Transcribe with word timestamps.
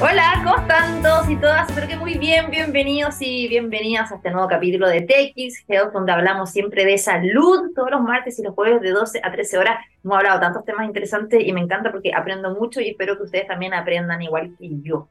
Hola, 0.00 0.42
¿cómo 0.44 0.56
están 0.56 1.02
todos 1.02 1.28
y 1.28 1.34
todas? 1.34 1.68
Espero 1.68 1.88
que 1.88 1.96
muy 1.96 2.18
bien, 2.18 2.52
bienvenidos 2.52 3.16
y 3.20 3.48
bienvenidas 3.48 4.12
a 4.12 4.14
este 4.14 4.30
nuevo 4.30 4.46
capítulo 4.46 4.86
de 4.88 5.00
TX 5.00 5.64
Health, 5.66 5.92
donde 5.92 6.12
hablamos 6.12 6.50
siempre 6.50 6.84
de 6.84 6.96
salud 6.98 7.72
todos 7.74 7.90
los 7.90 8.02
martes 8.02 8.38
y 8.38 8.44
los 8.44 8.54
jueves 8.54 8.80
de 8.80 8.92
12 8.92 9.20
a 9.24 9.32
13 9.32 9.58
horas. 9.58 9.84
Hemos 10.04 10.18
hablado 10.18 10.38
tantos 10.38 10.64
temas 10.64 10.86
interesantes 10.86 11.44
y 11.44 11.52
me 11.52 11.60
encanta 11.60 11.90
porque 11.90 12.12
aprendo 12.14 12.54
mucho 12.54 12.80
y 12.80 12.90
espero 12.90 13.16
que 13.16 13.24
ustedes 13.24 13.48
también 13.48 13.74
aprendan 13.74 14.22
igual 14.22 14.54
que 14.56 14.70
yo. 14.82 15.08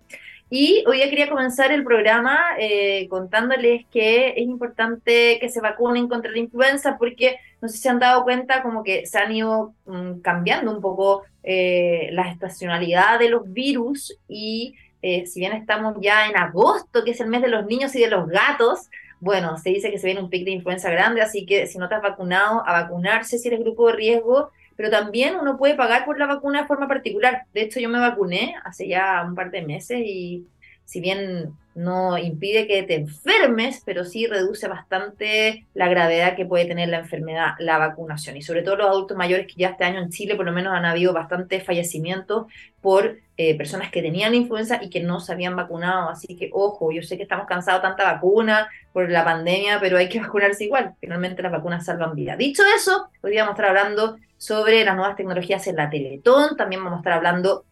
Y 0.50 0.84
hoy 0.88 1.00
ya 1.00 1.10
quería 1.10 1.30
comenzar 1.30 1.72
el 1.74 1.84
programa 1.84 2.40
eh, 2.58 3.08
contándoles 3.10 3.86
que 3.92 4.30
es 4.30 4.38
importante 4.38 5.40
que 5.42 5.50
se 5.50 5.60
vacunen 5.60 6.08
contra 6.08 6.32
la 6.32 6.40
influenza 6.40 6.98
porque 6.98 7.38
no 7.62 7.68
sé 7.68 7.76
si 7.76 7.84
se 7.84 7.90
han 7.90 8.00
dado 8.00 8.24
cuenta 8.24 8.64
como 8.64 8.82
que 8.84 9.06
se 9.06 9.18
han 9.18 9.36
ido 9.36 9.74
mm, 9.86 10.22
cambiando 10.22 10.72
un 10.74 10.82
poco 10.82 11.24
eh, 11.44 12.10
la 12.14 12.30
estacionalidad 12.32 13.20
de 13.20 13.30
los 13.30 13.52
virus 13.52 14.18
y 14.30 14.76
eh, 15.02 15.26
si 15.26 15.42
bien 15.42 15.52
estamos 15.52 15.98
ya 16.02 16.28
en 16.28 16.38
agosto, 16.38 17.04
que 17.04 17.12
es 17.12 17.20
el 17.20 17.28
mes 17.28 17.42
de 17.42 17.50
los 17.50 17.66
niños 17.66 17.94
y 17.96 18.00
de 18.00 18.10
los 18.10 18.28
gatos, 18.28 18.90
bueno, 19.20 19.58
se 19.58 19.70
dice 19.70 19.92
que 19.92 20.00
se 20.00 20.08
viene 20.08 20.22
un 20.22 20.30
pic 20.30 20.46
de 20.46 20.52
influenza 20.52 20.90
grande, 20.90 21.22
así 21.22 21.46
que 21.46 21.68
si 21.68 21.78
no 21.78 21.90
te 21.90 21.96
has 21.96 22.02
vacunado, 22.02 22.64
a 22.66 22.84
vacunarse 22.84 23.38
si 23.38 23.48
eres 23.48 23.60
grupo 23.60 23.88
de 23.88 23.94
riesgo, 23.94 24.52
pero 24.78 24.92
también 24.92 25.36
uno 25.36 25.58
puede 25.58 25.76
pagar 25.76 26.06
por 26.06 26.20
la 26.20 26.28
vacuna 26.28 26.62
de 26.62 26.68
forma 26.68 26.88
particular. 26.88 27.46
De 27.54 27.64
hecho, 27.64 27.80
yo 27.80 27.90
me 27.90 28.00
vacuné 28.00 28.56
hace 28.64 28.88
ya 28.88 29.24
un 29.28 29.36
par 29.36 29.52
de 29.52 29.64
meses 29.64 30.00
y 30.06 30.46
si 30.88 31.02
bien 31.02 31.54
no 31.76 32.18
impide 32.18 32.66
que 32.66 32.82
te 32.84 32.96
enfermes, 32.96 33.84
pero 33.86 34.06
sí 34.06 34.26
reduce 34.26 34.70
bastante 34.70 35.68
la 35.74 35.90
gravedad 35.90 36.38
que 36.38 36.46
puede 36.46 36.64
tener 36.64 36.88
la 36.88 37.00
enfermedad, 37.00 37.56
la 37.60 37.78
vacunación. 37.78 38.38
Y 38.38 38.42
sobre 38.42 38.64
todo 38.64 38.78
los 38.78 38.88
adultos 38.88 39.18
mayores 39.18 39.48
que 39.48 39.56
ya 39.58 39.70
este 39.70 39.84
año 39.84 40.00
en 40.00 40.10
Chile 40.10 40.36
por 40.36 40.46
lo 40.46 40.54
menos 40.54 40.74
han 40.74 40.86
habido 40.86 41.12
bastantes 41.12 41.66
fallecimientos 41.66 42.48
por 42.80 43.20
eh, 43.36 43.58
personas 43.58 43.92
que 43.92 44.02
tenían 44.02 44.34
influenza 44.34 44.80
y 44.82 44.90
que 44.90 45.02
no 45.02 45.20
se 45.20 45.34
habían 45.34 45.58
vacunado. 45.58 46.10
Así 46.10 46.38
que 46.38 46.50
ojo, 46.54 46.94
yo 46.94 47.04
sé 47.04 47.18
que 47.18 47.24
estamos 47.24 47.48
cansados 47.48 47.82
de 47.82 47.90
tanta 47.90 48.14
vacuna 48.14 48.70
por 48.94 49.10
la 49.10 49.26
pandemia, 49.26 49.82
pero 49.82 49.98
hay 49.98 50.08
que 50.08 50.20
vacunarse 50.22 50.64
igual. 50.64 50.96
Finalmente 51.02 51.44
las 51.44 51.52
vacunas 51.52 51.86
salvan 51.86 52.16
vidas. 52.16 52.38
Dicho 52.38 52.64
eso, 52.78 53.10
hoy 53.22 53.36
vamos 53.36 53.50
a 53.50 53.52
estar 53.52 53.66
hablando 53.66 54.18
sobre 54.38 54.86
las 54.86 54.96
nuevas 54.96 55.18
tecnologías 55.18 55.68
en 55.68 55.76
la 55.76 55.90
Teletón. 55.90 56.56
También 56.56 56.82
vamos 56.82 56.98
a 56.98 57.02
estar 57.02 57.14
hablando 57.14 57.66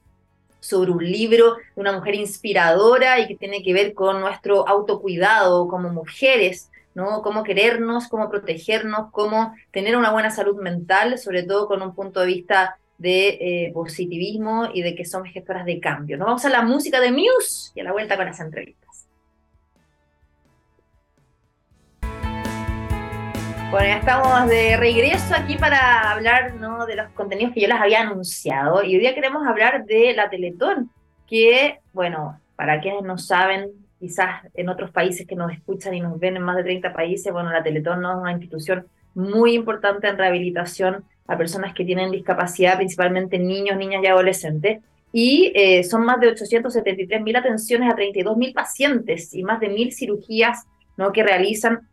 sobre 0.60 0.92
un 0.92 1.04
libro 1.04 1.56
de 1.56 1.82
una 1.82 1.92
mujer 1.92 2.16
inspiradora 2.16 3.20
y 3.20 3.28
que 3.28 3.36
tiene 3.36 3.64
que 3.64 3.74
ver 3.74 3.94
con 3.94 4.20
nuestro 4.20 4.68
autocuidado 4.68 5.68
como 5.68 5.90
mujeres, 5.90 6.72
¿no? 6.94 7.22
Cómo 7.22 7.44
querernos, 7.44 8.08
cómo 8.08 8.30
protegernos, 8.30 9.12
cómo 9.12 9.54
tener 9.72 9.96
una 9.98 10.12
buena 10.12 10.32
salud 10.32 10.62
mental, 10.62 11.18
sobre 11.18 11.44
todo 11.44 11.68
con 11.68 11.82
un 11.82 11.94
punto 11.94 12.22
de 12.22 12.28
vista 12.28 12.78
de 12.98 13.28
eh, 13.28 13.72
positivismo 13.74 14.70
y 14.74 14.82
de 14.82 14.96
que 14.96 15.06
somos 15.06 15.30
gestoras 15.30 15.66
de 15.66 15.80
cambio. 15.80 16.18
Nos 16.18 16.28
vamos 16.28 16.46
a 16.46 16.50
la 16.50 16.62
música 16.62 17.00
de 17.00 17.12
Muse 17.12 17.72
y 17.76 17.82
a 17.82 17.84
la 17.84 17.92
vuelta 17.92 18.16
con 18.16 18.26
las 18.26 18.40
entrevistas. 18.40 18.85
Bueno, 23.76 23.90
ya 23.90 23.98
estamos 23.98 24.48
de 24.48 24.78
regreso 24.78 25.36
aquí 25.36 25.58
para 25.58 26.12
hablar 26.12 26.56
¿no? 26.56 26.86
de 26.86 26.96
los 26.96 27.10
contenidos 27.10 27.54
que 27.54 27.60
yo 27.60 27.68
les 27.68 27.76
había 27.76 28.04
anunciado. 28.04 28.82
Y 28.82 28.96
hoy 28.96 29.02
día 29.02 29.14
queremos 29.14 29.46
hablar 29.46 29.84
de 29.84 30.14
la 30.14 30.30
Teletón, 30.30 30.90
que, 31.28 31.80
bueno, 31.92 32.40
para 32.56 32.80
quienes 32.80 33.04
no 33.04 33.18
saben, 33.18 33.72
quizás 34.00 34.44
en 34.54 34.70
otros 34.70 34.92
países 34.92 35.28
que 35.28 35.36
nos 35.36 35.52
escuchan 35.52 35.94
y 35.94 36.00
nos 36.00 36.18
ven 36.18 36.38
en 36.38 36.44
más 36.44 36.56
de 36.56 36.64
30 36.64 36.94
países, 36.94 37.34
bueno, 37.34 37.52
la 37.52 37.64
Teletón 37.64 38.00
¿no? 38.00 38.14
es 38.14 38.18
una 38.22 38.32
institución 38.32 38.88
muy 39.14 39.56
importante 39.56 40.08
en 40.08 40.18
rehabilitación 40.18 41.04
a 41.28 41.38
personas 41.38 41.74
que 41.74 41.84
tienen 41.84 42.12
discapacidad, 42.12 42.78
principalmente 42.78 43.40
niños, 43.40 43.76
niñas 43.76 44.02
y 44.02 44.08
adolescentes. 44.08 44.80
Y 45.12 45.52
eh, 45.54 45.84
son 45.84 46.06
más 46.06 46.22
de 46.22 46.30
873 46.30 47.22
mil 47.22 47.36
atenciones 47.36 47.92
a 47.92 47.96
32 47.96 48.38
mil 48.38 48.54
pacientes 48.54 49.34
y 49.34 49.44
más 49.44 49.60
de 49.60 49.68
mil 49.68 49.92
cirugías 49.92 50.66
¿no? 50.96 51.12
que 51.12 51.24
realizan 51.24 51.90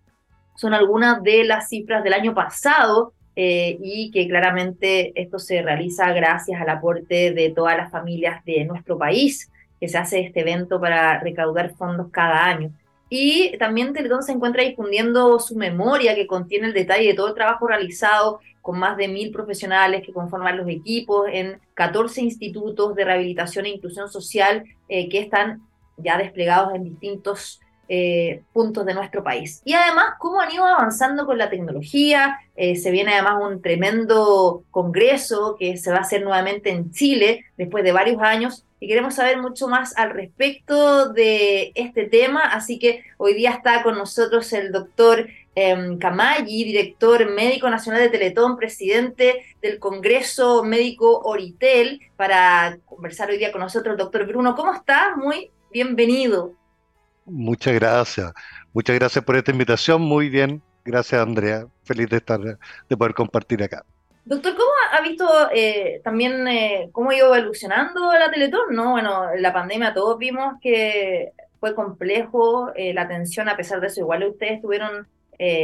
son 0.63 0.75
algunas 0.75 1.21
de 1.25 1.43
las 1.43 1.69
cifras 1.69 2.05
del 2.05 2.13
año 2.13 2.35
pasado 2.35 3.15
eh, 3.35 3.79
y 3.83 4.13
que 4.13 4.29
claramente 4.29 5.13
esto 5.21 5.41
se 5.41 5.61
realiza 5.61 6.13
gracias 6.13 6.61
al 6.61 6.69
aporte 6.69 7.33
de 7.33 7.51
todas 7.51 7.77
las 7.77 7.91
familias 7.91 8.45
de 8.45 8.65
nuestro 8.65 8.97
país, 8.97 9.51
que 9.81 9.89
se 9.89 9.99
hace 9.99 10.21
este 10.21 10.43
evento 10.43 10.81
para 10.81 11.19
recaudar 11.19 11.75
fondos 11.75 12.13
cada 12.13 12.45
año. 12.45 12.71
Y 13.09 13.59
también 13.59 13.93
Teletón 13.93 14.23
se 14.23 14.31
encuentra 14.31 14.63
difundiendo 14.63 15.41
su 15.41 15.57
memoria 15.57 16.15
que 16.15 16.29
contiene 16.29 16.69
el 16.69 16.75
detalle 16.75 17.09
de 17.09 17.15
todo 17.15 17.29
el 17.29 17.35
trabajo 17.35 17.67
realizado 17.67 18.39
con 18.61 18.79
más 18.79 18.97
de 18.97 19.09
mil 19.09 19.33
profesionales 19.33 20.05
que 20.07 20.13
conforman 20.13 20.59
los 20.59 20.69
equipos 20.69 21.27
en 21.29 21.59
14 21.75 22.21
institutos 22.21 22.95
de 22.95 23.05
rehabilitación 23.05 23.67
e 23.67 23.71
inclusión 23.71 24.09
social 24.09 24.63
eh, 24.89 25.09
que 25.09 25.19
están 25.19 25.61
ya 25.97 26.17
desplegados 26.19 26.73
en 26.73 26.85
distintos 26.85 27.61
eh, 27.89 28.43
puntos 28.53 28.87
de 28.87 28.95
nuestro 28.95 29.23
país. 29.23 29.61
Y 29.65 29.75
además, 29.75 30.15
cómo 30.19 30.41
han 30.41 30.53
ido 30.53 30.65
avanzando 30.65 31.27
con 31.27 31.37
la 31.37 31.51
tecnología. 31.51 32.39
Eh, 32.57 32.77
se 32.77 32.91
viene 32.91 33.13
además 33.13 33.39
un 33.43 33.61
tremendo 33.61 34.65
congreso 34.71 35.57
que 35.59 35.77
se 35.77 35.91
va 35.91 35.99
a 35.99 36.03
hacer 36.03 36.23
nuevamente 36.23 36.71
en 36.71 36.93
Chile 36.93 37.45
después 37.57 37.85
de 37.85 37.93
varios 37.93 38.23
años. 38.23 38.65
Y 38.81 38.89
queremos 38.89 39.15
saber 39.15 39.41
mucho 39.41 39.69
más 39.69 39.97
al 39.97 40.11
respecto 40.11 41.13
de 41.13 41.73
este 41.75 42.05
tema. 42.05 42.41
Así 42.41 42.79
que 42.79 43.05
hoy 43.17 43.35
día 43.35 43.51
está 43.51 43.83
con 43.83 43.99
nosotros 43.99 44.53
el 44.53 44.73
doctor 44.73 45.29
eh, 45.55 45.77
director 46.47 47.31
médico 47.31 47.69
nacional 47.69 48.01
de 48.01 48.09
Teletón, 48.09 48.57
presidente 48.57 49.45
del 49.61 49.79
Congreso 49.79 50.65
Médico 50.65 51.21
Oritel, 51.25 52.01
para 52.17 52.79
conversar 52.87 53.31
hoy 53.31 53.39
día 53.39 53.53
con 53.53 53.61
nosotros. 53.61 53.97
Doctor 53.97 54.27
Bruno, 54.27 54.55
¿cómo 54.55 54.73
está? 54.73 55.15
Muy 55.17 55.51
bienvenido. 55.71 56.55
Muchas 57.25 57.75
gracias. 57.75 58.33
Muchas 58.73 58.99
gracias 58.99 59.25
por 59.25 59.37
esta 59.37 59.51
invitación. 59.51 60.03
Muy 60.03 60.29
bien. 60.29 60.63
Gracias, 60.85 61.21
Andrea. 61.21 61.67
Feliz 61.85 62.09
de 62.09 62.17
estar, 62.17 62.41
de 62.41 62.97
poder 62.97 63.15
compartir 63.15 63.63
acá. 63.63 63.85
Doctor, 64.25 64.55
¿cómo 64.55 64.71
ha 64.93 65.01
visto 65.01 65.29
eh, 65.53 66.01
también 66.05 66.47
eh, 66.47 66.91
cómo 66.93 67.11
ha 67.11 67.17
ido 67.17 67.35
evolucionando 67.35 68.13
la 68.13 68.31
Teletón? 68.31 68.75
¿no? 68.75 68.93
Bueno, 68.93 69.35
la 69.37 69.53
pandemia 69.53 69.95
todos 69.95 70.17
vimos 70.17 70.55
que 70.61 71.33
fue 71.59 71.75
complejo 71.75 72.73
eh, 72.75 72.95
la 72.95 73.03
atención, 73.03 73.49
a 73.49 73.57
pesar 73.57 73.81
de 73.81 73.89
eso, 73.89 74.01
igual 74.01 74.25
ustedes 74.25 74.55
estuvieron 74.55 75.07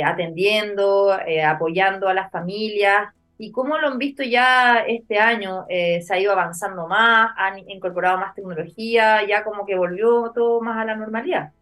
atendiendo, 0.04 1.16
apoyando 1.46 2.08
a 2.08 2.14
las 2.14 2.32
familias. 2.32 3.14
¿Y 3.38 3.52
cómo 3.52 3.78
lo 3.78 3.86
han 3.86 3.98
visto 3.98 4.24
ya 4.24 4.80
este 4.80 5.18
año? 5.18 5.64
¿Se 5.68 6.06
ha 6.10 6.18
ido 6.18 6.32
avanzando 6.32 6.88
más? 6.88 7.30
¿Han 7.36 7.58
incorporado 7.70 8.18
más 8.18 8.34
tecnología? 8.34 9.24
¿Ya 9.26 9.44
como 9.44 9.64
que 9.64 9.76
volvió 9.76 10.32
todo 10.34 10.60
más 10.60 10.76
a 10.76 10.84
la 10.84 10.96
normalidad? 10.96 11.52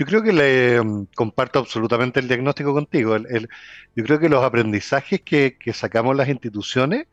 Yo 0.00 0.06
creo 0.06 0.22
que 0.22 0.32
le 0.32 0.82
mm, 0.82 1.08
comparto 1.14 1.58
absolutamente 1.58 2.20
el 2.20 2.28
diagnóstico 2.28 2.72
contigo. 2.72 3.18
yo 3.18 4.04
creo 4.04 4.18
que 4.18 4.30
los 4.30 4.42
aprendizajes 4.42 5.20
que, 5.20 5.56
sacamos 5.74 6.16
las 6.16 6.30
instituciones 6.30 7.06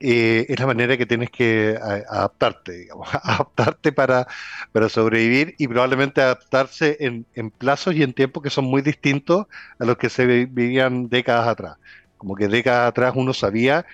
eh, 0.00 0.46
es 0.48 0.58
la 0.58 0.66
manera 0.66 0.96
que 0.96 1.04
tienes 1.04 1.30
que 1.30 1.78
adaptarte, 1.78 2.72
digamos, 2.72 3.06
adaptarte 3.22 3.92
para, 3.92 4.26
para 4.72 4.88
sobrevivir 4.88 5.54
y 5.58 5.68
probablemente 5.68 6.22
adaptarse 6.22 6.96
en, 7.00 7.26
en 7.34 7.50
plazos 7.50 7.94
y 7.94 8.02
en 8.02 8.14
tiempos 8.14 8.42
que 8.42 8.48
son 8.48 8.64
muy 8.64 8.80
distintos 8.80 9.46
a 9.78 9.84
los 9.84 9.98
que 9.98 10.08
se 10.08 10.24
vivían 10.24 11.10
décadas 11.10 11.48
atrás 11.48 11.76
como 12.22 12.36
que 12.36 12.46
décadas 12.46 12.88
atrás 12.88 13.14
uno 13.16 13.34
sabía 13.34 13.84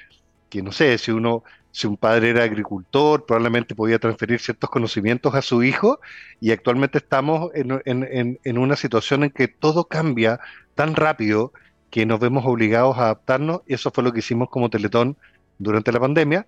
que, 0.50 0.60
no 0.60 0.70
sé, 0.70 0.98
si 0.98 1.10
uno, 1.12 1.44
si 1.70 1.86
un 1.86 1.96
padre 1.96 2.28
era 2.28 2.44
agricultor, 2.44 3.24
probablemente 3.24 3.74
podía 3.74 3.98
transferir 3.98 4.38
ciertos 4.38 4.68
conocimientos 4.68 5.34
a 5.34 5.40
su 5.40 5.62
hijo, 5.62 5.98
y 6.38 6.50
actualmente 6.50 6.98
estamos 6.98 7.50
en, 7.54 8.58
una 8.58 8.76
situación 8.76 9.24
en 9.24 9.30
que 9.30 9.48
todo 9.48 9.84
cambia 9.88 10.40
tan 10.74 10.94
rápido 10.94 11.54
que 11.88 12.04
nos 12.04 12.20
vemos 12.20 12.44
obligados 12.44 12.98
a 12.98 13.04
adaptarnos, 13.04 13.62
y 13.66 13.72
eso 13.72 13.90
fue 13.90 14.04
lo 14.04 14.12
que 14.12 14.18
hicimos 14.18 14.50
como 14.50 14.68
Teletón 14.68 15.16
durante 15.56 15.90
la 15.90 16.00
pandemia, 16.00 16.44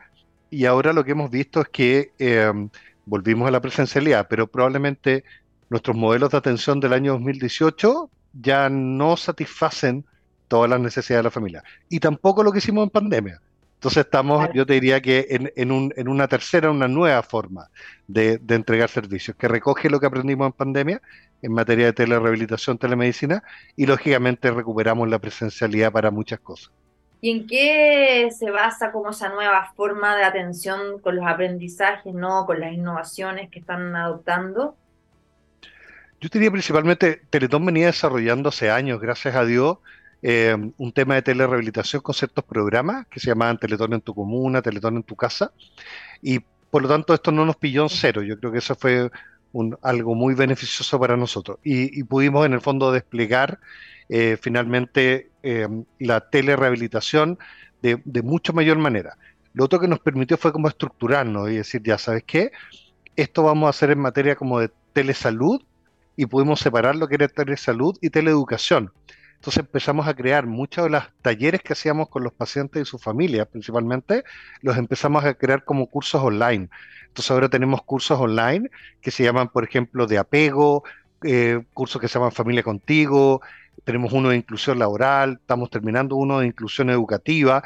y 0.51 0.67
ahora 0.67 0.93
lo 0.93 1.03
que 1.03 1.13
hemos 1.13 1.31
visto 1.31 1.63
es 1.63 1.69
que 1.71 2.13
em, 2.19 2.69
volvimos 3.07 3.49
a 3.49 3.53
la 3.53 3.63
presencialidad, 3.63 4.27
pero 4.29 4.49
probablemente 4.49 5.25
nuestros 5.71 5.97
modelos 5.97 6.31
de 6.33 6.37
atención 6.37 6.79
del 6.79 6.93
año 6.93 7.13
2018 7.13 8.11
ya 8.35 8.69
no 8.69 9.17
satisfacen 9.17 10.05
todas 10.51 10.69
las 10.69 10.81
necesidades 10.81 11.21
de 11.21 11.29
la 11.29 11.31
familia. 11.31 11.65
Y 11.89 12.01
tampoco 12.01 12.43
lo 12.43 12.51
que 12.51 12.59
hicimos 12.59 12.83
en 12.83 12.91
pandemia. 12.91 13.41
Entonces 13.75 14.05
estamos, 14.05 14.51
yo 14.53 14.67
te 14.67 14.75
diría 14.75 15.01
que 15.01 15.27
en, 15.31 15.51
en, 15.57 15.73
un, 15.73 15.95
en, 15.97 16.09
una 16.09 16.29
tercera, 16.29 16.71
una 16.71 16.89
nueva 16.89 17.23
forma 17.23 17.71
de, 18.07 18.37
de, 18.37 18.57
entregar 18.57 18.91
servicios, 18.91 19.35
que 19.39 19.49
recoge 19.49 19.89
lo 19.89 19.99
que 20.01 20.07
aprendimos 20.07 20.47
en 20.49 20.53
pandemia 20.53 21.01
en 21.41 21.53
materia 21.53 21.87
de 21.87 21.93
telerehabilitación, 21.95 22.77
telemedicina, 22.77 23.43
y 23.77 23.87
lógicamente 23.87 24.51
recuperamos 24.51 25.09
la 25.09 25.19
presencialidad 25.19 25.91
para 25.91 26.11
muchas 26.11 26.41
cosas. 26.41 26.71
¿Y 27.23 27.31
en 27.31 27.47
qué 27.47 28.29
se 28.37 28.51
basa 28.51 28.93
como 28.93 29.11
esa 29.11 29.31
nueva 29.31 29.73
forma 29.77 30.17
de 30.17 30.25
atención 30.25 30.99
con 31.01 31.17
los 31.17 31.27
aprendizajes, 31.27 32.13
no 32.13 32.45
con 32.45 32.61
las 32.61 32.75
innovaciones 32.75 33.51
que 33.51 33.61
están 33.61 33.95
adoptando? 33.95 34.77
Yo 36.21 36.29
diría 36.31 36.51
principalmente, 36.51 37.23
Teletón 37.31 37.65
venía 37.65 37.87
desarrollando 37.87 38.51
hace 38.51 38.71
años, 38.71 39.01
gracias 39.01 39.35
a 39.37 39.47
Dios, 39.47 39.79
eh, 40.23 40.57
un 40.77 40.93
tema 40.93 41.15
de 41.15 41.23
telerehabilitación 41.23 42.03
con 42.03 42.15
ciertos 42.15 42.45
programas 42.45 43.07
que 43.09 43.21
se 43.21 43.29
llamaban 43.29 43.59
Teletón 43.59 43.95
en 43.95 44.01
tu 44.01 44.15
comuna, 44.15 44.63
Teletón 44.63 44.97
en 44.97 45.03
tu 45.03 45.17
casa. 45.17 45.53
Y 46.23 46.41
por 46.71 46.83
lo 46.83 46.89
tanto, 46.89 47.15
esto 47.15 47.33
no 47.33 47.45
nos 47.45 47.57
pilló 47.57 47.83
en 47.83 47.89
cero. 47.89 48.23
Yo 48.23 48.39
creo 48.39 48.53
que 48.53 48.59
eso 48.59 48.75
fue 48.75 49.11
algo 49.83 50.15
muy 50.15 50.35
beneficioso 50.35 50.99
para 51.01 51.17
nosotros. 51.17 51.59
Y, 51.65 52.05
pudimos, 52.05 52.47
en 52.47 52.53
el 52.53 52.61
fondo, 52.61 52.93
desplegar 52.93 53.59
eh, 54.09 54.37
finalmente 54.41 55.31
eh, 55.43 55.67
la 55.99 56.21
telerehabilitación 56.21 57.39
de, 57.83 58.01
de 58.05 58.23
mucho 58.23 58.53
mayor 58.53 58.79
manera. 58.79 59.17
Lo 59.53 59.65
otro 59.65 59.81
que 59.81 59.89
nos 59.89 59.99
permitió 59.99 60.37
fue 60.37 60.53
como 60.53 60.69
estructurarnos 60.69 61.51
y 61.51 61.57
decir, 61.57 61.83
ya 61.83 61.99
sabes 61.99 62.23
qué, 62.25 62.53
esto 63.17 63.43
vamos 63.43 63.67
a 63.67 63.71
hacer 63.71 63.91
en 63.91 63.99
materia 63.99 64.37
como 64.37 64.61
de 64.61 64.71
telesalud 64.93 65.63
y 66.17 66.27
pudimos 66.27 66.61
separar 66.61 66.97
lo 66.97 67.09
que 67.09 67.17
era 67.17 67.29
telesalud 67.29 67.97
y 68.01 68.11
teleeducación. 68.11 68.93
Entonces 69.41 69.61
empezamos 69.61 70.07
a 70.07 70.13
crear 70.13 70.45
muchos 70.47 70.85
de 70.85 70.91
los 70.91 71.03
talleres 71.23 71.63
que 71.63 71.73
hacíamos 71.73 72.11
con 72.11 72.23
los 72.23 72.33
pacientes 72.35 72.83
y 72.83 72.85
sus 72.85 73.03
familias, 73.03 73.47
principalmente, 73.47 74.23
los 74.61 74.77
empezamos 74.77 75.25
a 75.25 75.33
crear 75.33 75.65
como 75.65 75.87
cursos 75.87 76.23
online. 76.23 76.69
Entonces 77.07 77.31
ahora 77.31 77.49
tenemos 77.49 77.83
cursos 77.83 78.21
online 78.21 78.69
que 79.01 79.11
se 79.11 79.25
llaman, 79.25 79.49
por 79.49 79.65
ejemplo, 79.65 80.07
de 80.07 80.19
apego, 80.19 80.85
eh, 81.23 81.65
cursos 81.73 82.03
que 82.03 82.07
se 82.07 82.19
llaman 82.19 82.33
Familia 82.33 82.63
Contigo, 82.63 83.41
tenemos 83.85 84.13
uno 84.13 84.29
de 84.29 84.37
inclusión 84.37 84.79
laboral, 84.79 85.39
estamos 85.41 85.71
terminando 85.71 86.17
uno 86.17 86.41
de 86.41 86.47
inclusión 86.47 86.91
educativa 86.91 87.63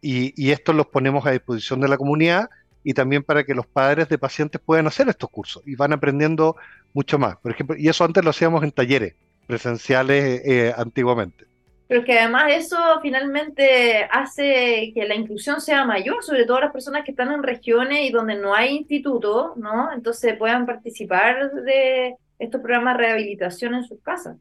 y, 0.00 0.34
y 0.34 0.50
estos 0.50 0.74
los 0.74 0.88
ponemos 0.88 1.24
a 1.24 1.30
disposición 1.30 1.80
de 1.80 1.86
la 1.86 1.98
comunidad 1.98 2.50
y 2.82 2.94
también 2.94 3.22
para 3.22 3.44
que 3.44 3.54
los 3.54 3.68
padres 3.68 4.08
de 4.08 4.18
pacientes 4.18 4.60
puedan 4.60 4.88
hacer 4.88 5.08
estos 5.08 5.30
cursos 5.30 5.62
y 5.66 5.76
van 5.76 5.92
aprendiendo 5.92 6.56
mucho 6.92 7.16
más. 7.16 7.36
Por 7.36 7.52
ejemplo, 7.52 7.76
y 7.78 7.88
eso 7.88 8.04
antes 8.04 8.24
lo 8.24 8.30
hacíamos 8.30 8.64
en 8.64 8.72
talleres 8.72 9.14
presenciales 9.52 10.40
eh, 10.46 10.72
antiguamente. 10.74 11.44
Pero 11.86 12.04
que 12.04 12.18
además 12.18 12.44
eso 12.54 12.78
finalmente 13.02 14.08
hace 14.10 14.92
que 14.94 15.04
la 15.06 15.14
inclusión 15.14 15.60
sea 15.60 15.84
mayor, 15.84 16.24
sobre 16.24 16.46
todo 16.46 16.58
las 16.58 16.72
personas 16.72 17.04
que 17.04 17.10
están 17.10 17.30
en 17.32 17.42
regiones 17.42 18.08
y 18.08 18.10
donde 18.10 18.36
no 18.36 18.54
hay 18.54 18.74
instituto, 18.74 19.52
¿no? 19.56 19.92
Entonces 19.92 20.38
puedan 20.38 20.64
participar 20.64 21.52
de 21.52 22.14
estos 22.38 22.62
programas 22.62 22.96
de 22.96 23.02
rehabilitación 23.02 23.74
en 23.74 23.84
sus 23.84 24.00
casas 24.00 24.38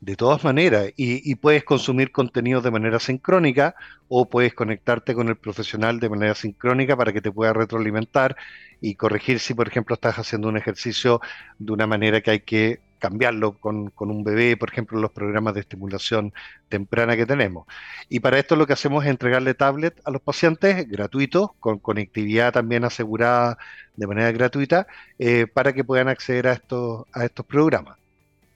de 0.00 0.16
todas 0.16 0.44
maneras 0.44 0.92
y, 0.96 1.34
puedes 1.36 1.64
consumir 1.64 2.12
contenido 2.12 2.60
de 2.60 2.70
manera 2.70 3.00
sincrónica 3.00 3.74
o 4.08 4.28
puedes 4.28 4.54
conectarte 4.54 5.14
con 5.14 5.28
el 5.28 5.36
profesional 5.36 5.98
de 5.98 6.08
manera 6.08 6.34
sincrónica 6.34 6.96
para 6.96 7.12
que 7.12 7.20
te 7.20 7.32
pueda 7.32 7.52
retroalimentar 7.52 8.36
y 8.80 8.94
corregir 8.94 9.40
si, 9.40 9.54
por 9.54 9.66
ejemplo, 9.66 9.94
estás 9.94 10.16
haciendo 10.16 10.48
un 10.48 10.56
ejercicio 10.56 11.20
de 11.58 11.72
una 11.72 11.86
manera 11.86 12.20
que 12.20 12.30
hay 12.30 12.40
que 12.40 12.80
cambiarlo 12.98 13.58
con, 13.58 13.92
un 13.96 14.24
bebé, 14.24 14.56
por 14.56 14.70
ejemplo, 14.70 14.98
los 14.98 15.12
programas 15.12 15.54
de 15.54 15.60
estimulación 15.60 16.32
temprana 16.68 17.16
que 17.16 17.26
tenemos. 17.26 17.66
Y 18.08 18.20
para 18.20 18.38
esto 18.38 18.56
lo 18.56 18.66
que 18.66 18.72
hacemos 18.72 19.04
es 19.04 19.10
entregarle 19.10 19.54
tablet 19.54 20.00
a 20.04 20.10
los 20.10 20.20
pacientes 20.20 20.88
gratuitos, 20.88 21.50
con 21.60 21.78
conectividad 21.78 22.52
también 22.52 22.84
asegurada 22.84 23.58
de 23.96 24.06
manera 24.06 24.32
gratuita, 24.32 24.86
eh, 25.18 25.46
para 25.46 25.72
que 25.72 25.84
puedan 25.84 26.08
acceder 26.08 26.48
a 26.48 26.52
estos, 26.52 27.06
a 27.12 27.24
estos 27.24 27.46
programas. 27.46 27.98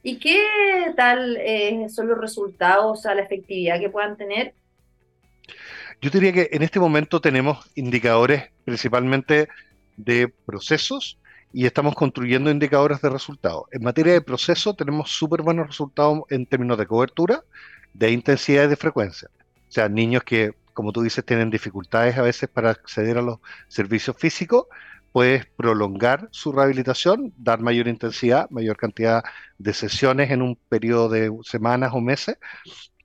¿Y 0.02 0.18
qué 0.18 0.42
tal 0.96 1.36
eh, 1.38 1.86
son 1.88 2.08
los 2.08 2.18
resultados, 2.18 3.06
a 3.06 3.14
la 3.14 3.22
efectividad 3.22 3.78
que 3.78 3.88
puedan 3.88 4.16
tener? 4.16 4.54
Yo 6.00 6.10
diría 6.10 6.32
que 6.32 6.48
en 6.50 6.62
este 6.62 6.80
momento 6.80 7.20
tenemos 7.20 7.70
indicadores 7.76 8.50
principalmente 8.64 9.48
de 9.96 10.26
procesos 10.28 11.18
y 11.52 11.66
estamos 11.66 11.94
construyendo 11.94 12.50
indicadores 12.50 13.00
de 13.00 13.10
resultados. 13.10 13.64
En 13.72 13.82
materia 13.82 14.14
de 14.14 14.20
proceso 14.20 14.74
tenemos 14.74 15.10
súper 15.10 15.42
buenos 15.42 15.66
resultados 15.66 16.20
en 16.30 16.46
términos 16.46 16.78
de 16.78 16.86
cobertura, 16.86 17.44
de 17.92 18.10
intensidad 18.10 18.64
y 18.64 18.68
de 18.68 18.76
frecuencia. 18.76 19.28
O 19.68 19.72
sea, 19.72 19.88
niños 19.88 20.22
que, 20.24 20.54
como 20.72 20.92
tú 20.92 21.02
dices, 21.02 21.24
tienen 21.24 21.50
dificultades 21.50 22.16
a 22.16 22.22
veces 22.22 22.48
para 22.48 22.70
acceder 22.70 23.18
a 23.18 23.22
los 23.22 23.38
servicios 23.68 24.16
físicos, 24.16 24.66
puedes 25.12 25.44
prolongar 25.44 26.28
su 26.30 26.52
rehabilitación, 26.52 27.34
dar 27.36 27.60
mayor 27.60 27.86
intensidad, 27.86 28.48
mayor 28.50 28.78
cantidad 28.78 29.22
de 29.58 29.74
sesiones 29.74 30.30
en 30.30 30.40
un 30.40 30.56
periodo 30.68 31.10
de 31.10 31.30
semanas 31.42 31.92
o 31.92 32.00
meses. 32.00 32.38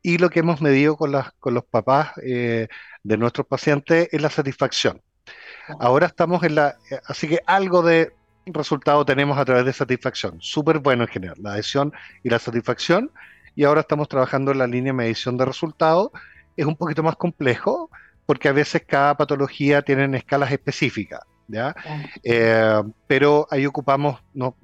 Y 0.01 0.19
lo 0.19 0.29
que 0.29 0.39
hemos 0.39 0.61
medido 0.61 0.95
con, 0.95 1.11
las, 1.11 1.33
con 1.33 1.53
los 1.53 1.65
papás 1.65 2.11
eh, 2.23 2.69
de 3.03 3.17
nuestros 3.17 3.45
pacientes 3.45 4.07
es 4.11 4.21
la 4.21 4.29
satisfacción. 4.29 5.01
Ahora 5.79 6.07
estamos 6.07 6.44
en 6.44 6.55
la, 6.55 6.77
así 7.07 7.27
que 7.27 7.41
algo 7.45 7.81
de 7.81 8.13
resultado 8.53 9.05
tenemos 9.05 9.38
a 9.38 9.45
través 9.45 9.65
de 9.65 9.73
satisfacción, 9.73 10.38
súper 10.39 10.79
bueno 10.79 11.03
en 11.03 11.09
general, 11.09 11.38
la 11.41 11.53
adhesión 11.53 11.94
y 12.23 12.29
la 12.29 12.39
satisfacción. 12.39 13.11
Y 13.55 13.63
ahora 13.63 13.81
estamos 13.81 14.07
trabajando 14.07 14.51
en 14.51 14.59
la 14.59 14.67
línea 14.67 14.91
de 14.91 14.97
medición 14.97 15.38
de 15.38 15.45
resultados. 15.45 16.11
Es 16.55 16.65
un 16.65 16.75
poquito 16.75 17.03
más 17.03 17.15
complejo 17.15 17.89
porque 18.25 18.49
a 18.49 18.51
veces 18.51 18.83
cada 18.85 19.15
patología 19.17 19.81
tiene 19.81 20.15
escalas 20.17 20.51
específicas. 20.51 21.21
¿ya? 21.47 21.75
Eh, 22.23 22.83
pero 23.07 23.47
ahí 23.49 23.65
ocupamos, 23.65 24.21
no, 24.33 24.55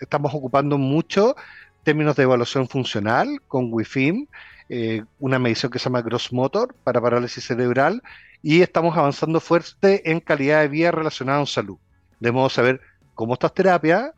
estamos 0.00 0.34
ocupando 0.34 0.76
mucho 0.76 1.36
términos 1.82 2.16
de 2.16 2.24
evaluación 2.24 2.68
funcional 2.68 3.40
con 3.48 3.72
WIFIM, 3.72 4.26
eh, 4.68 5.04
una 5.18 5.38
medición 5.38 5.70
que 5.70 5.78
se 5.78 5.84
llama 5.84 6.02
Gross 6.02 6.32
Motor 6.32 6.74
para 6.84 7.00
parálisis 7.00 7.44
cerebral, 7.44 8.02
y 8.42 8.62
estamos 8.62 8.96
avanzando 8.96 9.40
fuerte 9.40 10.10
en 10.10 10.20
calidad 10.20 10.60
de 10.62 10.68
vida 10.68 10.90
relacionada 10.90 11.38
con 11.38 11.46
salud. 11.46 11.78
De 12.20 12.32
modo 12.32 12.48
saber 12.48 12.80
cómo 13.14 13.34
estas 13.34 13.54
terapias 13.54 14.12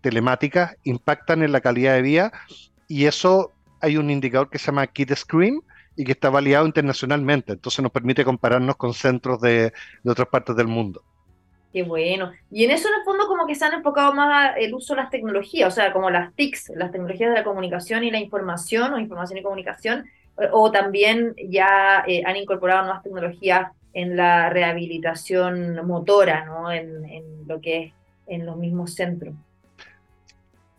telemáticas 0.00 0.76
impactan 0.84 1.42
en 1.42 1.52
la 1.52 1.60
calidad 1.60 1.94
de 1.94 2.02
vida, 2.02 2.32
y 2.88 3.06
eso 3.06 3.52
hay 3.80 3.96
un 3.96 4.10
indicador 4.10 4.50
que 4.50 4.58
se 4.58 4.66
llama 4.66 4.86
Kit 4.86 5.14
Screen 5.14 5.60
y 5.96 6.04
que 6.04 6.12
está 6.12 6.28
validado 6.30 6.66
internacionalmente, 6.66 7.52
entonces 7.52 7.82
nos 7.82 7.92
permite 7.92 8.24
compararnos 8.24 8.76
con 8.76 8.94
centros 8.94 9.40
de 9.40 9.72
otras 10.04 10.28
partes 10.28 10.56
del 10.56 10.66
mundo. 10.66 11.02
Qué 11.72 11.84
bueno. 11.84 12.32
Y 12.50 12.64
en 12.64 12.72
eso, 12.72 12.88
en 12.88 12.94
el 12.98 13.04
fondo, 13.04 13.28
como 13.28 13.46
que 13.46 13.54
se 13.54 13.64
han 13.64 13.74
enfocado 13.74 14.12
más 14.12 14.56
el 14.58 14.74
uso 14.74 14.94
de 14.94 15.02
las 15.02 15.10
tecnologías, 15.10 15.72
o 15.72 15.74
sea, 15.74 15.92
como 15.92 16.10
las 16.10 16.34
TICs, 16.34 16.72
las 16.74 16.90
tecnologías 16.90 17.30
de 17.30 17.36
la 17.36 17.44
comunicación 17.44 18.02
y 18.02 18.10
la 18.10 18.18
información, 18.18 18.92
o 18.92 18.98
información 18.98 19.38
y 19.38 19.42
comunicación, 19.42 20.06
o, 20.52 20.72
también 20.72 21.34
ya 21.48 22.02
eh, 22.06 22.22
han 22.24 22.36
incorporado 22.36 22.82
nuevas 22.82 23.02
tecnologías 23.02 23.72
en 23.92 24.16
la 24.16 24.50
rehabilitación 24.50 25.86
motora, 25.86 26.44
¿no? 26.44 26.72
En, 26.72 27.46
lo 27.46 27.60
que 27.60 27.82
es 27.82 27.92
en 28.30 28.46
los 28.46 28.56
mismos 28.56 28.94
centros. 28.94 29.34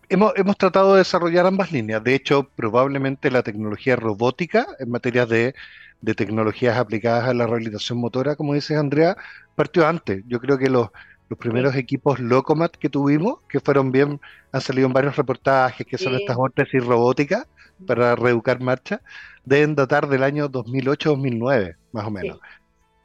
Hemos, 0.09 0.33
hemos, 0.35 0.57
tratado 0.57 0.93
de 0.93 0.99
desarrollar 0.99 1.45
ambas 1.45 1.71
líneas. 1.71 2.03
De 2.03 2.15
hecho, 2.15 2.49
probablemente 2.55 3.31
la 3.31 3.43
tecnología 3.43 3.95
robótica 3.95 4.67
en 4.79 4.89
materia 4.89 5.25
de 5.25 5.53
de 6.01 6.15
tecnologías 6.15 6.77
aplicadas 6.77 7.27
a 7.27 7.33
la 7.33 7.45
rehabilitación 7.45 7.99
motora, 7.99 8.35
como 8.35 8.53
dices 8.53 8.77
Andrea, 8.77 9.15
partió 9.55 9.87
antes. 9.87 10.23
Yo 10.27 10.39
creo 10.39 10.57
que 10.57 10.69
los, 10.69 10.89
los 11.29 11.37
primeros 11.37 11.75
equipos 11.75 12.19
Locomat 12.19 12.75
que 12.75 12.89
tuvimos, 12.89 13.39
que 13.47 13.59
fueron 13.59 13.91
bien, 13.91 14.19
han 14.51 14.61
salido 14.61 14.87
en 14.87 14.93
varios 14.93 15.15
reportajes, 15.15 15.85
que 15.85 15.97
son 15.97 16.15
estas 16.15 16.37
órtesis 16.37 16.83
robóticas 16.83 17.47
para 17.85 18.15
reeducar 18.15 18.59
marcha, 18.59 19.01
deben 19.45 19.75
datar 19.75 20.07
del 20.07 20.23
año 20.23 20.49
2008-2009, 20.49 21.75
más 21.91 22.05
o 22.05 22.11
menos. 22.11 22.39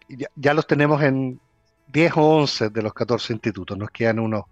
Ya, 0.08 0.28
ya, 0.36 0.54
los 0.54 0.66
tenemos 0.66 1.02
en 1.02 1.40
10 1.88 2.16
o 2.16 2.22
11 2.22 2.70
de 2.70 2.82
los 2.82 2.92
14 2.92 3.32
institutos, 3.32 3.76
nos 3.76 3.90
quedan 3.90 4.18
unos 4.18 4.44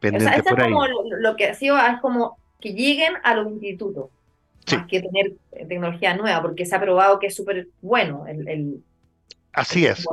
pendientes 0.00 0.42
por 0.42 0.60
ahí. 0.60 0.72
Como 0.72 0.86
lo, 1.20 1.36
que 1.36 1.46
ha 1.46 1.54
sido 1.54 1.78
es 1.78 2.00
como 2.00 2.38
que 2.60 2.72
lleguen 2.72 3.14
a 3.22 3.34
los 3.34 3.48
institutos 3.48 4.10
más 4.72 4.86
que 4.86 5.00
tener 5.00 5.34
tecnología 5.68 6.16
nueva, 6.16 6.42
porque 6.42 6.66
se 6.66 6.74
ha 6.74 6.80
probado 6.80 7.18
que 7.18 7.28
es 7.28 7.36
súper 7.36 7.68
bueno 7.80 8.26
el, 8.26 8.82
Así 9.52 9.86
es, 9.86 10.04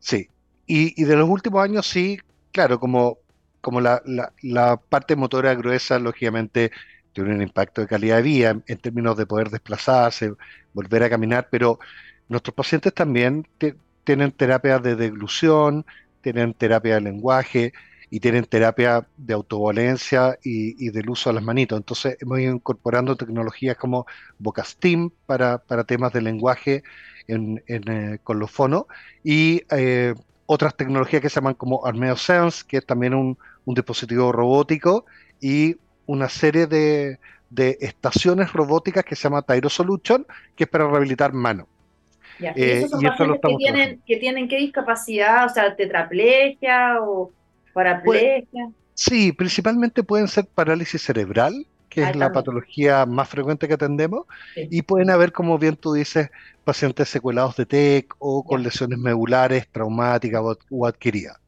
sí. 0.00 0.28
Y, 0.66 1.04
de 1.04 1.16
los 1.16 1.28
últimos 1.28 1.62
años 1.62 1.86
sí, 1.86 2.18
claro, 2.50 2.80
como, 2.80 3.18
como 3.60 3.80
la, 3.80 4.02
la, 4.42 4.76
parte 4.76 5.14
motora 5.14 5.54
gruesa, 5.54 5.98
lógicamente, 5.98 6.72
tiene 7.12 7.34
un 7.34 7.42
impacto 7.42 7.80
de 7.80 7.86
calidad 7.86 8.16
de 8.16 8.22
vida 8.22 8.56
en, 8.66 8.78
términos 8.78 9.16
de 9.16 9.26
poder 9.26 9.50
desplazarse, 9.50 10.32
volver 10.72 11.02
a 11.02 11.10
caminar, 11.10 11.48
pero 11.50 11.78
nuestros 12.28 12.54
pacientes 12.54 12.94
también 12.94 13.46
tienen 14.04 14.32
terapias 14.32 14.82
de 14.82 14.96
deglución, 14.96 15.86
tienen 16.20 16.54
terapia 16.54 16.94
de 16.96 17.00
lenguaje, 17.02 17.72
y 18.12 18.20
tienen 18.20 18.44
terapia 18.44 19.08
de 19.16 19.32
autovalencia 19.32 20.38
y, 20.44 20.90
del 20.90 21.08
uso 21.08 21.30
de 21.30 21.34
las 21.36 21.42
manitos. 21.42 21.78
Entonces 21.78 22.18
hemos 22.20 22.40
ido 22.40 22.54
incorporando 22.54 23.16
tecnologías 23.16 23.78
como 23.78 24.04
Vocastim 24.38 25.08
para, 25.24 25.56
para 25.56 25.84
temas 25.84 26.12
de 26.12 26.20
lenguaje 26.20 26.82
en, 27.26 27.62
eh, 27.66 28.18
con 28.22 28.38
los 28.38 28.50
fonos 28.50 28.84
y 29.24 29.62
eh, 29.70 30.12
otras 30.44 30.76
tecnologías 30.76 31.22
que 31.22 31.30
se 31.30 31.36
llaman 31.36 31.54
como 31.54 31.86
Armeo 31.86 32.14
Sense, 32.18 32.64
que 32.68 32.76
es 32.76 32.86
también 32.86 33.14
un, 33.14 33.38
dispositivo 33.64 34.30
robótico 34.30 35.06
y 35.40 35.76
una 36.04 36.28
serie 36.28 36.66
de, 36.66 37.18
estaciones 37.80 38.52
robóticas 38.52 39.06
que 39.06 39.16
se 39.16 39.22
llama 39.22 39.40
Tyro 39.40 39.70
Solution, 39.70 40.26
que 40.54 40.64
es 40.64 40.70
para 40.70 40.86
rehabilitar 40.86 41.32
manos. 42.40 42.56
¿Y, 42.56 42.62
esos 42.62 42.90
son 42.90 43.02
pacientes 43.02 43.40
que 43.42 43.56
tienen, 43.56 44.02
que 44.06 44.16
tienen 44.16 44.48
qué 44.48 44.56
discapacidad? 44.58 45.46
O 45.46 45.48
sea, 45.48 45.74
tetraplegia 45.74 47.00
o 47.00 47.32
¿Paraplegia? 47.72 48.70
sí, 48.94 49.32
principalmente 49.32 50.02
pueden 50.02 50.28
ser 50.28 50.46
parálisis 50.46 51.02
cerebral, 51.02 51.66
que 51.88 52.02
es 52.02 52.16
la 52.16 52.32
patología 52.32 53.04
más 53.04 53.28
frecuente 53.28 53.68
que 53.68 53.74
atendemos, 53.74 54.26
y 54.56 54.82
pueden 54.82 55.10
haber, 55.10 55.32
como 55.32 55.58
bien 55.58 55.76
tú 55.76 55.92
dices, 55.92 56.30
pacientes 56.64 57.08
secuelados 57.08 57.56
de 57.56 57.66
TEC 57.66 58.14
o 58.18 58.44
con 58.44 58.62
lesiones 58.62 58.98
medulares, 58.98 59.68
traumáticas 59.68 60.42
o, 60.70 60.86
adquiridas. 60.86 61.38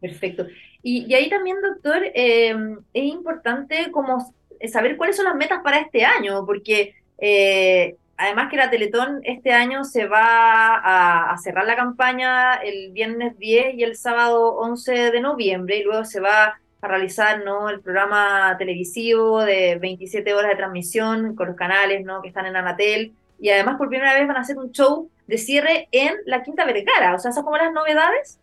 Perfecto. 0.00 0.46
Y, 0.82 1.12
ahí 1.14 1.28
también, 1.28 1.58
doctor, 1.60 2.02
eh, 2.14 2.56
es 2.94 3.04
importante 3.04 3.90
como 3.90 4.34
saber 4.70 4.96
cuáles 4.96 5.16
son 5.16 5.26
las 5.26 5.36
metas 5.36 5.60
para 5.62 5.80
este 5.80 6.04
año, 6.04 6.44
porque 6.46 6.94
eh, 7.18 7.96
además 8.16 8.50
que 8.50 8.56
la 8.56 8.70
Teletón 8.70 9.20
este 9.24 9.52
año 9.52 9.84
se 9.84 10.06
va 10.06 11.30
a, 11.32 11.36
cerrar 11.38 11.66
la 11.66 11.76
campaña 11.76 12.54
el 12.54 12.92
viernes 12.92 13.38
10 13.38 13.74
y 13.74 13.82
el 13.82 13.96
sábado 13.96 14.56
11 14.56 15.10
de 15.10 15.20
noviembre, 15.20 15.78
y 15.78 15.84
luego 15.84 16.04
se 16.04 16.20
va 16.20 16.58
a 16.80 16.88
realizar 16.88 17.44
¿no? 17.44 17.68
el 17.68 17.80
programa 17.80 18.56
televisivo 18.58 19.42
de 19.42 19.78
27 19.80 20.34
horas 20.34 20.50
de 20.50 20.56
transmisión 20.56 21.34
con 21.34 21.48
los 21.48 21.56
canales 21.56 22.04
¿no? 22.04 22.22
que 22.22 22.28
están 22.28 22.46
en 22.46 22.56
Anatel, 22.56 23.12
y 23.38 23.50
además 23.50 23.76
por 23.76 23.88
primera 23.88 24.14
vez 24.14 24.26
van 24.26 24.36
a 24.36 24.40
hacer 24.40 24.56
un 24.58 24.72
show 24.72 25.10
de 25.26 25.38
cierre 25.38 25.88
en 25.92 26.14
la 26.26 26.42
Quinta 26.42 26.64
Vergara, 26.64 27.14
o 27.14 27.18
sea, 27.18 27.30
esas 27.30 27.44
como 27.44 27.56
las 27.56 27.72
novedades. 27.72 28.38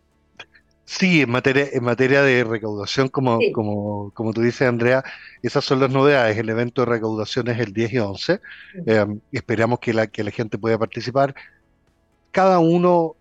Sí, 0.92 1.20
en 1.22 1.30
materia, 1.30 1.68
en 1.72 1.84
materia 1.84 2.20
de 2.20 2.42
recaudación, 2.42 3.08
como, 3.08 3.38
como, 3.54 4.10
como 4.12 4.32
tú 4.32 4.40
dices, 4.42 4.62
Andrea, 4.68 5.04
esas 5.40 5.64
son 5.64 5.78
las 5.78 5.88
novedades. 5.90 6.36
El 6.36 6.48
evento 6.48 6.82
de 6.82 6.86
recaudación 6.86 7.46
es 7.46 7.60
el 7.60 7.72
10 7.72 7.92
y 7.92 7.98
11. 7.98 8.40
Eh, 8.86 9.06
esperamos 9.30 9.78
que 9.78 9.94
la, 9.94 10.08
que 10.08 10.24
la 10.24 10.32
gente 10.32 10.58
pueda 10.58 10.78
participar, 10.78 11.32
cada 12.32 12.58
uno 12.58 13.14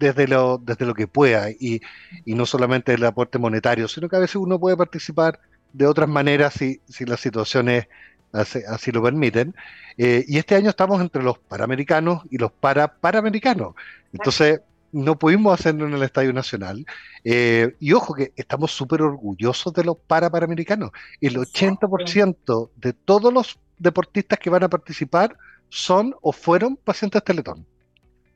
desde 0.00 0.26
lo, 0.26 0.58
desde 0.58 0.84
lo 0.84 0.94
que 0.94 1.06
pueda, 1.06 1.48
y, 1.50 1.80
y 2.24 2.34
no 2.34 2.44
solamente 2.44 2.92
el 2.92 3.04
aporte 3.04 3.38
monetario, 3.38 3.86
sino 3.86 4.08
que 4.08 4.16
a 4.16 4.18
veces 4.18 4.36
uno 4.36 4.58
puede 4.58 4.76
participar 4.76 5.38
de 5.72 5.86
otras 5.86 6.08
maneras 6.08 6.54
si, 6.54 6.80
si 6.88 7.04
las 7.04 7.20
situaciones 7.20 7.86
así, 8.32 8.90
lo 8.90 9.00
permiten. 9.00 9.54
Eh, 9.96 10.24
y 10.26 10.38
este 10.38 10.56
año 10.56 10.70
estamos 10.70 11.00
entre 11.00 11.22
los 11.22 11.38
paramericanos 11.38 12.24
y 12.30 12.38
los 12.38 12.50
para 12.50 12.96
paramericanos. 12.96 13.74
Entonces, 14.12 14.60
no 14.92 15.18
pudimos 15.18 15.58
hacerlo 15.58 15.86
en 15.86 15.94
el 15.94 16.02
Estadio 16.02 16.32
Nacional. 16.32 16.84
Eh, 17.24 17.74
y 17.80 17.92
ojo 17.92 18.14
que 18.14 18.32
estamos 18.36 18.70
súper 18.72 19.02
orgullosos 19.02 19.72
de 19.72 19.84
los 19.84 19.96
para 19.96 20.30
paramericanos. 20.30 20.90
El 21.20 21.36
80% 21.36 22.70
de 22.76 22.92
todos 22.92 23.32
los 23.32 23.58
deportistas 23.78 24.38
que 24.38 24.50
van 24.50 24.62
a 24.62 24.68
participar 24.68 25.36
son 25.68 26.14
o 26.20 26.32
fueron 26.32 26.76
pacientes 26.76 27.24
Teletón. 27.24 27.66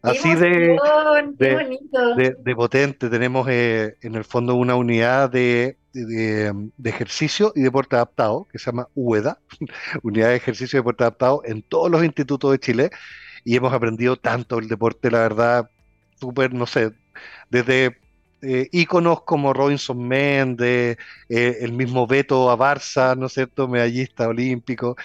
Así 0.02 0.34
de, 0.34 0.76
de, 2.38 2.54
potente. 2.54 3.10
Tenemos 3.10 3.48
eh, 3.50 3.96
en 4.02 4.14
el 4.14 4.24
fondo 4.24 4.54
una 4.54 4.76
unidad 4.76 5.30
de, 5.30 5.76
ejercicio 6.84 7.52
y 7.56 7.62
deporte 7.62 7.96
adaptado 7.96 8.46
que 8.52 8.58
se 8.58 8.66
llama 8.66 8.88
UEDA, 8.94 9.40
Unidad 10.02 10.28
de 10.28 10.36
Ejercicio 10.36 10.76
y 10.76 10.80
Deporte 10.80 11.04
Adaptado, 11.04 11.42
en 11.44 11.62
todos 11.62 11.90
los 11.90 12.04
institutos 12.04 12.52
de 12.52 12.58
Chile. 12.58 12.90
Y 13.44 13.56
hemos 13.56 13.72
aprendido 13.72 14.16
tanto 14.16 14.58
el 14.58 14.68
deporte, 14.68 15.10
la 15.10 15.20
verdad, 15.20 15.70
súper, 16.18 16.52
no 16.52 16.66
sé, 16.66 16.92
desde 17.50 17.96
eh, 18.42 18.68
íconos 18.72 19.22
como 19.22 19.52
Robinson 19.52 20.06
Méndez, 20.06 20.98
eh, 21.28 21.56
el 21.60 21.72
mismo 21.72 22.06
Beto 22.06 22.50
a 22.50 22.56
Barça, 22.56 23.16
¿no 23.16 23.26
es 23.26 23.32
cierto?, 23.32 23.66
medallista 23.66 24.28
olímpico. 24.28 24.96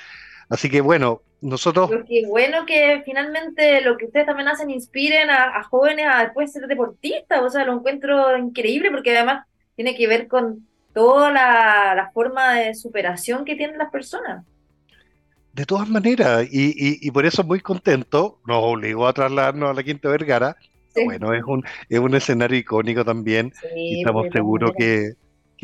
Así 0.50 0.70
que 0.70 0.82
bueno, 0.82 1.22
nosotros... 1.42 1.90
Qué 2.08 2.26
bueno 2.28 2.66
que 2.66 3.02
finalmente 3.06 3.82
lo 3.82 3.98
que 3.98 4.06
ustedes 4.06 4.26
también 4.26 4.50
hacen 4.50 4.70
inspiren 4.70 5.30
a, 5.30 5.64
jóvenes 5.64 6.08
a 6.08 6.24
después 6.24 6.52
ser 6.52 6.68
deportistas, 6.68 7.42
o 7.42 7.50
sea, 7.50 7.66
lo 7.66 7.74
encuentro 7.74 8.38
increíble 8.38 8.92
porque 8.92 9.16
además 9.16 9.48
tiene 9.76 9.96
que 9.96 10.08
ver 10.08 10.28
con 10.28 10.68
toda 10.94 11.32
la, 11.32 12.12
forma 12.14 12.56
de 12.56 12.76
superación 12.76 13.46
que 13.46 13.56
tienen 13.56 13.78
las 13.78 13.90
personas. 13.92 14.46
De 15.54 15.66
todas 15.66 15.90
maneras, 15.90 16.48
y, 16.52 17.06
y, 17.06 17.12
por 17.12 17.26
eso 17.26 17.44
muy 17.44 17.60
contento, 17.60 18.40
nos 18.46 18.64
obligó 18.64 19.08
a 19.08 19.14
trasladarnos 19.14 19.70
a 19.70 19.74
la 19.74 19.84
Quinta 19.84 20.10
Vergara, 20.10 20.56
bueno, 21.06 21.34
es 21.34 21.44
un, 21.46 21.64
es 21.90 22.00
un 22.00 22.16
escenario 22.16 22.58
icónico 22.58 23.06
también 23.06 23.54
y 23.76 24.00
estamos 24.00 24.28
seguros 24.32 24.72
que, 24.78 25.14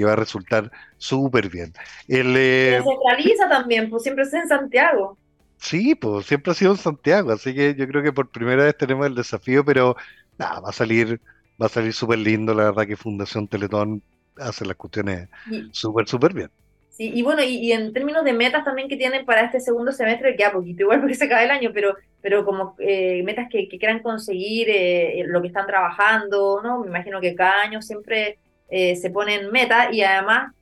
va 0.04 0.14
a 0.14 0.16
resultar 0.16 0.72
súper 0.98 1.50
bien. 1.50 1.74
El, 2.08 2.36
eh, 2.38 2.80
se 2.84 2.84
centraliza 2.84 3.50
también, 3.50 3.90
pues 3.90 4.04
siempre 4.04 4.26
es 4.26 4.34
en 4.34 4.48
Santiago. 4.48 5.18
Sí, 5.58 5.96
pues 5.96 6.28
siempre 6.28 6.52
ha 6.52 6.56
sido 6.56 6.72
en 6.72 6.78
Santiago, 6.78 7.32
así 7.32 7.56
que 7.56 7.74
yo 7.74 7.88
creo 7.88 8.04
que 8.04 8.14
por 8.14 8.30
primera 8.30 8.64
vez 8.64 8.78
tenemos 8.78 9.08
el 9.08 9.16
desafío, 9.16 9.66
pero 9.66 9.96
nada, 10.38 10.60
va 10.60 10.70
a 10.70 10.74
salir, 10.74 11.20
va 11.60 11.66
a 11.66 11.70
salir 11.70 11.94
súper 11.94 12.20
lindo, 12.20 12.54
la 12.54 12.66
verdad 12.66 12.86
que 12.86 12.96
Fundación 12.96 13.48
Teletón 13.48 14.04
hace 14.40 14.66
las 14.66 14.76
cuestiones 14.76 15.30
súper, 15.72 16.08
súper 16.08 16.34
bien. 16.34 16.52
Sí, 16.98 17.12
y 17.14 17.22
bueno, 17.22 17.44
y, 17.44 17.72
en 17.72 17.94
términos 17.94 18.24
de 18.24 18.34
metas 18.34 18.66
también 18.66 18.88
que 18.90 18.98
tienen 18.98 19.24
para 19.24 19.42
este 19.42 19.60
segundo 19.60 19.92
semestre, 19.92 20.32
que 20.36 20.40
ya 20.42 20.52
poquito 20.52 20.82
igual 20.82 21.00
porque 21.02 21.14
se 21.14 21.26
acaba 21.26 21.44
el 21.44 21.52
año, 21.52 21.70
pero, 21.72 21.96
pero 22.22 22.44
como 22.44 22.76
eh, 22.80 23.22
metas 23.24 23.48
que, 23.52 23.68
quieran 23.68 24.00
conseguir, 24.00 24.68
eh, 24.72 25.24
lo 25.28 25.40
que 25.42 25.50
están 25.50 25.68
trabajando, 25.68 26.60
¿no? 26.64 26.80
Me 26.80 26.88
imagino 26.88 27.22
que 27.22 27.36
cada 27.36 27.62
año 27.62 27.84
siempre 27.84 28.40
eh, 28.70 28.96
se 28.96 29.12
ponen 29.12 29.52
metas 29.52 29.94
y 29.94 30.02
además, 30.02 30.54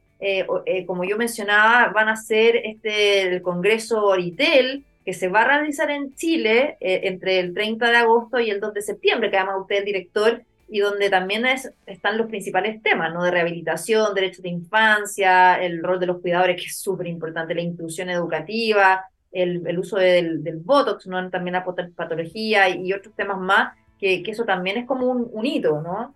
como 0.86 1.06
yo 1.06 1.18
mencionaba, 1.18 1.92
van 1.94 2.10
a 2.10 2.16
ser 2.18 2.58
este, 2.58 3.22
el 3.22 3.42
Congreso 3.42 4.04
Oritel, 4.04 4.84
que 5.06 5.14
se 5.14 5.30
va 5.30 5.44
a 5.44 5.48
realizar 5.48 5.90
en 5.92 6.16
Chile 6.16 6.78
entre 6.82 7.40
el 7.40 7.54
30 7.54 7.92
de 7.92 7.98
agosto 7.98 8.40
y 8.40 8.50
el 8.50 8.60
2 8.60 8.74
de 8.74 8.82
septiembre, 8.82 9.30
que 9.30 9.38
además 9.38 9.62
usted 9.62 9.78
es 9.78 9.86
director 9.86 10.42
y 10.68 10.80
donde 10.80 11.10
también 11.10 11.46
es, 11.46 11.72
están 11.86 12.18
los 12.18 12.28
principales 12.28 12.82
temas, 12.82 13.14
¿no? 13.14 13.24
De 13.24 13.32
rehabilitación, 13.32 14.14
derechos 14.16 14.42
de 14.42 14.50
infancia, 14.50 15.62
el 15.62 15.84
rol 15.84 16.00
de 16.00 16.08
los 16.08 16.22
cuidadores, 16.22 16.58
que 16.60 16.68
es 16.68 16.78
súper 16.78 17.08
importante, 17.08 17.54
la 17.54 17.62
inclusión 17.62 18.10
educativa, 18.10 19.06
el, 19.32 19.78
uso 19.78 19.98
del, 19.98 20.42
Botox, 20.64 21.08
¿no? 21.08 21.30
También 21.30 21.54
la 21.54 21.66
patología 21.96 22.70
y, 22.70 22.92
otros 22.94 23.14
temas 23.16 23.38
más, 23.38 23.74
que, 24.00 24.24
eso 24.26 24.46
también 24.46 24.78
es 24.78 24.86
como 24.86 25.08
un, 25.08 25.28
un, 25.32 25.46
hito, 25.46 25.82
¿no? 25.82 26.14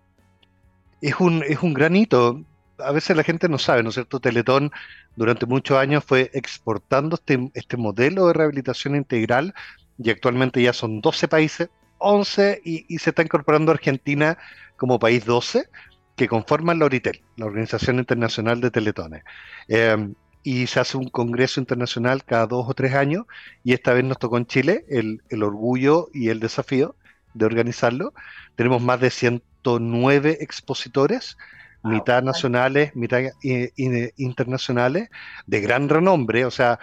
Es 1.00 1.14
un, 1.20 1.44
es 1.46 1.62
un 1.62 1.74
gran 1.74 1.94
hito. 1.94 2.42
A 2.78 2.92
veces 2.92 3.16
la 3.16 3.22
gente 3.22 3.48
no 3.48 3.58
sabe, 3.58 3.82
¿no 3.82 3.90
es 3.90 3.94
cierto? 3.94 4.20
Teletón 4.20 4.70
durante 5.16 5.46
muchos 5.46 5.76
años 5.76 6.02
fue 6.04 6.30
exportando 6.32 7.16
este, 7.16 7.50
este 7.54 7.76
modelo 7.76 8.26
de 8.26 8.32
rehabilitación 8.32 8.96
integral 8.96 9.54
y 9.98 10.10
actualmente 10.10 10.62
ya 10.62 10.72
son 10.72 11.00
12 11.00 11.28
países 11.28 11.68
11 12.00 12.62
y, 12.64 12.98
se 12.98 13.10
está 13.10 13.22
incorporando 13.22 13.72
Argentina 13.72 14.38
como 14.76 14.98
país 14.98 15.24
12, 15.24 15.68
que 16.16 16.28
conforman 16.28 16.78
la 16.78 16.86
ORITEL, 16.86 17.22
la 17.36 17.46
Organización 17.46 17.98
Internacional 17.98 18.60
de 18.60 18.70
Teletones. 18.70 19.22
Em, 19.68 20.14
y 20.42 20.66
se 20.66 20.80
hace 20.80 20.96
un 20.96 21.08
congreso 21.08 21.60
internacional 21.60 22.24
cada 22.24 22.46
dos 22.46 22.66
o 22.68 22.74
tres 22.74 22.94
años, 22.94 23.26
y 23.62 23.74
esta 23.74 23.92
vez 23.92 24.04
nos 24.04 24.18
tocó 24.18 24.38
en 24.38 24.46
Chile 24.46 24.84
el, 24.88 25.20
orgullo 25.42 26.08
y 26.12 26.30
el 26.30 26.40
desafío 26.40 26.96
de 27.34 27.46
organizarlo. 27.46 28.14
Tenemos 28.56 28.82
más 28.82 29.00
de 29.00 29.10
109 29.10 30.38
expositores, 30.40 31.36
mitad 31.82 32.22
nacionales, 32.22 32.94
mitad 32.96 33.20
internacionales, 34.16 35.08
de 35.46 35.60
gran 35.60 35.88
renombre, 35.88 36.44
o 36.44 36.50
sea, 36.50 36.78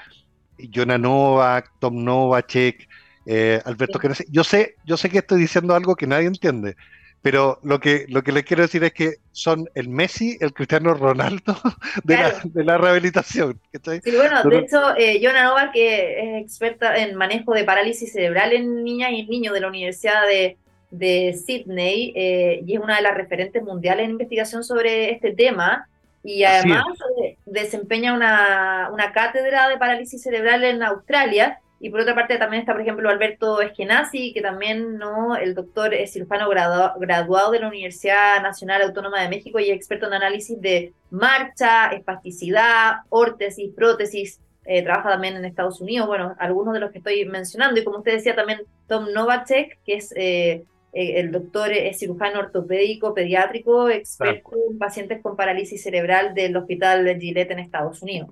Jonah 0.74 0.98
Novak, 0.98 1.72
Tom 1.80 2.04
Novacek, 2.04 2.87
eh, 3.28 3.62
Alberto 3.66 4.00
Yo 4.30 4.44
sé, 4.44 4.76
yo 4.86 4.96
sé 4.96 5.10
que 5.10 5.18
estoy 5.18 5.42
diciendo 5.42 5.76
algo 5.76 5.96
que 5.96 6.08
nadie 6.08 6.28
entiende, 6.28 6.78
pero 7.22 7.60
lo 7.62 7.80
que, 7.82 8.06
lo 8.08 8.24
que 8.24 8.32
les 8.32 8.46
quiero 8.46 8.64
decir 8.64 8.86
es 8.86 8.94
que 8.94 9.16
son 9.34 9.70
el 9.76 9.90
Messi, 9.90 10.38
el 10.40 10.54
Cristiano 10.54 10.94
Ronaldo 10.94 11.58
de, 12.06 12.16
la, 12.16 12.34
de 12.42 12.64
la, 12.64 12.78
rehabilitación. 12.78 13.60
Sí, 13.74 14.16
bueno, 14.16 14.44
de 14.44 14.60
hecho, 14.60 14.96
eh, 14.98 15.20
Nova, 15.22 15.72
que 15.74 16.38
es 16.38 16.44
experta 16.46 16.96
en 16.98 17.16
manejo 17.16 17.54
de 17.54 17.66
parálisis 17.66 18.14
cerebral 18.14 18.54
en 18.54 18.84
niñas 18.86 19.12
y 19.12 19.26
niños 19.26 19.54
de 19.54 19.60
la 19.60 19.68
Universidad 19.68 20.26
de, 20.26 20.56
de 20.92 21.38
Sydney, 21.46 22.14
eh, 22.16 22.62
y 22.66 22.76
es 22.76 22.80
una 22.80 22.96
de 22.96 23.02
las 23.02 23.14
referentes 23.14 23.62
mundiales 23.62 24.06
en 24.06 24.12
investigación 24.12 24.64
sobre 24.64 25.12
este 25.12 25.34
tema. 25.34 25.90
Y 26.24 26.44
además 26.44 26.86
eh, 27.24 27.38
desempeña 27.46 28.14
una, 28.14 28.90
una 28.92 29.12
cátedra 29.12 29.68
de 29.70 29.78
parálisis 29.78 30.22
cerebral 30.22 30.64
en 30.64 30.84
Australia 30.84 31.60
y 31.80 31.90
por 31.90 32.00
otra 32.00 32.16
parte 32.16 32.38
también 32.38 32.62
está, 32.62 32.74
por 32.74 32.82
ejemplo, 32.82 33.10
Alberto 33.10 33.62
Eskenazi, 33.62 34.34
que 34.34 34.42
también, 34.42 34.98
¿no? 34.98 35.36
El 35.36 35.54
doctor 35.54 35.94
es 35.94 36.14
cirujano 36.14 36.50
graduado 36.50 37.52
de 37.52 37.60
la 37.60 37.68
Universidad 37.68 38.42
Nacional 38.42 38.82
Autónoma 38.82 39.22
de 39.22 39.30
México 39.30 39.60
y 39.60 39.70
es 39.70 39.76
experto 39.76 40.08
en 40.08 40.14
análisis 40.14 40.60
de 40.60 40.94
marcha, 41.12 41.88
espasticidad, 41.90 43.02
órtesis, 43.10 43.72
prótesis. 43.76 44.40
Eh, 44.66 44.84
trabaja 44.84 45.12
también 45.12 45.38
en 45.38 45.46
Estados 45.46 45.80
Unidos, 45.80 46.08
bueno, 46.08 46.36
algunos 46.40 46.74
de 46.74 46.82
los 46.82 46.92
que 46.92 46.98
estoy 46.98 47.24
mencionando. 47.26 47.80
Y 47.80 47.84
como 47.84 48.00
usted 48.00 48.14
decía 48.14 48.36
también, 48.36 48.62
Tom 48.88 49.14
Novacek, 49.14 49.80
que 49.86 49.94
es 49.94 50.12
eh, 50.18 50.66
eh, 50.94 51.20
el 51.20 51.32
doctor, 51.32 51.72
es 51.72 52.00
cirujano 52.00 52.40
ortopédico, 52.40 53.14
pediátrico, 53.14 53.90
experto 53.90 54.52
en 54.70 54.78
pacientes 54.78 55.22
con 55.22 55.38
parálisis 55.38 55.84
cerebral 55.84 56.34
del 56.34 56.58
Hospital 56.58 57.06
de 57.06 57.20
Gillette 57.20 57.52
en 57.52 57.60
Estados 57.60 58.02
Unidos. 58.02 58.30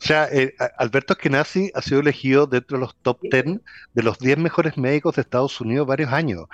O 0.00 0.06
sea, 0.06 0.28
eh, 0.30 0.54
Alberto 0.78 1.14
Eskenazi 1.14 1.70
ha 1.74 1.82
sido 1.82 2.00
elegido 2.00 2.46
dentro 2.46 2.76
de 2.76 2.82
los 2.82 2.96
top 2.96 3.18
10 3.22 3.60
de 3.94 4.02
los 4.02 4.18
10 4.18 4.38
mejores 4.38 4.76
médicos 4.76 5.16
de 5.16 5.22
Estados 5.22 5.60
Unidos 5.60 5.86
varios 5.86 6.12
años. 6.12 6.46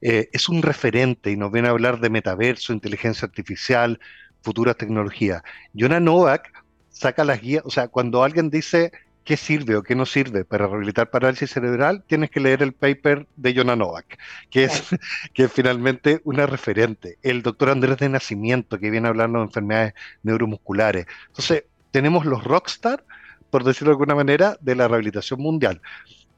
Eh, 0.00 0.28
es 0.32 0.48
un 0.48 0.62
referente 0.62 1.30
y 1.30 1.36
nos 1.36 1.50
viene 1.52 1.68
a 1.68 1.72
hablar 1.72 2.00
de 2.00 2.10
metaverso, 2.10 2.72
inteligencia 2.72 3.26
artificial, 3.26 3.98
futuras 4.42 4.76
tecnologías. 4.76 5.42
Jonah 5.74 6.00
Novak 6.00 6.52
saca 6.90 7.24
las 7.24 7.40
guías, 7.40 7.62
o 7.64 7.70
sea, 7.70 7.88
cuando 7.88 8.22
alguien 8.24 8.50
dice 8.50 8.92
qué 9.28 9.36
sirve 9.36 9.76
o 9.76 9.82
qué 9.82 9.94
no 9.94 10.06
sirve 10.06 10.46
para 10.46 10.66
rehabilitar 10.66 11.10
parálisis 11.10 11.50
cerebral, 11.50 12.02
tienes 12.06 12.30
que 12.30 12.40
leer 12.40 12.62
el 12.62 12.72
paper 12.72 13.26
de 13.36 13.54
Jonah 13.54 13.76
Novak, 13.76 14.18
que 14.50 14.64
es, 14.64 14.84
que 15.34 15.44
es 15.44 15.52
finalmente 15.52 16.22
una 16.24 16.46
referente. 16.46 17.18
El 17.22 17.42
doctor 17.42 17.68
Andrés 17.68 17.98
de 17.98 18.08
Nacimiento, 18.08 18.78
que 18.78 18.90
viene 18.90 19.06
hablando 19.08 19.38
de 19.38 19.44
enfermedades 19.44 19.92
neuromusculares. 20.22 21.06
Entonces, 21.26 21.64
tenemos 21.90 22.24
los 22.24 22.44
rockstar, 22.44 23.04
por 23.50 23.64
decirlo 23.64 23.90
de 23.90 23.94
alguna 23.94 24.14
manera, 24.14 24.56
de 24.60 24.74
la 24.74 24.88
rehabilitación 24.88 25.40
mundial. 25.40 25.80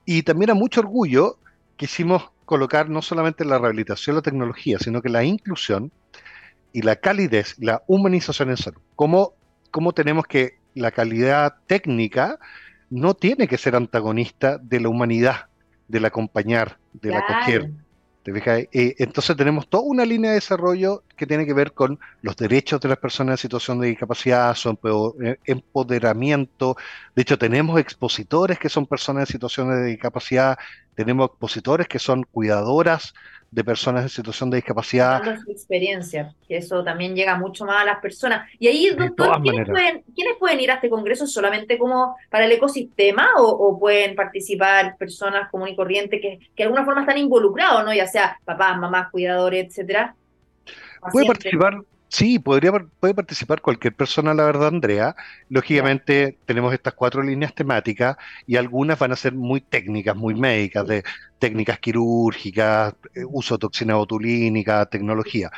Y 0.04 0.23
también 0.23 0.50
a 0.50 0.54
mucho 0.54 0.80
orgullo 0.80 1.38
quisimos 1.76 2.30
colocar 2.45 2.88
no 2.88 3.02
solamente 3.02 3.45
la 3.45 3.59
rehabilitación 3.59 4.16
la 4.16 4.23
tecnología, 4.23 4.78
sino 4.78 5.02
que 5.02 5.09
la 5.09 5.25
inclusión 5.25 5.92
y 6.73 6.83
la 6.83 6.97
calidez, 6.97 7.57
la 7.59 7.83
humanización 7.87 8.50
en 8.50 8.57
salud. 8.57 8.80
¿Cómo, 8.97 9.35
cómo 9.71 9.92
tenemos 9.92 10.26
que 10.26 10.59
la 10.75 10.90
calidad 10.90 11.57
técnica 11.66 12.38
no 12.90 13.14
tiene 13.14 13.47
que 13.47 13.57
ser 13.57 13.76
antagonista 13.76 14.59
de 14.59 14.80
la 14.80 14.88
humanidad, 14.88 15.47
del 15.88 16.04
acompañar, 16.04 16.78
del 16.92 17.14
acoger. 17.14 17.71
Eh, 18.26 18.95
entonces 18.99 19.37
tenemos 19.37 19.69
toda 19.69 19.85
una 19.85 20.04
línea 20.04 20.30
de 20.30 20.37
desarrollo 20.37 21.02
que 21.21 21.27
tiene 21.27 21.45
que 21.45 21.53
ver 21.53 21.73
con 21.73 22.00
los 22.23 22.35
derechos 22.35 22.81
de 22.81 22.89
las 22.89 22.97
personas 22.97 23.35
en 23.35 23.43
situación 23.43 23.79
de 23.79 23.89
discapacidad, 23.89 24.55
su 24.55 24.71
eh, 25.23 25.37
empoderamiento. 25.45 26.79
De 27.15 27.21
hecho, 27.21 27.37
tenemos 27.37 27.79
expositores 27.79 28.59
que 28.59 28.71
son 28.71 28.87
personas 28.87 29.29
en 29.29 29.33
situaciones 29.35 29.77
de 29.81 29.85
discapacidad, 29.85 30.59
tenemos 30.95 31.29
expositores 31.29 31.89
que 31.89 31.99
son 31.99 32.23
cuidadoras 32.23 33.12
de 33.50 33.65
personas 33.65 34.05
en 34.05 34.09
situación 34.09 34.49
de 34.49 34.57
discapacidad. 34.57 35.23
su 35.45 35.50
experiencia, 35.50 36.35
que 36.49 36.57
eso 36.57 36.83
también 36.83 37.15
llega 37.15 37.37
mucho 37.37 37.67
más 37.67 37.83
a 37.83 37.85
las 37.85 37.99
personas. 38.00 38.49
Y 38.59 38.69
ahí, 38.69 38.89
doctor, 38.97 39.43
¿quiénes 39.43 39.69
pueden, 40.39 40.61
ir 40.61 40.71
a 40.71 40.75
este 40.77 40.89
congreso 40.89 41.27
solamente 41.27 41.77
como 41.77 42.17
para 42.31 42.47
el 42.47 42.53
ecosistema 42.53 43.29
o, 43.37 43.79
pueden 43.79 44.15
participar 44.15 44.97
personas 44.97 45.50
comunes 45.50 45.75
y 45.75 45.77
corrientes 45.77 46.19
que, 46.23 46.39
que 46.39 46.62
de 46.62 46.65
alguna 46.65 46.87
forma 46.87 47.03
están 47.03 47.19
involucrados, 47.19 47.85
¿no? 47.85 47.93
ya 47.93 48.07
sea 48.07 48.39
papás, 48.43 48.79
mamás, 48.79 49.11
cuidadores, 49.11 49.67
etcétera? 49.67 50.15
Puede 51.12 51.26
participar 51.26 51.83
Sí, 52.11 52.40
podría, 52.40 52.73
puede 52.99 53.14
participar 53.14 53.61
cualquier 53.61 53.95
persona, 53.95 54.35
la 54.35 54.45
verdad, 54.45 54.66
Andrea. 54.66 55.14
Lógicamente 55.49 56.37
tenemos 56.45 56.75
estas 56.75 56.95
cuatro 56.95 57.23
líneas 57.23 57.54
temáticas 57.54 58.16
y 58.49 58.57
algunas 58.57 58.99
van 58.99 59.12
a 59.12 59.16
ser 59.16 59.33
muy 59.33 59.61
técnicas, 59.61 60.16
muy 60.16 60.35
médicas, 60.35 60.88
de 60.88 61.04
técnicas 61.38 61.78
quirúrgicas, 61.78 62.95
eh, 63.14 63.23
uso 63.25 63.54
de 63.54 63.61
toxina 63.61 63.95
botulínica, 63.95 64.87
tecnología. 64.87 65.52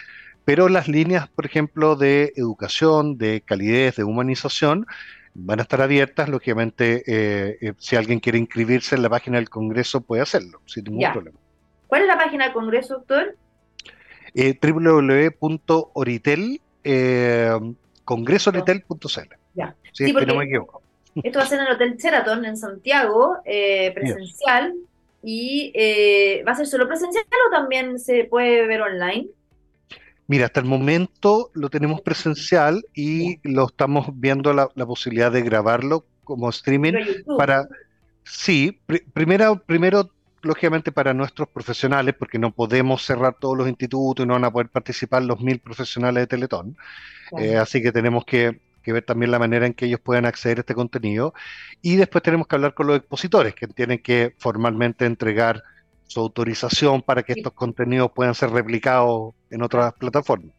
Pero 0.45 0.69
las 0.69 0.89
líneas, 0.89 1.27
por 1.29 1.47
ejemplo, 1.47 1.97
de 1.97 2.35
educación, 2.37 3.17
de 3.17 3.41
calidez, 3.41 3.97
de 3.97 4.05
humanización, 4.05 4.87
van 5.33 5.61
a 5.61 5.63
estar 5.63 5.81
abiertas. 5.81 6.29
Lógicamente, 6.29 7.03
eh, 7.07 7.57
eh, 7.63 7.73
si 7.79 7.97
alguien 7.97 8.21
quiere 8.21 8.37
inscribirse 8.39 8.95
en 8.95 9.03
la 9.03 9.09
página 9.09 9.39
del 9.39 9.49
Congreso, 9.49 10.03
puede 10.03 10.21
hacerlo, 10.21 10.61
sin 10.67 10.85
ningún 10.85 11.13
problema. 11.13 11.39
¿Cuál 11.87 12.03
es 12.03 12.09
la 12.09 12.19
página 12.19 12.45
del 12.45 12.53
Congreso, 12.53 12.97
doctor? 12.97 13.37
Eh, 14.35 14.59
www.oritel, 14.61 16.61
eh, 16.85 17.51
congresoritel.cl. 18.05 19.35
Ya. 19.55 19.75
Sí, 19.93 20.13
no 20.13 20.37
me 20.37 20.45
equivoco. 20.45 20.83
Esto 21.23 21.39
va 21.39 21.45
a 21.45 21.49
ser 21.49 21.61
en 21.61 21.67
el 21.67 21.75
Hotel 21.75 21.97
Sheraton 21.97 22.45
en 22.45 22.57
Santiago, 22.57 23.37
eh, 23.45 23.93
presencial. 23.95 24.75
¿Y 25.23 25.73
eh, 25.75 26.43
va 26.47 26.53
a 26.53 26.57
ser 26.57 26.67
solo 26.67 26.89
presencial 26.89 27.25
o 27.47 27.51
también 27.51 27.99
se 27.99 28.25
puede 28.25 28.67
ver 28.67 28.83
online? 28.83 29.29
Mira, 30.27 30.47
hasta 30.47 30.61
el 30.61 30.67
momento 30.67 31.51
lo 31.53 31.69
tenemos 31.69 32.01
presencial 32.01 32.85
y 32.95 33.39
lo 33.49 33.67
estamos 33.67 34.09
viendo 34.15 34.53
la, 34.53 34.69
posibilidad 34.69 35.31
de 35.31 35.43
grabarlo 35.43 36.05
como 36.25 36.49
streaming 36.51 36.95
para... 37.37 37.69
Sí, 38.25 38.81
primero, 39.13 39.61
primero 39.67 40.09
lógicamente 40.43 40.93
para 40.93 41.15
nuestros 41.15 41.49
profesionales, 41.49 42.15
porque 42.19 42.39
no 42.39 42.53
podemos 42.53 43.05
cerrar 43.05 43.37
todos 43.39 43.57
los 43.57 43.69
institutos 43.69 44.25
y 44.25 44.27
no 44.27 44.35
van 44.35 44.45
a 44.45 44.51
poder 44.51 44.69
participar 44.69 45.23
los 45.23 45.41
mil 45.41 45.61
profesionales 45.61 46.23
de 46.23 46.27
Teletón. 46.27 46.77
Eh, 47.39 47.57
así 47.57 47.81
que 47.83 47.93
tenemos 47.93 48.25
que, 48.25 48.61
ver 48.85 49.05
también 49.05 49.31
la 49.31 49.39
manera 49.39 49.67
en 49.67 49.75
que 49.75 49.87
ellos 49.87 50.01
puedan 50.01 50.27
acceder 50.27 50.59
a 50.59 50.61
este 50.61 50.75
contenido. 50.75 51.33
Y 51.81 51.97
después 51.97 52.23
tenemos 52.23 52.47
que 52.47 52.57
hablar 52.57 52.75
con 52.75 52.87
los 52.87 52.97
expositores, 52.97 53.55
que 53.55 53.67
tienen 53.69 54.01
que 54.01 54.35
formalmente 54.39 55.07
entregar 55.07 55.63
su 56.07 56.21
autorización 56.21 57.01
para 57.01 57.23
que 57.23 57.33
estos 57.33 57.53
contenidos 57.55 58.11
puedan 58.13 58.35
ser 58.35 58.51
replicados 58.51 59.35
en 59.51 59.63
otras 59.63 59.95
plataformas. 59.95 60.55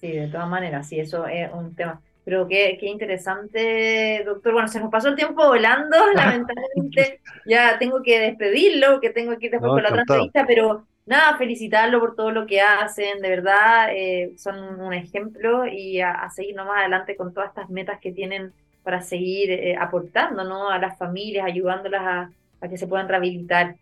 Sí, 0.00 0.12
de 0.12 0.28
todas 0.28 0.48
maneras, 0.48 0.88
sí, 0.88 1.00
eso 1.00 1.26
es 1.26 1.50
un 1.52 1.74
tema. 1.74 2.00
Pero 2.26 2.48
qué, 2.48 2.76
qué 2.80 2.86
interesante, 2.86 4.24
doctor. 4.26 4.52
Bueno, 4.52 4.66
se 4.66 4.80
nos 4.80 4.90
pasó 4.90 5.10
el 5.10 5.14
tiempo 5.14 5.46
volando, 5.46 5.96
lamentablemente 6.14 7.20
ya 7.46 7.78
tengo 7.78 8.02
que 8.02 8.18
despedirlo, 8.18 9.00
que 9.00 9.10
tengo 9.10 9.38
que 9.38 9.46
ir 9.46 9.52
después 9.52 9.70
con 9.70 9.82
la 9.84 9.90
otra 9.90 10.00
entrevista, 10.00 10.44
pero 10.44 10.84
nada, 11.06 11.38
felicitarlo 11.38 12.00
por 12.00 12.16
todo 12.16 12.32
lo 12.32 12.44
que 12.44 12.60
hacen, 12.60 13.22
de 13.22 13.28
verdad, 13.28 13.90
eh, 13.92 14.32
son 14.36 14.80
un 14.80 14.92
ejemplo 14.92 15.68
y 15.68 16.00
a, 16.00 16.28
seguir 16.30 16.56
nomás 16.56 16.78
adelante 16.80 17.14
con 17.14 17.32
todas 17.32 17.50
estas 17.50 17.70
metas 17.70 18.00
que 18.00 18.10
tienen 18.10 18.52
para 18.82 19.02
seguir 19.02 19.52
eh, 19.52 19.76
aportando 19.78 20.42
¿no? 20.42 20.68
a 20.68 20.78
las 20.78 20.98
familias, 20.98 21.46
ayudándolas 21.46 22.02
a, 22.02 22.30
a 22.60 22.68
que 22.68 22.76
se 22.76 22.88
puedan 22.88 23.08
rehabilitar. 23.08 23.76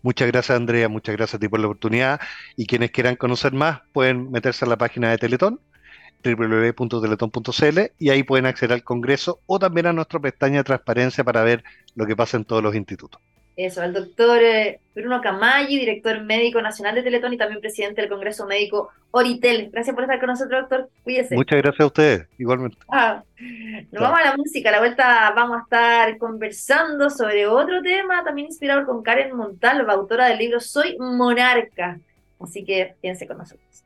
Muchas 0.00 0.28
gracias 0.28 0.56
Andrea, 0.56 0.88
muchas 0.88 1.16
gracias 1.16 1.34
a 1.34 1.38
ti 1.40 1.48
por 1.48 1.58
la 1.58 1.66
oportunidad 1.66 2.20
y 2.54 2.66
quienes 2.66 2.92
quieran 2.92 3.16
conocer 3.16 3.52
más 3.52 3.80
pueden 3.92 4.30
meterse 4.30 4.64
en 4.64 4.68
la 4.68 4.76
página 4.76 5.10
de 5.10 5.18
Teletón 5.18 5.58
www.teletón.cl 6.22 7.80
y 7.98 8.10
ahí 8.10 8.22
pueden 8.22 8.46
acceder 8.46 8.72
al 8.72 8.84
Congreso 8.84 9.40
o 9.46 9.58
también 9.58 9.86
a 9.86 9.92
nuestra 9.92 10.20
pestaña 10.20 10.58
de 10.58 10.64
transparencia 10.64 11.24
para 11.24 11.42
ver 11.42 11.64
lo 11.94 12.06
que 12.06 12.16
pasa 12.16 12.36
en 12.36 12.44
todos 12.44 12.62
los 12.62 12.74
institutos. 12.74 13.20
Eso, 13.54 13.82
al 13.82 13.92
doctor 13.92 14.42
eh, 14.42 14.80
Bruno 14.94 15.20
Camaggi, 15.20 15.78
director 15.78 16.22
médico 16.22 16.62
nacional 16.62 16.94
de 16.94 17.02
Teletón 17.02 17.34
y 17.34 17.36
también 17.36 17.60
presidente 17.60 18.00
del 18.00 18.08
Congreso 18.08 18.46
Médico 18.46 18.88
Oritel. 19.10 19.68
Gracias 19.70 19.94
por 19.94 20.04
estar 20.04 20.18
con 20.18 20.30
nosotros, 20.30 20.62
doctor. 20.62 20.88
Cuídese. 21.04 21.34
Muchas 21.34 21.60
gracias 21.60 21.80
a 21.80 21.86
ustedes, 21.86 22.26
igualmente. 22.38 22.78
Ah, 22.88 23.22
nos 23.90 24.02
vamos 24.02 24.20
a 24.20 24.24
la 24.24 24.36
música. 24.38 24.70
A 24.70 24.72
la 24.72 24.78
vuelta 24.78 25.32
vamos 25.36 25.58
a 25.58 25.62
estar 25.64 26.16
conversando 26.16 27.10
sobre 27.10 27.46
otro 27.46 27.82
tema, 27.82 28.24
también 28.24 28.46
inspirado 28.46 28.86
con 28.86 29.02
Karen 29.02 29.36
Montalva, 29.36 29.92
autora 29.92 30.28
del 30.28 30.38
libro 30.38 30.58
Soy 30.58 30.96
Monarca. 30.98 32.00
Así 32.40 32.64
que 32.64 32.94
piense 33.02 33.26
con 33.26 33.36
nosotros. 33.36 33.84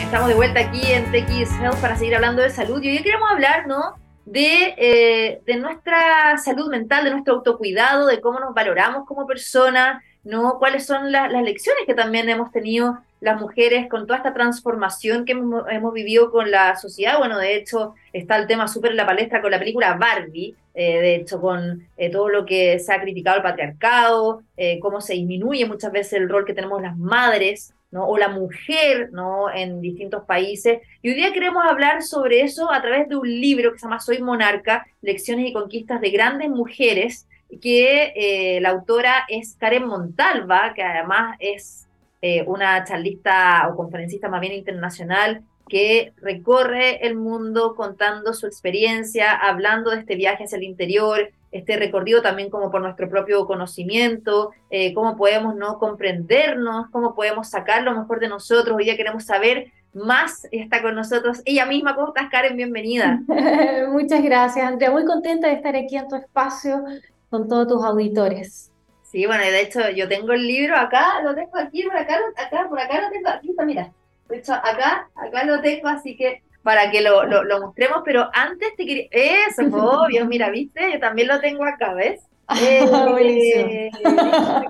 Estamos 0.00 0.28
de 0.28 0.34
vuelta 0.34 0.60
aquí 0.60 0.80
en 0.92 1.04
TX 1.12 1.60
Health 1.60 1.80
para 1.80 1.96
seguir 1.96 2.16
hablando 2.16 2.42
de 2.42 2.50
salud 2.50 2.82
y 2.82 2.88
hoy 2.88 3.02
queremos 3.02 3.30
hablar, 3.30 3.68
¿no? 3.68 3.94
De, 4.24 4.74
eh, 4.76 5.40
de 5.46 5.56
nuestra 5.56 6.36
salud 6.38 6.68
mental, 6.68 7.04
de 7.04 7.10
nuestro 7.10 7.34
autocuidado, 7.34 8.06
de 8.06 8.20
cómo 8.20 8.40
nos 8.40 8.52
valoramos 8.52 9.06
como 9.06 9.26
personas, 9.26 10.02
¿no? 10.24 10.58
Cuáles 10.58 10.84
son 10.84 11.12
las 11.12 11.30
lecciones 11.30 11.84
que 11.86 11.94
también 11.94 12.28
hemos 12.28 12.50
tenido 12.50 12.98
las 13.20 13.40
mujeres 13.40 13.88
con 13.88 14.06
toda 14.06 14.16
esta 14.16 14.34
transformación 14.34 15.24
que 15.24 15.32
hemos, 15.32 15.92
vivido 15.92 16.32
con 16.32 16.50
la 16.50 16.74
sociedad. 16.76 17.18
Bueno, 17.18 17.38
de 17.38 17.54
hecho, 17.54 17.94
está 18.12 18.36
el 18.36 18.48
tema 18.48 18.66
súper 18.66 18.92
en 18.92 18.96
la 18.96 19.06
palestra 19.06 19.40
con 19.40 19.52
la 19.52 19.58
película 19.60 19.94
Barbie, 19.94 20.56
eh, 20.74 21.00
de 21.00 21.14
hecho, 21.16 21.40
con 21.40 21.86
eh, 21.96 22.10
todo 22.10 22.28
lo 22.28 22.44
que 22.46 22.80
se 22.80 22.92
ha 22.92 23.00
criticado 23.00 23.36
el 23.36 23.42
patriarcado, 23.42 24.42
cómo 24.80 25.00
se 25.00 25.14
disminuye 25.14 25.66
muchas 25.66 25.92
veces 25.92 26.14
el 26.14 26.28
rol 26.28 26.44
que 26.44 26.54
tenemos 26.54 26.82
las 26.82 26.96
madres 26.96 27.74
¿no? 27.90 28.06
o 28.06 28.18
la 28.18 28.28
mujer 28.28 29.10
¿no? 29.12 29.52
en 29.52 29.80
distintos 29.80 30.24
países. 30.24 30.80
Y 31.02 31.10
hoy 31.10 31.14
día 31.14 31.32
queremos 31.32 31.64
hablar 31.64 32.02
sobre 32.02 32.42
eso 32.42 32.70
a 32.70 32.80
través 32.80 33.08
de 33.08 33.16
un 33.16 33.28
libro 33.28 33.72
que 33.72 33.78
se 33.78 33.86
llama 33.86 34.00
Soy 34.00 34.22
Monarca, 34.22 34.86
Lecciones 35.02 35.48
y 35.48 35.52
Conquistas 35.52 36.00
de 36.00 36.10
Grandes 36.10 36.48
Mujeres, 36.48 37.26
que 37.60 38.12
eh, 38.14 38.60
la 38.60 38.70
autora 38.70 39.24
es 39.28 39.56
Karen 39.56 39.86
Montalva, 39.86 40.72
que 40.74 40.82
además 40.82 41.36
es 41.40 41.88
eh, 42.22 42.44
una 42.46 42.84
charlista 42.84 43.68
o 43.68 43.76
conferencista 43.76 44.28
más 44.28 44.40
bien 44.40 44.52
internacional 44.52 45.42
que 45.68 46.12
recorre 46.16 47.06
el 47.06 47.16
mundo 47.16 47.74
contando 47.76 48.34
su 48.34 48.46
experiencia, 48.46 49.32
hablando 49.32 49.90
de 49.90 50.00
este 50.00 50.16
viaje 50.16 50.44
hacia 50.44 50.58
el 50.58 50.64
interior, 50.64 51.30
este 51.52 51.76
recorrido 51.76 52.22
también 52.22 52.50
como 52.50 52.70
por 52.70 52.80
nuestro 52.80 53.08
propio 53.08 53.46
conocimiento, 53.46 54.50
eh, 54.70 54.94
cómo 54.94 55.16
podemos 55.16 55.56
no 55.56 55.78
comprendernos, 55.78 56.88
cómo 56.90 57.14
podemos 57.14 57.48
sacar 57.48 57.82
lo 57.82 57.94
mejor 57.94 58.20
de 58.20 58.28
nosotros. 58.28 58.76
Hoy 58.76 58.84
día 58.84 58.96
queremos 58.96 59.24
saber 59.24 59.72
más, 59.92 60.46
está 60.52 60.82
con 60.82 60.94
nosotros 60.94 61.42
ella 61.44 61.66
misma. 61.66 61.94
¿Cómo 61.94 62.08
estás, 62.08 62.30
Karen? 62.30 62.56
Bienvenida. 62.56 63.20
Muchas 63.90 64.22
gracias, 64.22 64.64
Andrea. 64.64 64.90
Muy 64.90 65.04
contenta 65.04 65.48
de 65.48 65.54
estar 65.54 65.74
aquí 65.74 65.96
en 65.96 66.08
tu 66.08 66.16
espacio 66.16 66.84
con 67.28 67.48
todos 67.48 67.66
tus 67.66 67.84
auditores. 67.84 68.70
Sí, 69.02 69.26
bueno, 69.26 69.42
de 69.42 69.60
hecho 69.60 69.90
yo 69.90 70.06
tengo 70.08 70.32
el 70.32 70.46
libro 70.46 70.76
acá, 70.76 71.20
lo 71.22 71.34
tengo 71.34 71.58
aquí, 71.58 71.82
por 71.82 71.96
acá, 71.96 72.16
acá, 72.36 72.68
por 72.68 72.78
acá 72.78 73.00
lo 73.00 73.10
tengo, 73.10 73.28
aquí 73.28 73.50
está, 73.50 73.64
mira. 73.64 73.92
De 74.28 74.36
hecho, 74.36 74.52
acá, 74.54 75.10
acá 75.16 75.44
lo 75.44 75.60
tengo, 75.60 75.88
así 75.88 76.16
que 76.16 76.44
para 76.62 76.90
que 76.90 77.00
lo, 77.00 77.24
lo, 77.24 77.60
mostremos, 77.60 78.02
pero 78.04 78.28
antes 78.32 78.74
te 78.76 78.86
quería... 78.86 79.06
Eso, 79.10 79.62
obvio, 79.72 80.26
mira, 80.26 80.50
viste, 80.50 80.92
yo 80.92 81.00
también 81.00 81.28
lo 81.28 81.40
tengo 81.40 81.64
acá, 81.64 81.94
¿ves? 81.94 82.20
Eh, 82.60 83.90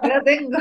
lo 0.03 0.23
tengo. 0.23 0.59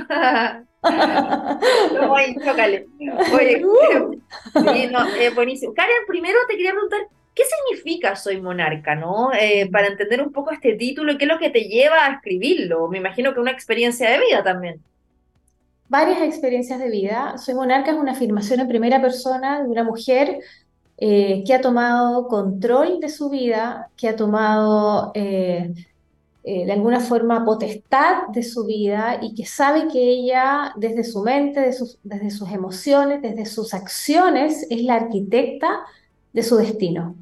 no, 1.93 2.15
ay, 2.15 2.33
chócale. 2.43 2.87
Oye, 3.33 3.65
uh. 3.65 4.13
sí, 4.53 4.87
no, 4.89 5.05
eh, 5.15 5.29
buenísimo. 5.35 5.73
Karen, 5.73 6.05
primero 6.07 6.39
te 6.47 6.55
quería 6.55 6.71
preguntar, 6.71 7.01
¿qué 7.35 7.43
significa 7.43 8.15
Soy 8.15 8.39
Monarca, 8.39 8.95
no? 8.95 9.33
Eh, 9.33 9.69
para 9.69 9.87
entender 9.87 10.21
un 10.21 10.31
poco 10.31 10.51
este 10.51 10.75
título 10.75 11.11
y 11.11 11.17
qué 11.17 11.25
es 11.25 11.31
lo 11.31 11.39
que 11.39 11.49
te 11.49 11.65
lleva 11.65 12.05
a 12.05 12.13
escribirlo. 12.13 12.87
Me 12.87 12.99
imagino 12.99 13.33
que 13.33 13.41
una 13.41 13.51
experiencia 13.51 14.09
de 14.09 14.19
vida 14.19 14.41
también. 14.41 14.81
Varias 15.89 16.21
experiencias 16.21 16.79
de 16.79 16.89
vida. 16.89 17.37
Soy 17.37 17.55
Monarca 17.55 17.91
es 17.91 17.97
una 17.97 18.13
afirmación 18.13 18.61
en 18.61 18.67
primera 18.67 19.01
persona 19.01 19.61
de 19.61 19.67
una 19.67 19.83
mujer 19.83 20.39
eh, 20.99 21.43
que 21.45 21.53
ha 21.53 21.61
tomado 21.61 22.27
control 22.27 22.99
de 22.99 23.09
su 23.09 23.29
vida, 23.29 23.89
que 23.95 24.09
ha 24.09 24.15
tomado 24.15 25.11
eh, 25.15 25.73
de 26.43 26.71
alguna 26.71 26.99
forma 26.99 27.45
potestad 27.45 28.27
de 28.29 28.43
su 28.43 28.65
vida 28.65 29.19
y 29.21 29.35
que 29.35 29.45
sabe 29.45 29.87
que 29.87 29.99
ella 29.99 30.73
desde 30.77 31.03
su 31.03 31.21
mente, 31.21 31.71
desde 32.03 32.31
sus 32.31 32.49
emociones, 32.51 33.21
desde 33.21 33.45
sus 33.45 33.73
acciones, 33.73 34.65
es 34.69 34.83
la 34.83 34.95
arquitecta 34.95 35.81
de 36.33 36.43
su 36.43 36.57
destino. 36.57 37.15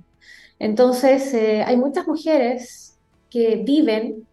Entonces, 0.60 1.34
eh, 1.34 1.64
hay 1.64 1.78
muchas 1.78 2.08
mujeres 2.08 2.98
que 3.30 3.58
viven, 3.58 4.28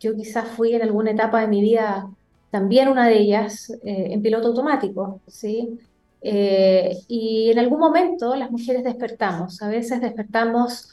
yo 0.00 0.14
quizás 0.16 0.48
fui 0.48 0.74
en 0.74 0.82
alguna 0.82 1.12
etapa 1.12 1.40
de 1.40 1.48
mi 1.48 1.60
vida 1.60 2.08
también 2.50 2.88
una 2.88 3.06
de 3.06 3.18
ellas, 3.18 3.70
eh, 3.84 4.08
en 4.10 4.22
piloto 4.22 4.48
automático, 4.48 5.20
¿sí? 5.26 5.78
Eh, 6.20 6.96
y 7.08 7.50
en 7.50 7.58
algún 7.58 7.78
momento 7.78 8.34
las 8.34 8.50
mujeres 8.50 8.84
despertamos, 8.84 9.62
a 9.62 9.68
veces 9.68 10.00
despertamos 10.00 10.90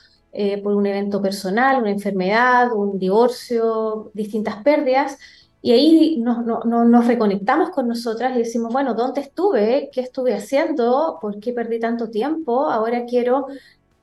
por 0.63 0.75
un 0.75 0.85
evento 0.85 1.21
personal, 1.21 1.81
una 1.81 1.91
enfermedad, 1.91 2.73
un 2.73 2.99
divorcio, 2.99 4.11
distintas 4.13 4.57
pérdidas, 4.63 5.17
y 5.65 5.71
ahí 5.71 6.17
nos 6.17 7.07
reconectamos 7.07 7.71
con 7.71 7.87
nosotras 7.87 8.35
y 8.35 8.37
decimos, 8.37 8.71
bueno, 8.71 8.93
¿dónde 8.93 9.21
estuve? 9.21 9.89
¿Qué 9.91 10.01
estuve 10.01 10.35
haciendo? 10.35 11.17
¿Por 11.19 11.39
qué 11.39 11.53
perdí 11.53 11.79
tanto 11.79 12.11
tiempo? 12.11 12.69
Ahora 12.69 13.05
quiero 13.05 13.47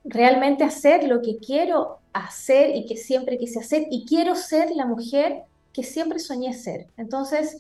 realmente 0.02 0.64
hacer 0.64 1.04
lo 1.04 1.22
que 1.22 1.36
quiero 1.36 2.00
hacer 2.12 2.74
y 2.74 2.84
que 2.86 2.96
siempre 2.96 3.38
quise 3.38 3.60
hacer 3.60 3.86
y 3.92 4.04
quiero 4.06 4.34
ser 4.34 4.72
la 4.74 4.86
mujer 4.86 5.42
que 5.72 5.84
siempre 5.84 6.18
soñé 6.18 6.52
ser. 6.52 6.88
Entonces, 6.96 7.56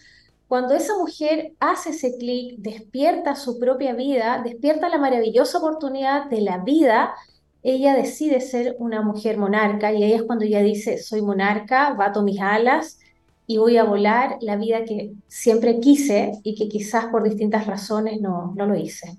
cuando 0.52 0.74
esa 0.74 0.98
mujer 0.98 1.52
hace 1.60 1.92
ese 1.92 2.18
clic, 2.18 2.56
despierta 2.58 3.36
su 3.36 3.58
propia 3.58 3.94
vida, 3.94 4.42
despierta 4.44 4.90
la 4.90 4.98
maravillosa 4.98 5.56
oportunidad 5.56 6.26
de 6.26 6.42
la 6.42 6.58
vida, 6.58 7.14
ella 7.62 7.94
decide 7.96 8.38
ser 8.42 8.76
una 8.78 9.00
mujer 9.00 9.38
monarca 9.38 9.94
y 9.94 10.02
ahí 10.02 10.12
es 10.12 10.24
cuando 10.24 10.44
ella 10.44 10.60
dice, 10.60 10.98
soy 10.98 11.22
monarca, 11.22 11.94
bato 11.94 12.22
mis 12.22 12.38
alas 12.38 13.00
y 13.46 13.56
voy 13.56 13.78
a 13.78 13.84
volar 13.84 14.36
la 14.42 14.56
vida 14.56 14.84
que 14.84 15.12
siempre 15.26 15.80
quise 15.80 16.32
y 16.42 16.54
que 16.54 16.68
quizás 16.68 17.06
por 17.06 17.22
distintas 17.22 17.66
razones 17.66 18.20
no, 18.20 18.52
no 18.54 18.66
lo 18.66 18.76
hice. 18.76 19.16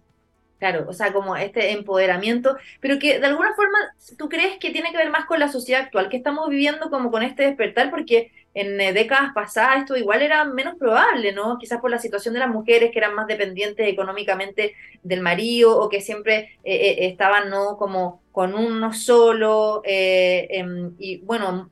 Claro, 0.60 0.86
o 0.88 0.93
sea, 0.93 1.12
como 1.13 1.36
este 1.36 1.72
empoderamiento, 1.72 2.58
pero 2.80 3.00
que 3.00 3.19
de 3.19 3.26
alguna 3.26 3.56
forma 3.56 3.80
tú 4.19 4.30
crees 4.30 4.60
que 4.60 4.69
tiene 4.69 4.91
que 4.91 4.98
ver 4.98 5.10
más 5.10 5.26
con 5.26 5.39
la 5.39 5.50
sociedad 5.50 5.82
actual, 5.82 6.10
que 6.10 6.17
estamos 6.17 6.48
viviendo 6.48 6.91
como 6.91 7.10
con 7.10 7.24
este 7.24 7.41
despertar, 7.41 7.89
porque 7.89 8.32
en 8.54 8.80
eh, 8.80 8.94
décadas 8.94 9.32
pasadas 9.34 9.80
esto 9.80 9.98
igual 9.98 10.22
era 10.22 10.46
menos 10.46 10.76
probable, 10.76 11.32
¿no? 11.34 11.58
Quizás 11.58 11.80
por 11.82 11.89
la 11.89 12.00
situación 12.00 12.34
de 12.34 12.39
las 12.39 12.50
mujeres 12.50 12.92
que 12.92 13.00
eran 13.00 13.16
más 13.16 13.28
dependientes 13.28 13.88
económicamente 13.88 14.76
del 15.02 15.22
marido 15.22 15.80
o 15.80 15.89
que 15.89 16.02
siempre 16.02 16.58
eh, 16.63 16.76
eh, 16.76 16.96
estaban, 17.08 17.50
¿no? 17.50 17.78
Como 17.78 18.22
con 18.32 18.54
uno 18.54 18.94
solo, 18.94 19.82
em, 19.86 20.94
y 20.98 21.18
bueno, 21.20 21.70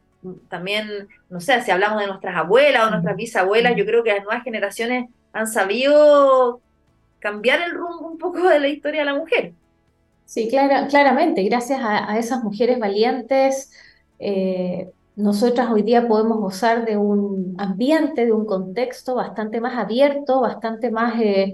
también, 0.50 1.08
no 1.30 1.39
sé, 1.39 1.62
si 1.62 1.72
hablamos 1.72 2.00
de 2.00 2.08
nuestras 2.08 2.36
abuelas 2.36 2.88
o 2.88 2.89
nuestras 2.91 3.15
bisabuelas, 3.15 3.76
yo 3.76 3.86
creo 3.86 4.04
que 4.04 4.13
las 4.13 4.24
nuevas 4.24 4.44
generaciones 4.44 5.10
han 5.34 5.48
sabido 5.48 6.62
cambiar 7.20 7.62
el 7.62 7.72
rumbo 7.72 8.08
un 8.08 8.17
poco 8.17 8.48
de 8.48 8.60
la 8.60 8.67
historia 8.67 9.02
de 9.02 9.06
la 9.06 9.15
mujer. 9.15 9.54
Sí, 10.26 10.48
claramente, 10.50 11.44
gracias 11.44 11.80
a, 11.84 12.17
esas 12.17 12.44
mujeres 12.44 12.80
valientes, 12.80 13.72
eh, 14.20 14.89
nosotras 15.22 15.70
hoy 15.72 15.84
día 15.84 16.08
podemos 16.08 16.40
gozar 16.40 16.86
de 16.86 16.98
un 16.98 17.56
ambiente, 17.58 18.26
de 18.26 18.32
un 18.32 18.46
contexto 18.46 19.16
bastante 19.16 19.62
más 19.62 19.78
abierto, 19.78 20.42
bastante 20.42 20.92
más, 20.92 21.20
eh, 21.22 21.54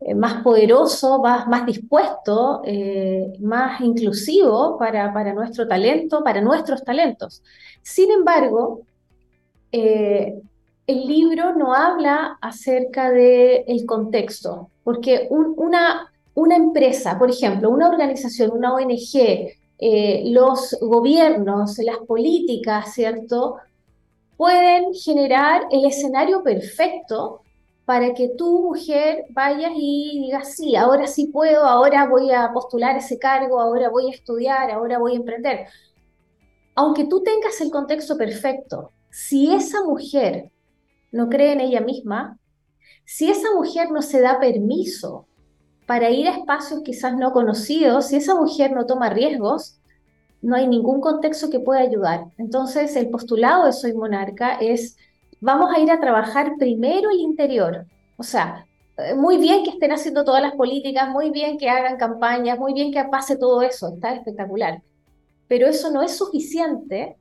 eh, 0.00 0.14
más 0.14 0.42
poderoso, 0.42 1.20
más, 1.20 1.66
dispuesto, 1.66 2.62
más 3.40 3.80
inclusivo 3.80 4.78
para, 4.78 5.12
para, 5.12 5.32
nuestro 5.34 5.66
talento, 5.66 6.22
para 6.24 6.40
nuestros 6.40 6.84
talentos. 6.84 7.42
Sin 7.82 8.10
embargo, 8.10 8.82
el 9.72 11.06
libro 11.06 11.54
no 11.54 11.74
habla 11.74 12.38
acerca 12.40 13.10
del 13.10 13.64
el 13.66 13.86
contexto, 13.86 14.70
porque 14.82 15.28
una, 15.30 16.10
una 16.34 16.56
empresa, 16.56 17.18
por 17.18 17.30
ejemplo, 17.30 17.70
una 17.70 17.88
organización, 17.88 18.50
una 18.52 18.74
ONG, 18.74 19.59
eh, 19.82 20.24
los 20.26 20.76
gobiernos, 20.82 21.78
las 21.78 21.96
políticas, 22.06 22.92
¿cierto? 22.92 23.56
Pueden 24.36 24.92
generar 24.92 25.62
el 25.70 25.86
escenario 25.86 26.42
perfecto 26.42 27.40
para 27.86 28.12
que 28.12 28.28
tú, 28.36 28.62
mujer, 28.62 29.24
vayas 29.30 29.72
y 29.74 30.20
digas, 30.26 30.54
sí, 30.54 30.76
ahora 30.76 31.06
sí 31.06 31.28
puedo, 31.28 31.64
ahora 31.64 32.06
voy 32.08 32.30
a 32.30 32.52
postular 32.52 32.96
ese 32.98 33.18
cargo, 33.18 33.58
ahora 33.58 33.88
voy 33.88 34.08
a 34.08 34.14
estudiar, 34.14 34.70
ahora 34.70 34.98
voy 34.98 35.14
a 35.14 35.16
emprender. 35.16 35.66
Aunque 36.74 37.06
tú 37.06 37.22
tengas 37.22 37.60
el 37.62 37.70
contexto 37.70 38.18
perfecto, 38.18 38.92
si 39.10 39.52
esa 39.52 39.82
mujer 39.82 40.50
no 41.10 41.30
cree 41.30 41.52
en 41.52 41.60
ella 41.60 41.80
misma, 41.80 42.38
si 43.06 43.30
esa 43.30 43.52
mujer 43.54 43.90
no 43.90 44.02
se 44.02 44.20
da 44.20 44.38
permiso 44.38 45.26
para 45.90 46.08
ir 46.08 46.28
a 46.28 46.36
espacios 46.36 46.82
quizás 46.84 47.16
no 47.16 47.32
conocidos, 47.32 48.06
si 48.06 48.14
esa 48.14 48.36
mujer 48.36 48.70
no 48.70 48.86
toma 48.86 49.10
riesgos, 49.10 49.80
no 50.40 50.54
hay 50.54 50.68
ningún 50.68 51.00
contexto 51.00 51.50
que 51.50 51.58
pueda 51.58 51.80
ayudar. 51.80 52.26
Entonces, 52.38 52.94
el 52.94 53.10
postulado 53.10 53.64
de 53.64 53.72
Soy 53.72 53.92
Monarca 53.92 54.54
es, 54.60 54.96
vamos 55.40 55.74
a 55.74 55.80
ir 55.80 55.90
a 55.90 55.98
trabajar 55.98 56.52
primero 56.60 57.10
el 57.10 57.18
interior. 57.18 57.86
O 58.16 58.22
sea, 58.22 58.66
eh, 58.98 59.16
muy 59.16 59.38
bien 59.38 59.64
que 59.64 59.70
estén 59.70 59.90
haciendo 59.90 60.22
todas 60.24 60.40
las 60.40 60.52
políticas, 60.52 61.08
muy 61.08 61.30
bien 61.30 61.58
que 61.58 61.68
hagan 61.68 61.96
campañas, 61.96 62.56
muy 62.56 62.72
bien 62.72 62.92
que 62.92 63.02
pase 63.06 63.36
todo 63.36 63.60
eso, 63.60 63.92
está 63.92 64.14
espectacular. 64.14 64.82
Pero 65.48 65.66
eso 65.66 65.90
no 65.90 66.02
es 66.02 66.16
suficiente 66.16 67.16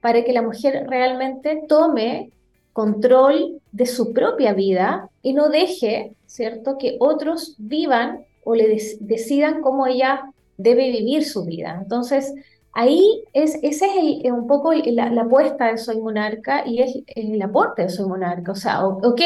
para 0.00 0.22
que 0.22 0.32
la 0.32 0.42
mujer 0.42 0.86
realmente 0.88 1.64
tome 1.66 2.30
control 2.72 3.60
de 3.72 3.86
su 3.86 4.12
propia 4.12 4.52
vida 4.54 5.08
y 5.22 5.34
no 5.34 5.48
deje, 5.48 6.12
¿cierto?, 6.26 6.78
que 6.78 6.96
otros 7.00 7.54
vivan 7.58 8.24
o 8.44 8.54
le 8.54 8.78
decidan 9.00 9.60
cómo 9.60 9.86
ella 9.86 10.32
debe 10.56 10.90
vivir 10.90 11.24
su 11.24 11.44
vida. 11.44 11.78
Entonces, 11.82 12.32
ahí 12.72 13.22
es, 13.32 13.58
ese 13.62 13.86
es 14.24 14.32
un 14.32 14.46
poco 14.46 14.72
la, 14.72 15.22
apuesta 15.22 15.70
de 15.70 15.78
Soy 15.78 16.00
Monarca 16.00 16.66
y 16.66 16.82
es 16.82 16.98
el 17.06 17.40
aporte 17.42 17.82
de 17.82 17.88
Soy 17.88 18.06
Monarca. 18.06 18.52
O 18.52 18.56
sea, 18.56 18.86
ok, 18.86 19.20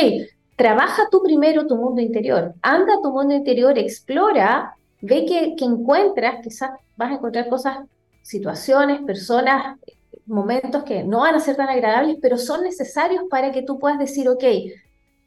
trabaja 0.57 1.05
tú 1.11 1.23
primero 1.23 1.67
tu 1.67 1.77
mundo 1.77 2.01
interior, 2.01 2.55
anda 2.63 2.95
a 2.95 3.03
tu 3.03 3.13
mundo 3.13 3.35
interior, 3.35 3.79
explora, 3.79 4.75
ve 5.01 5.25
que, 5.27 5.55
que 5.57 5.65
encuentras, 5.65 6.41
quizás 6.43 6.71
vas 6.97 7.11
a 7.11 7.15
encontrar 7.15 7.49
cosas, 7.49 7.79
situaciones, 8.23 9.03
personas, 9.03 9.79
momentos 10.27 10.85
que 10.85 11.05
no 11.05 11.21
van 11.21 11.35
a 11.35 11.41
ser 11.41 11.57
tan 11.57 11.69
agradables, 11.69 12.19
pero 12.21 12.37
son 12.39 12.63
necesarios 12.63 13.25
para 13.31 13.53
que 13.53 13.63
tú 13.63 13.79
puedas 13.79 13.99
decir, 13.99 14.29
ok, 14.29 14.45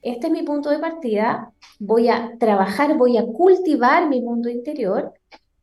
este 0.02 0.28
es 0.28 0.32
mi 0.32 0.44
punto 0.44 0.70
de 0.70 0.80
partida, 0.80 1.52
voy 1.80 2.10
a 2.10 2.34
trabajar, 2.40 2.96
voy 2.98 3.18
a 3.18 3.26
cultivar 3.26 4.08
mi 4.08 4.22
mundo 4.22 4.50
interior 4.50 5.14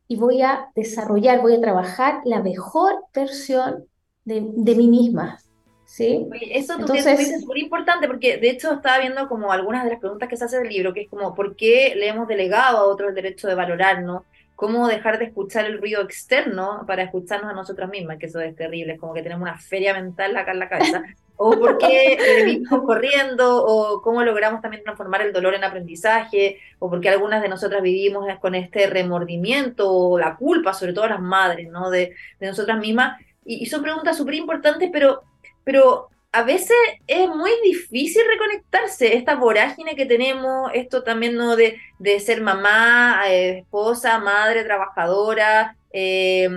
y 0.07 0.15
voy 0.15 0.41
a 0.41 0.69
desarrollar, 0.75 1.41
voy 1.41 1.55
a 1.55 1.61
trabajar 1.61 2.21
la 2.23 2.41
mejor 2.41 2.95
versión 3.13 3.85
de, 4.25 4.41
mí 4.41 4.87
misma. 4.87 5.39
¿Sí? 5.85 6.27
eso 6.51 6.73
tú 6.75 6.81
Entonces, 6.81 7.19
es 7.29 7.45
muy 7.45 7.61
importante 7.61 8.07
porque 8.07 8.37
de 8.37 8.49
hecho 8.49 8.73
estaba 8.73 8.99
viendo 8.99 9.29
como 9.29 9.53
algunas 9.53 9.85
de 9.85 9.91
las 9.91 9.99
preguntas 9.99 10.27
que 10.27 10.35
se 10.35 10.43
hace 10.43 10.57
del 10.57 10.67
libro, 10.67 10.93
que 10.93 11.03
es 11.03 11.09
como, 11.09 11.33
¿por 11.33 11.55
qué 11.55 11.93
le 11.95 12.09
hemos 12.09 12.27
delegado 12.27 12.77
a 12.77 12.87
otros 12.87 13.09
el 13.09 13.15
derecho 13.15 13.47
de 13.47 13.55
valorarnos? 13.55 14.23
Cómo 14.57 14.87
dejar 14.87 15.19
de 15.19 15.25
escuchar 15.25 15.65
el 15.65 15.79
ruido 15.79 16.01
externo 16.01 16.83
para 16.87 17.03
escucharnos 17.03 17.51
a 17.51 17.53
nosotras 17.53 17.91
mismas, 17.91 18.17
que 18.17 18.25
eso 18.25 18.39
es 18.41 18.55
terrible, 18.55 18.93
es 18.93 18.99
como 18.99 19.13
que 19.13 19.21
tenemos 19.21 19.43
una 19.43 19.59
feria 19.59 19.93
mental 19.93 20.35
acá 20.35 20.51
en 20.51 20.59
la 20.59 20.67
cabeza, 20.67 21.03
o 21.37 21.51
por 21.51 21.77
qué 21.77 22.17
vivimos 22.43 22.81
corriendo, 22.81 23.63
o 23.63 24.01
cómo 24.01 24.23
logramos 24.23 24.59
también 24.59 24.81
transformar 24.81 25.21
el 25.21 25.31
dolor 25.31 25.53
en 25.53 25.63
aprendizaje, 25.63 26.57
o 26.79 26.89
por 26.89 26.99
qué 26.99 27.09
algunas 27.09 27.43
de 27.43 27.49
nosotras 27.49 27.83
vivimos 27.83 28.25
con 28.41 28.55
este 28.55 28.87
remordimiento 28.87 29.93
o 29.93 30.17
la 30.17 30.35
culpa, 30.35 30.73
sobre 30.73 30.93
todo 30.93 31.07
las 31.07 31.21
madres, 31.21 31.69
¿no? 31.69 31.91
De, 31.91 32.15
de 32.39 32.47
nosotras 32.47 32.79
mismas. 32.79 33.21
Y, 33.45 33.61
y 33.61 33.67
son 33.67 33.83
preguntas 33.83 34.17
súper 34.17 34.33
importantes, 34.33 34.89
pero, 34.91 35.21
pero 35.63 36.09
a 36.37 36.43
veces 36.43 36.77
es 37.07 37.27
muy 37.29 37.49
difícil 37.63 38.21
reconectarse, 38.29 39.15
esta 39.15 39.35
vorágine 39.35 39.95
que 39.95 40.05
tenemos, 40.05 40.69
esto 40.75 41.01
también 41.01 41.35
¿no? 41.35 41.55
de, 41.55 41.79
de 41.97 42.19
ser 42.19 42.41
mamá, 42.41 43.23
eh, 43.27 43.59
esposa, 43.59 44.19
madre, 44.19 44.63
trabajadora, 44.63 45.75
eh, 45.91 46.47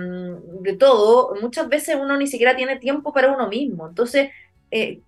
de 0.61 0.73
todo, 0.77 1.33
muchas 1.41 1.67
veces 1.67 1.97
uno 1.99 2.15
ni 2.15 2.27
siquiera 2.27 2.55
tiene 2.55 2.77
tiempo 2.77 3.11
para 3.11 3.31
uno 3.31 3.47
mismo. 3.47 3.87
Entonces, 3.87 4.29
eh, 4.69 4.99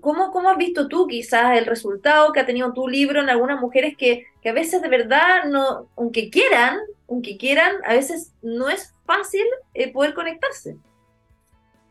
¿cómo, 0.00 0.30
¿cómo, 0.32 0.48
has 0.48 0.56
visto 0.56 0.88
tú 0.88 1.06
quizás 1.06 1.58
el 1.58 1.66
resultado 1.66 2.32
que 2.32 2.40
ha 2.40 2.46
tenido 2.46 2.72
tu 2.72 2.88
libro 2.88 3.20
en 3.20 3.28
algunas 3.28 3.60
mujeres 3.60 3.94
que, 3.94 4.24
que 4.40 4.48
a 4.48 4.54
veces 4.54 4.80
de 4.80 4.88
verdad, 4.88 5.44
no, 5.50 5.90
aunque 5.96 6.30
quieran, 6.30 6.78
aunque 7.10 7.36
quieran, 7.36 7.74
a 7.84 7.92
veces 7.92 8.32
no 8.40 8.70
es 8.70 8.94
fácil 9.04 9.44
eh, 9.74 9.92
poder 9.92 10.14
conectarse. 10.14 10.78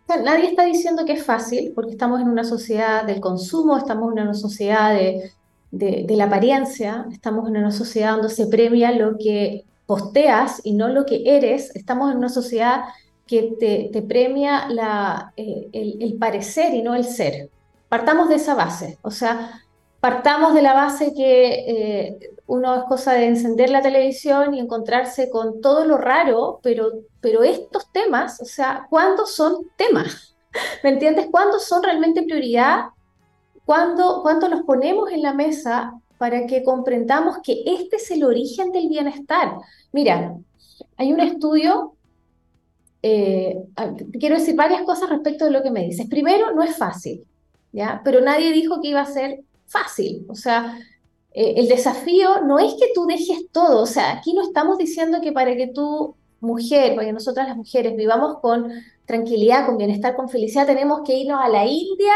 Nadie 0.08 0.50
está 0.50 0.66
diciendo 0.66 1.06
que 1.06 1.14
es 1.14 1.24
fácil, 1.24 1.72
porque 1.74 1.92
estamos 1.92 2.22
en 2.22 2.30
una 2.30 2.44
sociedad 2.44 3.06
del 3.06 3.20
consumo, 3.20 3.78
estamos 3.78 4.12
en 4.14 4.24
una 4.24 4.34
sociedad 4.34 4.94
de, 4.94 5.32
la 6.16 6.26
apariencia, 6.26 7.08
estamos 7.12 7.48
en 7.50 7.58
una 7.58 7.72
sociedad 7.72 8.14
donde 8.14 8.30
se 8.30 8.48
premia 8.48 8.92
lo 8.92 9.18
que 9.18 9.66
posteas 9.86 10.62
y 10.64 10.74
no 10.74 10.88
lo 10.88 11.06
que 11.06 11.24
eres, 11.26 11.76
estamos 11.76 12.12
en 12.12 12.18
una 12.18 12.30
sociedad 12.30 12.84
que 13.26 13.56
te, 13.60 14.02
premia 14.02 14.68
eh, 15.36 15.70
el, 15.72 16.02
el, 16.02 16.14
parecer 16.16 16.74
y 16.74 16.82
no 16.82 16.94
el 16.94 17.06
ser. 17.06 17.50
Partamos 17.90 18.30
de 18.30 18.36
esa 18.36 18.54
base, 18.54 18.98
o 19.02 19.12
sea, 19.12 19.64
partamos 20.00 20.54
de 20.54 20.62
la 20.62 20.74
base 20.74 21.14
que 21.14 21.48
eh, 21.68 22.33
uno 22.48 22.76
es 22.76 22.84
cosa 22.84 23.14
de 23.14 23.28
encender 23.28 23.70
la 23.70 23.82
televisión 23.82 24.54
y 24.54 24.60
encontrarse 24.60 25.30
con 25.30 25.62
todo 25.62 25.86
lo 25.86 25.98
raro, 25.98 26.60
pero, 26.62 26.92
pero 27.22 27.44
estos 27.44 27.92
temas, 27.92 28.42
o 28.42 28.46
sea, 28.46 28.86
¿cuándo 28.90 29.26
son 29.26 29.70
temas? 29.78 30.36
¿Me 30.84 30.90
entiendes? 30.90 31.28
¿Cuándo 31.32 31.60
son 31.60 31.84
realmente 31.84 32.24
prioridad? 32.24 32.86
¿Cuándo, 33.66 34.22
¿Cuándo 34.22 34.50
los 34.50 34.64
ponemos 34.64 35.12
en 35.12 35.22
la 35.22 35.34
mesa 35.34 35.94
para 36.18 36.46
que 36.46 36.64
comprendamos 36.64 37.38
que 37.44 37.64
este 37.66 37.96
es 37.96 38.12
el 38.12 38.24
origen 38.24 38.72
del 38.72 38.90
bienestar? 38.90 39.54
Mira, 39.92 40.36
hay 40.98 41.14
un 41.14 41.22
estudio 41.22 41.94
eh, 43.06 43.58
quiero 44.18 44.38
decir 44.38 44.56
varias 44.56 44.84
cosas 44.84 45.10
respecto 45.10 45.44
de 45.44 45.52
lo 45.52 45.62
que 45.62 45.72
me 45.72 45.84
dices. 45.84 46.08
Primero, 46.08 46.56
no 46.56 46.64
es 46.64 46.78
fácil, 46.78 47.26
¿ya? 47.74 48.02
Pero 48.04 48.22
nadie 48.22 48.54
dijo 48.54 48.82
que 48.82 48.88
iba 48.88 49.02
a 49.02 49.06
ser 49.06 49.42
fácil. 49.68 50.26
O 50.30 50.36
sea, 50.36 50.80
eh, 51.34 51.56
el 51.58 51.68
desafío 51.68 52.42
no 52.42 52.60
es 52.60 52.74
que 52.76 52.92
tú 52.94 53.06
dejes 53.06 53.50
todo. 53.52 53.82
O 53.82 53.86
sea, 53.86 54.12
aquí 54.12 54.34
no 54.34 54.44
estamos 54.44 54.78
diciendo 54.78 55.20
que 55.22 55.32
para 55.32 55.56
que 55.56 55.68
tú, 55.68 56.16
mujer, 56.40 56.96
porque 56.96 57.14
nosotras 57.14 57.48
las 57.48 57.58
mujeres 57.58 57.96
vivamos 57.96 58.40
con 58.40 58.72
tranquilidad, 59.06 59.66
con 59.66 59.78
bienestar, 59.78 60.16
con 60.16 60.30
felicidad, 60.30 60.66
tenemos 60.66 61.02
que 61.06 61.16
irnos 61.18 61.40
a 61.42 61.50
la 61.50 61.66
India 61.66 62.14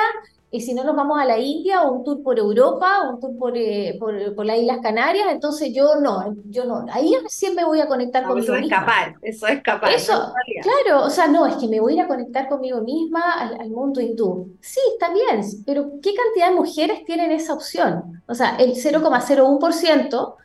y 0.50 0.62
si 0.62 0.74
no 0.74 0.84
nos 0.86 0.96
vamos 0.96 1.20
a 1.20 1.26
la 1.26 1.38
India 1.38 1.84
o 1.84 1.92
un 1.92 2.04
tour 2.06 2.24
por 2.24 2.40
Europa 2.40 3.02
o 3.02 3.16
un 3.16 3.20
tour 3.20 3.38
por, 3.38 3.58
eh, 3.58 3.98
por, 4.00 4.46
las 4.46 4.58
Islas 4.58 4.80
Canarias, 4.82 5.28
entonces 5.30 5.74
yo 5.74 5.96
no, 6.00 6.36
yo 6.46 6.64
no, 6.64 6.86
ahí 6.90 7.14
recién 7.22 7.54
me 7.54 7.66
voy 7.66 7.82
a 7.82 7.88
conectar 7.88 8.24
conmigo 8.24 8.54
eso 8.54 8.56
es 8.56 8.64
escapar, 8.64 9.16
eso 9.22 9.48
es 9.48 9.54
escapar. 9.58 9.92
Eso, 9.92 10.34
claro, 10.62 11.04
o 11.04 11.10
sea, 11.10 11.28
no, 11.28 11.46
es 11.46 11.56
que 11.58 11.68
me 11.68 11.82
voy 11.82 11.94
a 11.94 11.96
ir 11.96 12.02
a 12.02 12.08
conectar 12.08 12.48
conmigo 12.48 12.80
misma 12.80 13.34
al, 13.34 13.70
mundo 13.70 14.00
hindú. 14.00 14.56
Sí, 14.62 14.80
está 14.94 15.12
bien, 15.12 15.42
pero 15.66 15.92
¿qué 16.02 16.14
cantidad 16.14 16.50
de 16.50 16.56
mujeres 16.56 17.04
tienen 17.04 17.32
esa 17.32 17.54
opción? 17.54 18.24
O 18.28 18.34
sea, 18.34 18.56
el 18.56 18.76
0,01% 18.76 20.36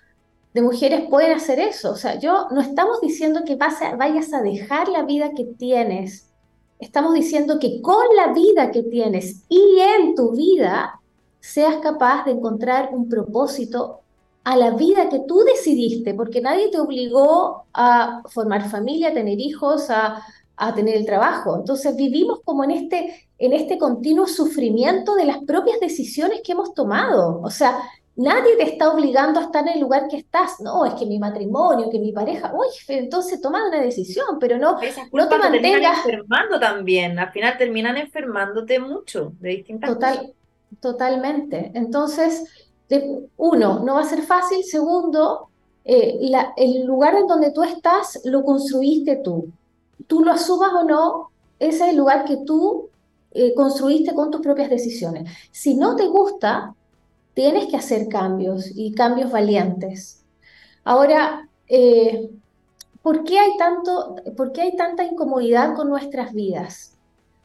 de 0.53 0.63
mujeres 0.63 1.03
pueden 1.09 1.37
hacer 1.37 1.61
eso. 1.61 1.93
O 1.93 1.97
sea, 1.97 2.19
yo 2.19 2.49
no 2.51 2.61
estamos 2.61 3.01
diciendo 3.01 3.43
que 3.47 3.57
vayas 3.57 4.33
a 4.33 4.43
dejar 4.43 4.89
la 4.89 5.03
vida 5.05 5.31
que 5.37 5.45
tienes 5.45 6.32
estamos 6.83 7.15
diciendo 7.15 7.59
que 7.59 7.81
con 7.81 8.05
la 8.17 8.33
vida 8.33 8.71
que 8.71 8.83
tienes 8.83 9.45
y 9.49 9.79
en 9.81 10.15
tu 10.15 10.33
vida 10.33 11.01
seas 11.41 11.77
capaz 11.77 12.25
de 12.25 12.33
encontrar 12.33 12.91
un 12.93 13.09
propósito 13.09 14.01
a 14.45 14.57
la 14.57 14.71
vida 14.71 15.09
que 15.09 15.21
tú 15.21 15.41
decidiste, 15.45 16.15
porque 16.15 16.41
nadie 16.41 16.69
te 16.69 16.81
obligó 16.81 17.65
a 17.73 18.23
formar 18.29 18.69
familia, 18.69 19.09
a 19.11 19.15
tener 19.15 19.39
hijos, 19.39 19.89
a, 19.91 20.23
a 20.57 20.75
tener 20.75 20.97
el 20.97 21.07
trabajo. 21.07 21.57
Entonces 21.57 21.95
vivimos 21.97 22.41
como 22.45 22.65
en 22.65 22.73
este, 22.73 23.29
en 23.39 23.53
este 23.53 23.79
continuo 23.79 24.27
sufrimiento 24.27 25.15
de 25.15 25.27
las 25.27 25.39
propias 25.45 25.79
decisiones 25.81 26.41
que 26.45 26.53
hemos 26.53 26.75
tomado. 26.75 27.41
O 27.43 27.51
sea, 27.51 27.79
Nadie 28.15 28.57
te 28.57 28.65
está 28.65 28.93
obligando 28.93 29.41
a 29.41 29.45
estar 29.45 29.67
en 29.67 29.75
el 29.75 29.81
lugar 29.81 30.07
que 30.09 30.19
estás. 30.19 30.61
No, 30.61 30.85
es 30.85 30.95
que 30.95 31.07
mi 31.07 31.19
matrimonio, 31.19 31.89
que 31.91 31.99
mi 31.99 32.13
pareja. 32.13 32.53
Uy, 32.55 32.67
entonces 32.89 33.41
toma 33.41 33.67
una 33.67 33.81
decisión, 33.81 34.39
pero 34.39 34.59
no, 34.59 34.79
no 35.13 35.29
te 35.29 35.39
mantengas. 35.39 36.05
enfermando 36.05 36.61
también. 36.61 37.19
Al 37.19 37.33
final 37.33 37.57
terminan 37.57 37.97
enfermándote 37.97 38.79
mucho 38.79 39.33
de 39.41 39.49
distintas 39.51 39.91
Total, 39.91 40.35
Totalmente. 40.81 41.71
Entonces, 41.75 42.45
uno, 43.37 43.81
no 43.81 43.95
va 43.95 44.01
a 44.01 44.05
ser 44.05 44.23
fácil. 44.23 44.63
Segundo, 44.65 45.49
eh, 45.85 46.19
el 46.57 46.85
lugar 46.85 47.15
en 47.15 47.27
donde 47.27 47.51
tú 47.51 47.63
estás 47.63 48.21
lo 48.25 48.45
construiste 48.45 49.17
tú. 49.17 49.51
Tú 50.07 50.25
lo 50.25 50.33
asumas 50.33 50.73
o 50.75 50.85
no, 50.85 51.31
ese 51.59 51.85
es 51.85 51.91
el 51.91 51.97
lugar 51.97 52.25
que 52.25 52.39
tú 52.45 52.89
eh, 53.31 53.55
construiste 53.55 54.15
con 54.15 54.31
tus 54.31 54.41
propias 54.41 54.69
decisiones. 54.69 55.31
Si 55.51 55.75
no 55.75 55.97
te 55.97 56.07
gusta, 56.07 56.75
tienes 57.35 57.67
que 57.67 57.77
hacer 57.77 58.09
cambios 58.09 58.71
y 58.75 58.93
cambios 58.93 59.31
valientes. 59.31 60.25
Ahora, 60.85 61.49
eh, 61.69 62.31
¿por, 63.03 63.25
qué 63.25 63.39
hay 63.39 63.57
tanto, 63.57 64.17
¿por 64.37 64.53
qué 64.53 64.63
hay 64.63 64.77
tanta 64.77 65.05
incomodidad 65.05 65.75
con 65.75 65.89
nuestras 65.89 66.33
vidas? 66.33 66.97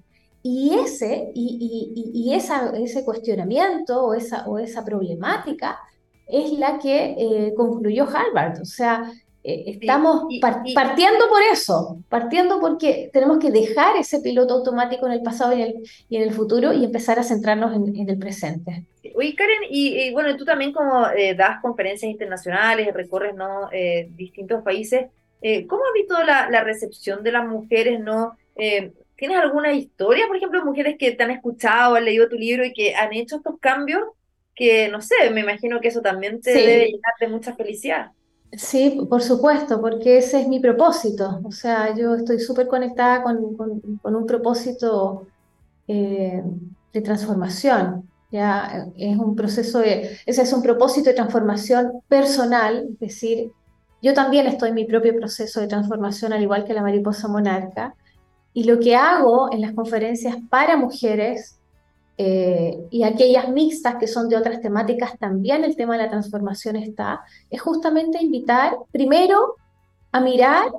Y 0.48 0.76
ese, 0.76 1.32
y, 1.34 2.32
ese 2.32 3.04
cuestionamiento 3.04 4.06
o 4.06 4.14
esa, 4.14 4.48
o 4.48 4.60
esa 4.60 4.86
problemática 4.86 5.80
es 6.28 6.52
la 6.60 6.78
que 6.78 7.16
eh, 7.18 7.54
concluyó 7.58 8.04
Harvard. 8.04 8.62
O 8.62 8.66
sea, 8.66 9.12
eh, 9.44 9.64
estamos 9.66 10.26
partiendo 10.76 11.28
por 11.30 11.42
eso, 11.52 11.98
partiendo 12.10 12.60
porque 12.60 13.10
tenemos 13.12 13.40
que 13.40 13.50
dejar 13.50 13.98
ese 13.98 14.22
piloto 14.22 14.54
automático 14.54 15.08
en 15.08 15.14
el 15.14 15.24
pasado 15.24 15.58
y 15.58 15.64
en 15.64 15.68
el, 15.68 15.84
y 16.10 16.18
en 16.18 16.22
el 16.22 16.32
futuro 16.32 16.74
y 16.74 16.86
empezar 16.86 17.18
a 17.18 17.24
centrarnos 17.24 17.76
en, 17.76 18.08
el 18.08 18.20
presente. 18.20 18.86
Oye, 19.16 19.34
Karen, 19.34 19.64
y, 19.72 20.14
bueno, 20.14 20.38
tú 20.38 20.46
también 20.46 20.74
como 20.74 21.08
eh, 21.08 21.34
das 21.34 21.60
conferencias 21.60 22.12
internacionales, 22.12 22.94
recorres 22.94 23.34
¿no? 23.34 23.72
distintos 24.10 24.62
países, 24.62 25.08
¿cómo 25.68 25.82
has 25.86 25.94
visto 25.96 26.24
la, 26.24 26.52
la, 26.52 26.64
recepción 26.64 27.24
de 27.24 27.32
las 27.32 27.48
mujeres 27.48 28.00
no 28.00 28.38
¿Tienes 29.16 29.38
alguna 29.38 29.72
historia, 29.74 30.28
por 30.28 30.36
ejemplo, 30.36 30.60
de 30.60 30.66
mujeres 30.66 30.96
que 31.00 31.12
te 31.12 31.24
han 31.24 31.32
escuchado, 31.32 31.96
han 31.96 32.06
leído 32.06 32.28
tu 32.28 32.36
libro 32.36 32.66
y 32.66 32.74
que 32.74 32.96
han 32.96 33.14
hecho 33.14 33.38
estos 33.38 33.60
cambios? 33.60 34.04
Que 34.54 34.90
no 34.90 35.02
sé, 35.02 35.30
me 35.32 35.42
imagino 35.42 35.80
que 35.80 35.88
eso 35.88 36.02
también 36.02 36.42
te 36.42 36.52
debe 36.54 36.86
llenar 36.86 37.14
de 37.20 37.28
mucha 37.28 37.56
felicidad. 37.56 38.12
Sí, 38.52 39.02
por 39.10 39.22
supuesto, 39.22 39.82
porque 39.82 40.18
ese 40.18 40.42
es 40.42 40.48
mi 40.48 40.60
propósito. 40.60 41.42
O 41.44 41.52
sea, 41.52 41.94
yo 41.96 42.16
estoy 42.16 42.40
súper 42.40 42.68
conectada 42.68 43.22
con, 43.24 43.56
con, 43.56 44.16
un 44.16 44.26
propósito 44.26 45.28
eh, 45.88 46.42
de 46.94 47.02
transformación. 47.02 48.10
Ya 48.32 48.88
es 48.98 49.18
un 49.18 49.36
proceso 49.36 49.80
de, 49.80 50.18
ese 50.26 50.42
es 50.42 50.54
un 50.54 50.62
propósito 50.62 51.10
de 51.10 51.16
transformación 51.16 52.02
personal, 52.08 52.88
es 52.94 53.00
decir, 53.00 53.52
yo 54.02 54.14
también 54.14 54.46
estoy 54.48 54.70
en 54.70 54.76
mi 54.76 54.86
propio 54.86 55.16
proceso 55.16 55.62
de 55.62 55.68
transformación, 55.68 56.34
al 56.34 56.42
igual 56.42 56.66
que 56.66 56.74
la 56.74 56.82
mariposa 56.82 57.28
monarca, 57.28 57.96
y 58.56 58.64
lo 58.64 58.80
que 58.80 58.96
hago 58.96 59.52
en 59.52 59.60
las 59.60 59.74
conferencias 59.74 60.38
para 60.50 60.78
mujeres 60.78 61.60
eh, 62.18 62.88
y 62.90 63.04
aquellas 63.04 63.50
mixtas 63.50 63.98
que 63.98 64.08
son 64.08 64.30
de 64.30 64.38
otras 64.38 64.62
temáticas, 64.62 65.20
también 65.20 65.66
el 65.66 65.76
tema 65.76 65.98
de 65.98 66.04
la 66.04 66.10
transformación 66.10 66.78
está, 66.78 67.26
es 67.50 67.62
justamente 67.62 68.24
invitar 68.24 68.78
primero 68.94 69.56
a 70.14 70.22
mirar 70.22 70.72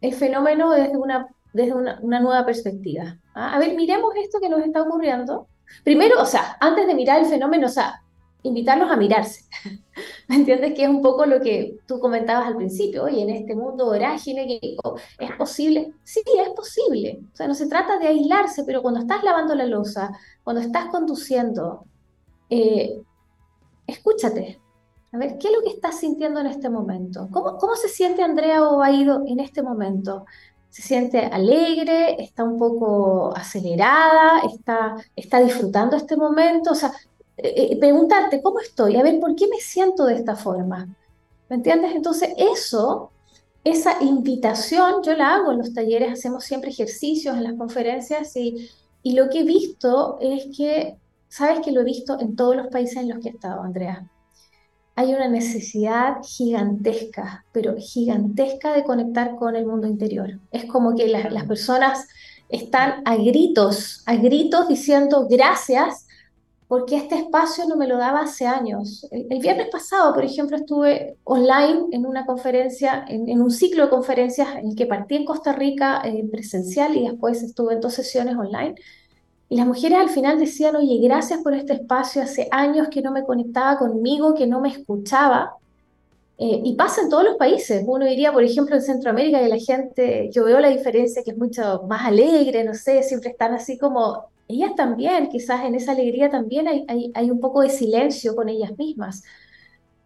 el 0.00 0.14
fenómeno 0.14 0.70
desde 0.70 0.96
una, 0.96 1.26
desde 1.52 1.74
una, 1.74 2.20
nueva 2.20 2.46
perspectiva. 2.46 3.18
¿ah? 3.34 3.56
A 3.56 3.58
ver, 3.58 3.74
miremos 3.74 4.14
esto 4.22 4.38
que 4.38 4.48
nos 4.48 4.60
está 4.60 4.82
ocurriendo. 4.82 5.48
Primero, 5.82 6.22
o 6.22 6.26
sea, 6.26 6.56
antes 6.60 6.86
de 6.86 6.94
mirar 6.94 7.18
el 7.18 7.26
fenómeno, 7.26 7.66
o 7.66 7.70
sea, 7.70 8.00
invitarlos 8.46 8.90
a 8.90 8.96
mirarse. 8.96 9.44
¿Me 10.28 10.36
entiendes? 10.36 10.74
Que 10.74 10.84
es 10.84 10.88
un 10.88 11.02
poco 11.02 11.26
lo 11.26 11.40
que 11.40 11.78
tú 11.86 11.98
comentabas 12.00 12.46
al 12.46 12.56
principio, 12.56 13.04
oye, 13.04 13.22
en 13.22 13.30
este 13.30 13.54
mundo 13.54 13.86
vorágine, 13.86 14.60
¿es 15.18 15.32
posible? 15.36 15.92
Sí, 16.04 16.22
es 16.26 16.48
posible. 16.50 17.20
O 17.32 17.36
sea, 17.36 17.48
no 17.48 17.54
se 17.54 17.68
trata 17.68 17.98
de 17.98 18.08
aislarse, 18.08 18.64
pero 18.64 18.82
cuando 18.82 19.00
estás 19.00 19.22
lavando 19.24 19.54
la 19.54 19.66
losa, 19.66 20.10
cuando 20.44 20.62
estás 20.62 20.86
conduciendo, 20.86 21.84
eh, 22.50 23.00
escúchate. 23.86 24.60
A 25.12 25.18
ver, 25.18 25.38
¿qué 25.38 25.48
es 25.48 25.54
lo 25.54 25.62
que 25.62 25.70
estás 25.70 25.98
sintiendo 25.98 26.40
en 26.40 26.46
este 26.46 26.68
momento? 26.68 27.28
¿Cómo, 27.30 27.56
cómo 27.56 27.74
se 27.76 27.88
siente 27.88 28.22
Andrea 28.22 28.62
Obaído 28.68 29.22
en 29.26 29.40
este 29.40 29.62
momento? 29.62 30.26
¿Se 30.68 30.82
siente 30.82 31.24
alegre? 31.24 32.22
¿Está 32.22 32.44
un 32.44 32.58
poco 32.58 33.34
acelerada? 33.34 34.40
¿Está, 34.40 34.96
está 35.14 35.40
disfrutando 35.40 35.96
este 35.96 36.16
momento? 36.16 36.72
O 36.72 36.74
sea, 36.74 36.92
eh, 37.38 37.76
preguntarte, 37.78 38.40
¿cómo 38.40 38.60
estoy? 38.60 38.96
A 38.96 39.02
ver, 39.02 39.20
¿por 39.20 39.34
qué 39.34 39.46
me 39.48 39.58
siento 39.58 40.06
de 40.06 40.14
esta 40.14 40.36
forma? 40.36 40.88
¿Me 41.48 41.56
entiendes? 41.56 41.94
Entonces, 41.94 42.30
eso, 42.36 43.10
esa 43.62 44.02
invitación, 44.02 45.02
yo 45.02 45.14
la 45.14 45.34
hago 45.34 45.52
en 45.52 45.58
los 45.58 45.74
talleres, 45.74 46.12
hacemos 46.12 46.44
siempre 46.44 46.70
ejercicios 46.70 47.36
en 47.36 47.44
las 47.44 47.54
conferencias 47.54 48.34
y, 48.36 48.70
y 49.02 49.12
lo 49.12 49.28
que 49.28 49.40
he 49.40 49.44
visto 49.44 50.18
es 50.20 50.46
que, 50.56 50.96
sabes 51.28 51.60
que 51.60 51.72
lo 51.72 51.82
he 51.82 51.84
visto 51.84 52.18
en 52.18 52.36
todos 52.36 52.56
los 52.56 52.68
países 52.68 52.96
en 52.96 53.10
los 53.10 53.18
que 53.18 53.28
he 53.28 53.32
estado, 53.32 53.62
Andrea. 53.62 54.08
Hay 54.94 55.12
una 55.12 55.28
necesidad 55.28 56.16
gigantesca, 56.24 57.44
pero 57.52 57.76
gigantesca 57.76 58.72
de 58.72 58.82
conectar 58.82 59.36
con 59.36 59.54
el 59.54 59.66
mundo 59.66 59.86
interior. 59.86 60.40
Es 60.50 60.64
como 60.64 60.94
que 60.96 61.06
las, 61.06 61.30
las 61.30 61.44
personas 61.44 62.08
están 62.48 63.02
a 63.04 63.16
gritos, 63.16 64.02
a 64.06 64.16
gritos 64.16 64.68
diciendo 64.68 65.26
gracias 65.28 66.05
porque 66.68 66.96
este 66.96 67.14
espacio 67.16 67.64
no 67.68 67.76
me 67.76 67.86
lo 67.86 67.96
daba 67.96 68.22
hace 68.22 68.46
años. 68.46 69.06
El, 69.12 69.38
viernes 69.38 69.68
pasado, 69.70 70.12
por 70.12 70.24
ejemplo, 70.24 70.56
estuve 70.56 71.16
online 71.24 71.86
en 71.92 72.06
una 72.06 72.26
conferencia, 72.26 73.04
en, 73.08 73.40
un 73.40 73.50
ciclo 73.52 73.84
de 73.84 73.90
conferencias 73.90 74.56
en 74.56 74.70
el 74.70 74.76
que 74.76 74.86
partí 74.86 75.14
en 75.14 75.24
Costa 75.24 75.52
Rica 75.52 76.00
en 76.04 76.28
presencial 76.28 76.96
y 76.96 77.08
después 77.08 77.42
estuve 77.42 77.74
en 77.74 77.80
dos 77.80 77.94
sesiones 77.94 78.34
online. 78.36 78.74
Y 79.48 79.56
las 79.56 79.66
mujeres 79.66 79.98
al 79.98 80.08
final 80.08 80.40
decían, 80.40 80.74
oye, 80.74 80.98
gracias 81.00 81.40
por 81.40 81.54
este 81.54 81.74
espacio, 81.74 82.22
hace 82.22 82.48
años 82.50 82.88
que 82.88 83.00
no 83.00 83.12
me 83.12 83.24
conectaba 83.24 83.78
conmigo, 83.78 84.34
que 84.34 84.48
no 84.48 84.60
me 84.60 84.70
escuchaba. 84.70 85.54
Eh, 86.38 86.62
y 86.64 86.74
pasa 86.74 87.02
en 87.02 87.08
todos 87.08 87.22
los 87.24 87.36
países. 87.36 87.84
Uno 87.86 88.04
diría, 88.04 88.32
por 88.32 88.42
ejemplo, 88.42 88.74
en 88.74 88.82
Centroamérica, 88.82 89.38
que 89.38 89.48
la 89.48 89.58
gente, 89.58 90.30
yo 90.32 90.44
veo 90.44 90.58
la 90.58 90.68
diferencia, 90.68 91.22
que 91.22 91.30
es 91.30 91.38
mucho 91.38 91.84
más 91.88 92.04
alegre, 92.04 92.64
no 92.64 92.74
sé, 92.74 93.04
siempre 93.04 93.30
están 93.30 93.54
así 93.54 93.78
como 93.78 94.26
ellas 94.48 94.74
también, 94.76 95.28
quizás 95.28 95.64
en 95.64 95.74
esa 95.74 95.92
alegría 95.92 96.30
también 96.30 96.68
hay, 96.68 96.84
hay, 97.14 97.30
un 97.30 97.40
poco 97.40 97.62
de 97.62 97.70
silencio 97.70 98.36
con 98.36 98.48
ellas 98.48 98.76
mismas. 98.78 99.24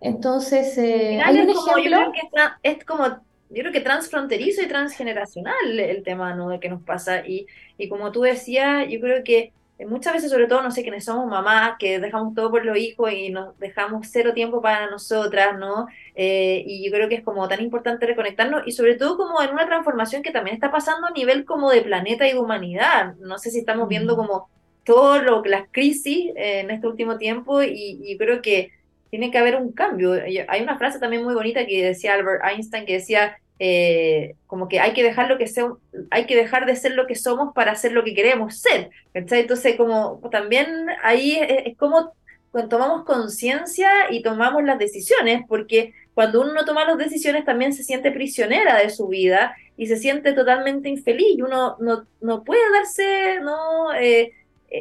Entonces, 0.01 0.77
eh, 0.79 1.21
hay 1.23 1.41
un 1.41 1.51
ejemplo... 1.51 1.77
Yo 1.77 1.91
creo 1.91 2.13
que 2.13 2.71
es 2.71 2.85
como, 2.85 3.07
yo 3.07 3.63
creo 3.63 3.73
que 3.73 3.81
transfronterizo 3.81 4.63
y 4.63 4.69
transgeneracional 4.69 5.79
el 5.79 6.03
tema 6.03 6.35
¿no? 6.35 6.49
de 6.49 6.61
que 6.61 6.71
nos 6.71 6.83
pasa. 6.83 7.27
Y, 7.27 7.47
y 7.77 7.89
como 7.89 8.13
tú 8.13 8.23
decías, 8.23 8.87
yo 8.89 9.01
creo 9.01 9.23
que 9.25 9.53
muchas 9.87 10.15
veces, 10.15 10.31
sobre 10.31 10.47
todo, 10.47 10.63
no 10.63 10.71
sé, 10.71 10.83
quienes 10.83 11.05
somos 11.05 11.27
mamás, 11.27 11.77
que 11.79 11.99
dejamos 11.99 12.35
todo 12.35 12.51
por 12.51 12.65
los 12.65 12.77
hijos 12.77 13.13
y 13.13 13.31
nos 13.31 13.59
dejamos 13.59 14.09
cero 14.11 14.33
tiempo 14.35 14.61
para 14.61 14.91
nosotras, 14.91 15.59
¿no? 15.59 15.89
Eh, 16.15 16.63
y 16.67 16.85
yo 16.85 16.93
creo 16.93 17.09
que 17.09 17.17
es 17.17 17.23
como 17.23 17.47
tan 17.49 17.61
importante 17.61 18.07
reconectarnos 18.07 18.63
y 18.67 18.73
sobre 18.73 18.97
todo 18.97 19.17
como 19.17 19.41
en 19.43 19.51
una 19.51 19.67
transformación 19.67 20.23
que 20.23 20.33
también 20.33 20.55
está 20.55 20.71
pasando 20.71 21.07
a 21.07 21.11
nivel 21.11 21.45
como 21.45 21.71
de 21.71 21.83
planeta 21.83 22.27
y 22.27 22.33
de 22.33 22.39
humanidad. 22.39 23.15
No 23.17 23.39
sé 23.39 23.51
si 23.51 23.61
estamos 23.61 23.89
viendo 23.89 24.17
como 24.17 24.49
todo 24.85 25.21
lo 25.23 25.43
las 25.45 25.69
crisis 25.71 26.33
eh, 26.37 26.61
en 26.61 26.71
este 26.71 26.87
último 26.87 27.19
tiempo 27.19 27.63
y, 27.63 28.01
y 28.03 28.19
creo 28.19 28.43
que 28.43 28.73
tiene 29.11 29.31
que 29.31 29.39
haber 29.39 29.57
un 29.57 29.73
cambio. 29.73 30.13
Hay 30.49 30.63
una 30.63 30.79
frase 30.79 30.99
también 30.99 31.25
muy 31.25 31.35
bonita 31.35 31.67
que 31.67 31.85
decía 31.85 32.15
Albert 32.15 32.43
Einstein 32.45 32.87
que 32.87 32.95
decía 32.95 33.39
eh, 33.63 34.37
como 34.47 34.69
que 34.69 34.81
hay 34.81 34.95
que 34.95 35.03
dejar 35.03 35.29
lo 35.29 35.37
que 35.37 35.47
sea, 35.47 35.71
hay 36.11 36.25
que 36.25 36.35
dejar 36.35 36.65
de 36.65 36.77
ser 36.77 36.93
lo 36.93 37.07
que 37.07 37.15
somos 37.15 37.53
para 37.55 37.75
ser 37.77 37.93
lo 37.93 38.03
que 38.03 38.15
queremos 38.15 38.59
ser. 38.59 38.89
Entonces, 39.13 39.77
como 39.77 40.19
también 40.31 40.87
ahí 41.03 41.39
es, 41.39 41.77
como 41.77 42.15
cuando 42.51 42.71
tomamos 42.71 43.05
conciencia 43.05 43.91
y 44.11 44.23
tomamos 44.23 44.65
las 44.65 44.79
decisiones, 44.79 45.43
porque 45.47 45.93
cuando 46.15 46.41
uno 46.41 46.55
no 46.55 46.65
toma 46.65 46.87
las 46.87 46.97
decisiones 46.97 47.45
también 47.45 47.75
se 47.75 47.85
siente 47.85 48.11
prisionera 48.11 48.79
de 48.79 48.89
su 48.89 49.09
vida 49.09 49.55
y 49.77 49.89
se 49.89 49.99
siente 49.99 50.33
totalmente 50.33 50.89
infeliz. 50.89 51.37
Y 51.37 51.43
uno 51.43 51.77
no, 51.81 52.07
no 52.23 52.45
puede 52.45 52.63
darse 52.73 53.41
no 53.43 53.93
eh, 53.93 54.33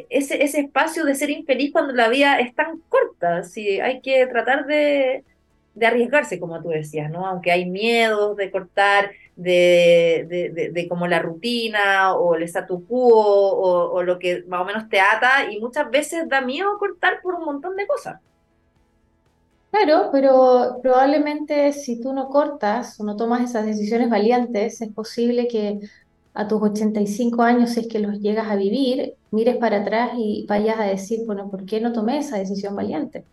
ese, 0.08 0.42
ese 0.42 0.60
espacio 0.60 1.04
de 1.04 1.14
ser 1.14 1.28
infeliz 1.28 1.70
cuando 1.70 1.92
la 1.92 2.08
vida 2.08 2.40
es 2.40 2.54
tan 2.54 2.78
corta. 2.88 3.42
Sí, 3.42 3.78
hay 3.78 4.00
que 4.00 4.26
tratar 4.26 4.64
de, 4.64 5.22
de 5.74 5.86
arriesgarse, 5.86 6.40
como 6.40 6.60
tú 6.62 6.68
decías, 6.68 7.10
¿no? 7.10 7.26
Aunque 7.26 7.52
hay 7.52 7.68
miedos 7.68 8.36
de 8.36 8.50
cortar, 8.50 9.10
de, 9.36 10.26
de, 10.28 10.70
de, 10.70 10.88
como 10.88 11.06
la 11.06 11.20
rutina 11.20 12.14
o 12.14 12.34
el 12.34 12.42
statu 12.42 12.84
quo 12.86 13.14
o, 13.14 13.92
o, 13.92 14.02
lo 14.02 14.18
que 14.18 14.44
más 14.48 14.60
o 14.60 14.64
menos 14.64 14.88
te 14.88 15.00
ata 15.00 15.50
y 15.50 15.60
muchas 15.60 15.90
veces 15.90 16.28
da 16.28 16.40
miedo 16.40 16.76
cortar 16.78 17.20
por 17.22 17.34
un 17.34 17.44
montón 17.44 17.76
de 17.76 17.86
cosas. 17.86 18.20
Claro, 19.70 20.10
pero 20.12 20.80
probablemente 20.82 21.72
si 21.72 22.00
tú 22.00 22.12
no 22.12 22.28
cortas 22.28 22.98
o 23.00 23.04
no 23.04 23.16
tomas 23.16 23.42
esas 23.48 23.64
decisiones 23.64 24.10
valientes, 24.10 24.80
es 24.80 24.92
posible 24.92 25.46
que 25.46 25.78
a 26.34 26.48
tus 26.48 26.60
85 26.62 27.42
años, 27.42 27.70
si 27.70 27.80
es 27.80 27.88
que 27.88 28.00
los 28.00 28.20
llegas 28.20 28.48
a 28.48 28.56
vivir, 28.56 29.14
mires 29.30 29.56
para 29.56 29.78
atrás 29.78 30.10
y 30.16 30.44
vayas 30.48 30.78
a 30.78 30.84
decir, 30.84 31.20
bueno, 31.26 31.50
¿por 31.50 31.64
qué 31.66 31.80
no 31.80 31.92
tomé 31.92 32.18
esa 32.18 32.38
decisión 32.38 32.74
valiente? 32.76 33.24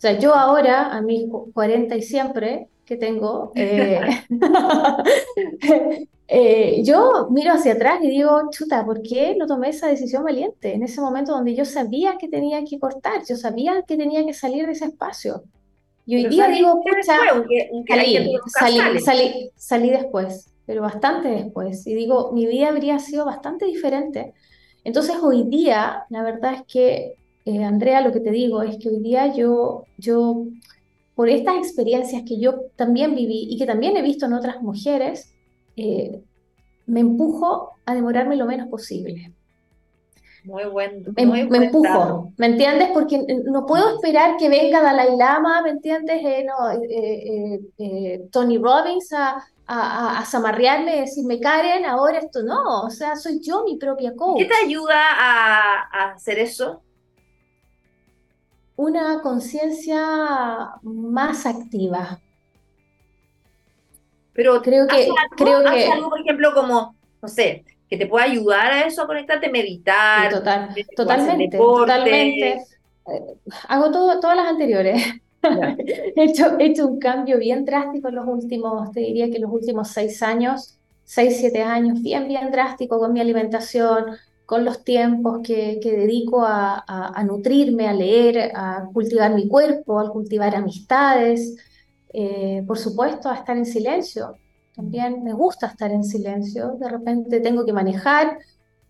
O 0.00 0.02
sea, 0.02 0.18
yo 0.18 0.34
ahora, 0.34 0.86
a 0.96 1.02
mis 1.02 1.26
40 1.52 1.94
y 1.94 2.00
siempre 2.00 2.68
que 2.86 2.96
tengo, 2.96 3.52
eh, 3.54 4.00
eh, 6.26 6.82
yo 6.82 7.28
miro 7.30 7.52
hacia 7.52 7.74
atrás 7.74 7.98
y 8.02 8.08
digo, 8.08 8.48
chuta, 8.50 8.82
¿por 8.86 9.02
qué 9.02 9.36
no 9.38 9.46
tomé 9.46 9.68
esa 9.68 9.88
decisión 9.88 10.24
valiente? 10.24 10.72
En 10.72 10.84
ese 10.84 11.02
momento 11.02 11.32
donde 11.32 11.54
yo 11.54 11.66
sabía 11.66 12.16
que 12.16 12.28
tenía 12.28 12.64
que 12.64 12.78
cortar, 12.78 13.20
yo 13.28 13.36
sabía 13.36 13.82
que 13.86 13.98
tenía 13.98 14.24
que 14.24 14.32
salir 14.32 14.64
de 14.64 14.72
ese 14.72 14.86
espacio. 14.86 15.42
Y 16.06 16.16
hoy 16.16 16.28
día 16.28 16.48
digo, 16.48 16.82
pucha, 16.82 17.18
salí, 18.58 19.00
salí, 19.00 19.50
salí 19.54 19.90
después, 19.90 20.50
pero 20.64 20.80
bastante 20.80 21.28
después. 21.28 21.86
Y 21.86 21.92
digo, 21.92 22.32
mi 22.32 22.46
vida 22.46 22.68
habría 22.68 22.98
sido 23.00 23.26
bastante 23.26 23.66
diferente. 23.66 24.32
Entonces 24.82 25.16
hoy 25.22 25.42
día, 25.42 26.06
la 26.08 26.22
verdad 26.22 26.54
es 26.54 26.62
que 26.62 27.19
eh, 27.44 27.64
Andrea, 27.64 28.00
lo 28.00 28.12
que 28.12 28.20
te 28.20 28.30
digo 28.30 28.62
es 28.62 28.76
que 28.78 28.88
hoy 28.88 29.00
día 29.00 29.34
yo, 29.34 29.84
yo, 29.96 30.44
por 31.14 31.28
estas 31.28 31.56
experiencias 31.56 32.22
que 32.26 32.38
yo 32.38 32.66
también 32.76 33.14
viví 33.14 33.46
y 33.50 33.58
que 33.58 33.66
también 33.66 33.96
he 33.96 34.02
visto 34.02 34.26
en 34.26 34.34
otras 34.34 34.60
mujeres, 34.62 35.32
eh, 35.76 36.20
me 36.86 37.00
empujo 37.00 37.70
a 37.86 37.94
demorarme 37.94 38.36
lo 38.36 38.46
menos 38.46 38.68
posible. 38.68 39.32
Muy 40.44 40.64
buen. 40.64 41.04
Me, 41.16 41.26
me 41.26 41.66
empujo, 41.66 42.32
¿me 42.38 42.46
entiendes? 42.46 42.90
Porque 42.94 43.22
no 43.44 43.66
puedo 43.66 43.94
esperar 43.94 44.38
que 44.38 44.48
venga 44.48 44.80
Dalai 44.80 45.14
Lama, 45.16 45.60
¿me 45.62 45.70
entiendes? 45.70 46.18
Eh, 46.24 46.46
no, 46.46 46.54
Tony 48.30 48.56
Robbins 48.56 49.12
a, 49.12 49.36
a, 49.66 50.18
a, 50.18 50.24
zamarrearme 50.24 50.96
y 50.96 51.00
decirme, 51.00 51.40
Karen, 51.40 51.84
ahora 51.84 52.18
esto 52.18 52.42
no, 52.42 52.84
o 52.84 52.90
sea, 52.90 53.16
soy 53.16 53.40
yo 53.42 53.64
mi 53.64 53.76
propia 53.76 54.16
coach. 54.16 54.38
¿Qué 54.38 54.46
te 54.46 54.66
ayuda 54.66 54.96
a, 54.96 55.80
a 55.92 56.12
hacer 56.12 56.38
eso? 56.38 56.82
Una 58.80 59.20
conciencia 59.20 60.70
más 60.82 61.44
activa. 61.44 62.18
Pero 64.32 64.62
creo 64.62 64.86
que, 64.86 65.06
creo 65.36 65.62
que 65.62 65.86
algo, 65.86 66.08
por 66.08 66.20
ejemplo, 66.20 66.54
como, 66.54 66.94
no 67.20 67.28
sé, 67.28 67.62
que 67.90 67.98
te 67.98 68.06
pueda 68.06 68.24
ayudar 68.24 68.72
a 68.72 68.86
eso, 68.86 69.02
a 69.02 69.06
conectarte, 69.06 69.50
meditar. 69.50 70.32
total, 70.32 70.74
totalmente, 70.96 71.58
totalmente. 71.58 72.52
Eh, 72.52 73.36
hago 73.68 73.90
todo, 73.90 74.18
todas 74.18 74.36
las 74.36 74.46
anteriores. 74.46 75.02
he, 75.42 76.24
hecho, 76.24 76.58
he 76.58 76.66
hecho 76.66 76.86
un 76.86 76.98
cambio 76.98 77.38
bien 77.38 77.66
drástico 77.66 78.08
en 78.08 78.14
los 78.14 78.26
últimos, 78.26 78.92
te 78.92 79.00
diría 79.00 79.30
que 79.30 79.40
los 79.40 79.52
últimos 79.52 79.88
seis 79.88 80.22
años, 80.22 80.78
seis, 81.04 81.36
siete 81.38 81.62
años, 81.62 82.00
bien, 82.00 82.28
bien 82.28 82.50
drástico 82.50 82.98
con 82.98 83.12
mi 83.12 83.20
alimentación, 83.20 84.16
con 84.50 84.64
los 84.64 84.82
tiempos 84.82 85.42
que, 85.44 85.78
dedico 85.80 86.42
a, 86.44 87.22
nutrirme, 87.24 87.86
a 87.86 87.92
leer, 87.92 88.50
a 88.52 88.84
cultivar 88.92 89.32
mi 89.32 89.46
cuerpo, 89.46 90.00
a 90.00 90.10
cultivar 90.10 90.56
amistades. 90.56 91.56
eh, 92.12 92.64
por 92.66 92.76
supuesto, 92.76 93.28
a 93.28 93.36
estar 93.36 93.56
en 93.56 93.64
silencio. 93.64 94.34
También 94.74 95.22
me 95.22 95.32
gusta 95.34 95.68
estar 95.68 95.92
en 95.92 96.02
silencio. 96.02 96.72
De 96.80 96.88
repente 96.88 97.38
tengo 97.40 97.64
que 97.64 97.72
manejar, 97.72 98.38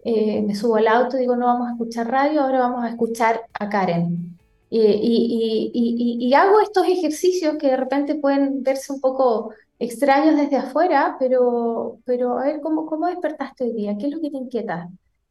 eh, 0.02 0.40
me 0.42 0.54
subo 0.54 0.76
al 0.76 0.88
auto 0.88 1.18
y 1.18 1.20
digo, 1.20 1.36
no 1.36 1.46
vamos 1.46 1.68
a 1.68 1.72
escuchar 1.72 2.10
radio, 2.10 2.40
ahora 2.40 2.60
vamos 2.60 2.82
a 2.84 2.88
escuchar 2.88 3.42
a 3.52 3.68
Karen. 3.68 4.38
Y, 4.70 4.80
y, 4.80 6.18
y, 6.26 6.34
hago 6.34 6.60
estos 6.60 6.86
ejercicios 6.86 7.56
que 7.58 7.68
de 7.68 7.76
repente 7.76 8.14
pueden 8.14 8.62
verse 8.62 8.92
un 8.94 9.00
poco 9.00 9.52
extraños 9.78 10.36
desde 10.36 10.56
afuera, 10.56 11.16
pero, 11.18 11.98
pero 12.06 12.38
a 12.38 12.44
ver, 12.44 12.60
¿cómo, 12.62 12.86
¿cómo 12.86 13.08
despertaste 13.08 13.64
hoy 13.64 13.72
día? 13.74 13.96
¿Qué 13.98 14.06
es 14.06 14.12
lo 14.14 14.20
que 14.20 14.30
te 14.30 14.38
inquieta? 14.38 14.88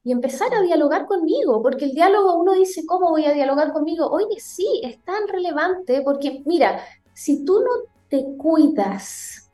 Y 0.09 0.11
empezar 0.11 0.51
a 0.55 0.63
dialogar 0.63 1.05
conmigo, 1.05 1.61
porque 1.61 1.85
el 1.85 1.91
diálogo 1.91 2.35
uno 2.39 2.53
dice, 2.53 2.83
¿cómo 2.87 3.11
voy 3.11 3.25
a 3.25 3.31
dialogar 3.31 3.71
conmigo? 3.71 4.09
Oye, 4.09 4.39
sí, 4.39 4.81
es 4.83 4.97
tan 5.05 5.27
relevante, 5.27 6.01
porque 6.01 6.41
mira, 6.47 6.81
si 7.13 7.45
tú 7.45 7.59
no 7.59 7.69
te 8.09 8.25
cuidas, 8.35 9.51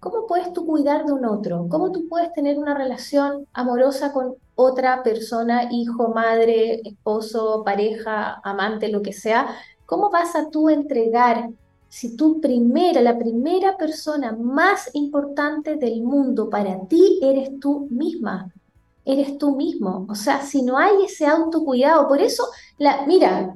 ¿cómo 0.00 0.26
puedes 0.26 0.54
tú 0.54 0.64
cuidar 0.64 1.04
de 1.04 1.12
un 1.12 1.26
otro? 1.26 1.66
¿Cómo 1.68 1.92
tú 1.92 2.08
puedes 2.08 2.32
tener 2.32 2.56
una 2.58 2.72
relación 2.72 3.46
amorosa 3.52 4.14
con 4.14 4.36
otra 4.54 5.02
persona, 5.02 5.68
hijo, 5.70 6.08
madre, 6.08 6.80
esposo, 6.82 7.62
pareja, 7.62 8.40
amante, 8.42 8.88
lo 8.88 9.02
que 9.02 9.12
sea? 9.12 9.54
¿Cómo 9.84 10.08
vas 10.08 10.34
a 10.34 10.48
tú 10.48 10.70
entregar 10.70 11.50
si 11.90 12.16
tú 12.16 12.40
primera, 12.40 13.02
la 13.02 13.18
primera 13.18 13.76
persona 13.76 14.32
más 14.32 14.88
importante 14.94 15.76
del 15.76 16.02
mundo 16.04 16.48
para 16.48 16.86
ti 16.88 17.20
eres 17.20 17.60
tú 17.60 17.86
misma? 17.90 18.50
Eres 19.04 19.38
tú 19.38 19.56
mismo. 19.56 20.06
O 20.08 20.14
sea, 20.14 20.42
si 20.42 20.62
no 20.62 20.78
hay 20.78 21.04
ese 21.04 21.26
autocuidado, 21.26 22.08
por 22.08 22.20
eso, 22.20 22.44
la, 22.78 23.04
mira, 23.06 23.54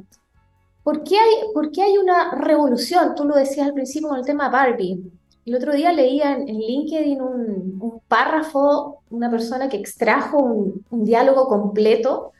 ¿por 0.83 1.03
qué, 1.05 1.17
hay, 1.17 1.53
¿por 1.55 1.73
qué 1.73 1.83
hay 1.83 1.99
una 1.99 2.35
revolución? 2.35 3.15
Tú 3.15 3.25
lo 3.25 3.35
decías 3.35 3.67
al 3.67 3.75
principio 3.75 4.09
con 4.09 4.19
el 4.19 4.27
tema 4.27 4.49
Barbie. 4.49 5.01
El 5.47 5.55
otro 5.55 5.73
día 5.73 5.93
leía 5.93 6.33
en, 6.33 6.47
LinkedIn 6.47 7.23
un, 7.23 8.01
párrafo, 8.07 9.03
una 9.11 9.31
persona 9.31 9.69
que 9.69 9.79
extrajo 9.79 10.39
un, 10.39 10.85
un 10.91 11.05
diálogo 11.05 11.49
completo 11.49 12.33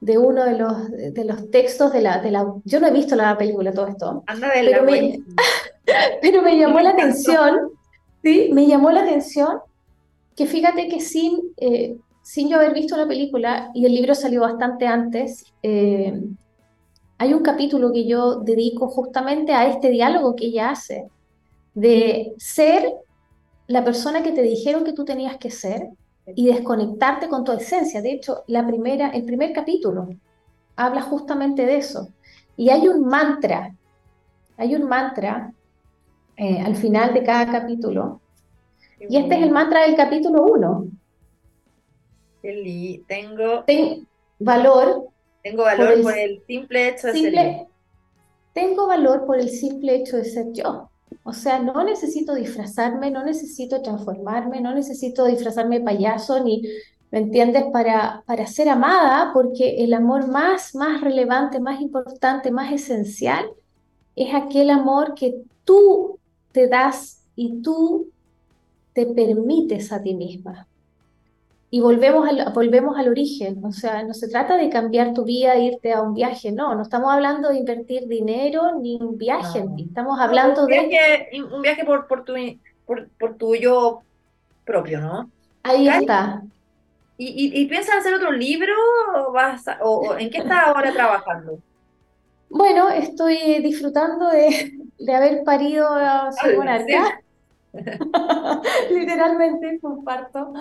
de 0.00 0.16
uno 0.16 0.44
de 0.44 0.56
los, 0.56 0.90
de 0.90 1.24
los 1.24 1.50
textos 1.50 1.92
de 1.92 2.00
la, 2.00 2.18
de 2.18 2.30
la... 2.30 2.54
Yo 2.64 2.80
no 2.80 2.86
he 2.86 2.90
visto 2.90 3.14
la 3.14 3.36
película, 3.36 3.72
todo 3.72 3.86
esto. 3.86 4.24
Anda 4.26 4.50
pero, 4.52 4.82
me, 4.84 5.22
pero 6.22 6.42
me 6.42 6.58
llamó 6.58 6.80
la 6.80 6.90
atención, 6.90 7.70
¿sí? 8.22 8.50
Me 8.52 8.66
llamó 8.66 8.90
la 8.90 9.02
atención 9.02 9.60
que 10.34 10.46
fíjate 10.46 10.88
que 10.88 11.00
sin, 11.00 11.38
eh, 11.58 11.96
sin 12.30 12.48
yo 12.48 12.58
haber 12.58 12.72
visto 12.72 12.96
la 12.96 13.08
película, 13.08 13.72
y 13.74 13.86
el 13.86 13.92
libro 13.92 14.14
salió 14.14 14.42
bastante 14.42 14.86
antes, 14.86 15.52
eh, 15.64 16.16
hay 17.18 17.34
un 17.34 17.42
capítulo 17.42 17.90
que 17.92 18.06
yo 18.06 18.36
dedico 18.36 18.86
justamente 18.86 19.52
a 19.52 19.66
este 19.66 19.90
diálogo 19.90 20.36
que 20.36 20.46
ella 20.46 20.70
hace, 20.70 21.08
de 21.74 22.32
ser 22.38 22.84
la 23.66 23.82
persona 23.82 24.22
que 24.22 24.30
te 24.30 24.42
dijeron 24.42 24.84
que 24.84 24.92
tú 24.92 25.04
tenías 25.04 25.38
que 25.38 25.50
ser, 25.50 25.88
y 26.36 26.46
desconectarte 26.46 27.28
con 27.28 27.42
tu 27.42 27.50
esencia. 27.50 28.00
De 28.00 28.12
hecho, 28.12 28.44
la 28.46 28.64
primera, 28.64 29.08
el 29.08 29.24
primer 29.24 29.52
capítulo 29.52 30.10
habla 30.76 31.02
justamente 31.02 31.66
de 31.66 31.78
eso. 31.78 32.10
Y 32.56 32.70
hay 32.70 32.86
un 32.86 33.06
mantra, 33.06 33.74
hay 34.56 34.76
un 34.76 34.88
mantra 34.88 35.52
eh, 36.36 36.60
al 36.60 36.76
final 36.76 37.12
de 37.12 37.24
cada 37.24 37.50
capítulo. 37.50 38.20
y 39.00 39.16
este 39.16 39.34
es 39.34 39.42
el 39.42 39.50
mantra 39.50 39.80
del 39.82 39.96
capítulo 39.96 40.44
1. 40.44 40.99
Tengo 43.66 44.06
valor. 44.38 45.08
Tengo 45.42 45.62
valor 45.62 46.02
por 46.02 46.18
el, 46.18 46.42
simple 46.46 46.88
hecho 46.88 47.06
de 47.08 47.12
ser 47.14 47.66
Tengo 48.52 48.86
valor 48.86 49.26
por 49.26 49.38
el 49.38 49.48
simple 49.48 49.96
hecho 49.96 50.16
de 50.16 50.24
ser 50.24 50.52
yo. 50.52 50.90
O 51.24 51.32
sea, 51.32 51.58
no 51.58 51.82
necesito 51.84 52.34
disfrazarme, 52.34 53.10
no 53.10 53.24
necesito 53.24 53.82
transformarme, 53.82 54.60
no 54.60 54.74
necesito 54.74 55.24
disfrazarme 55.24 55.78
de 55.78 55.84
payaso, 55.84 56.42
ni, 56.42 56.62
¿me 57.10 57.18
entiendes?, 57.18 57.64
para, 57.72 58.22
para 58.26 58.46
ser 58.46 58.68
amada, 58.68 59.30
porque 59.32 59.82
el 59.82 59.92
amor 59.92 60.28
más, 60.28 60.74
más 60.74 61.00
relevante, 61.00 61.58
más 61.58 61.80
importante, 61.80 62.50
más 62.50 62.72
esencial, 62.72 63.46
es 64.16 64.34
aquel 64.34 64.70
amor 64.70 65.14
que 65.14 65.42
tú 65.64 66.18
te 66.52 66.68
das 66.68 67.22
y 67.36 67.60
tú 67.62 68.10
te 68.92 69.06
permites 69.06 69.92
a 69.92 70.02
ti 70.02 70.14
misma. 70.14 70.66
Y 71.72 71.80
volvemos 71.80 72.28
al, 72.28 72.52
volvemos 72.52 72.98
al 72.98 73.08
origen, 73.08 73.64
o 73.64 73.70
sea, 73.70 74.02
no 74.02 74.12
se 74.12 74.28
trata 74.28 74.56
de 74.56 74.68
cambiar 74.70 75.14
tu 75.14 75.24
vida 75.24 75.54
e 75.54 75.66
irte 75.66 75.92
a 75.92 76.02
un 76.02 76.14
viaje, 76.14 76.50
no, 76.50 76.74
no 76.74 76.82
estamos 76.82 77.12
hablando 77.12 77.48
de 77.48 77.58
invertir 77.58 78.08
dinero 78.08 78.80
ni 78.80 78.96
un 78.96 79.16
viaje, 79.16 79.64
estamos 79.78 80.18
hablando 80.18 80.62
un 80.62 80.66
viaje, 80.66 81.28
de... 81.30 81.42
Un 81.44 81.62
viaje 81.62 81.84
por, 81.84 82.08
por, 82.08 82.24
tu, 82.24 82.34
por, 82.84 83.08
por 83.10 83.36
tuyo 83.36 84.00
propio, 84.64 85.00
¿no? 85.00 85.30
Ahí 85.62 85.88
está. 85.88 86.42
¿Y, 87.22 87.60
y, 87.60 87.66
piensas 87.66 87.96
hacer 87.98 88.14
otro 88.14 88.32
libro 88.32 88.72
o, 89.14 89.30
vas 89.30 89.62
o, 89.82 90.16
en 90.18 90.30
qué 90.30 90.38
estás 90.38 90.68
ahora 90.68 90.90
trabajando? 90.90 91.58
Bueno, 92.48 92.88
estoy 92.88 93.60
disfrutando 93.62 94.28
de, 94.30 94.72
de 94.98 95.14
haber 95.14 95.44
parido 95.44 95.86
a 95.86 96.32
su 96.32 96.56
monarca. 96.56 97.20
Literalmente 98.90 99.78
comparto. 99.80 100.54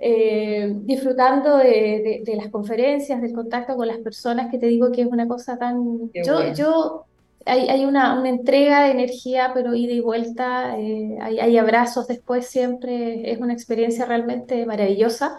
Eh, 0.00 0.72
disfrutando 0.84 1.56
de, 1.56 2.22
las 2.36 2.48
conferencias, 2.48 3.20
del 3.20 3.32
contacto 3.32 3.76
con 3.76 3.88
las 3.88 3.98
personas, 3.98 4.48
que 4.48 4.58
te 4.58 4.66
digo 4.66 4.92
que 4.92 5.02
es 5.02 5.08
una 5.08 5.26
cosa 5.26 5.58
tan... 5.58 6.12
yo, 6.12 6.52
yo 6.54 7.04
hay, 7.44 7.68
hay 7.68 7.84
una, 7.84 8.18
una, 8.18 8.28
entrega 8.28 8.84
de 8.84 8.92
energía, 8.92 9.50
pero 9.54 9.74
ida 9.74 9.92
y 9.92 10.00
vuelta, 10.00 10.78
eh, 10.78 11.18
hay, 11.20 11.40
hay, 11.40 11.58
abrazos 11.58 12.06
después 12.06 12.46
siempre, 12.46 13.32
es 13.32 13.40
una 13.40 13.52
experiencia 13.52 14.04
realmente 14.04 14.66
maravillosa. 14.66 15.36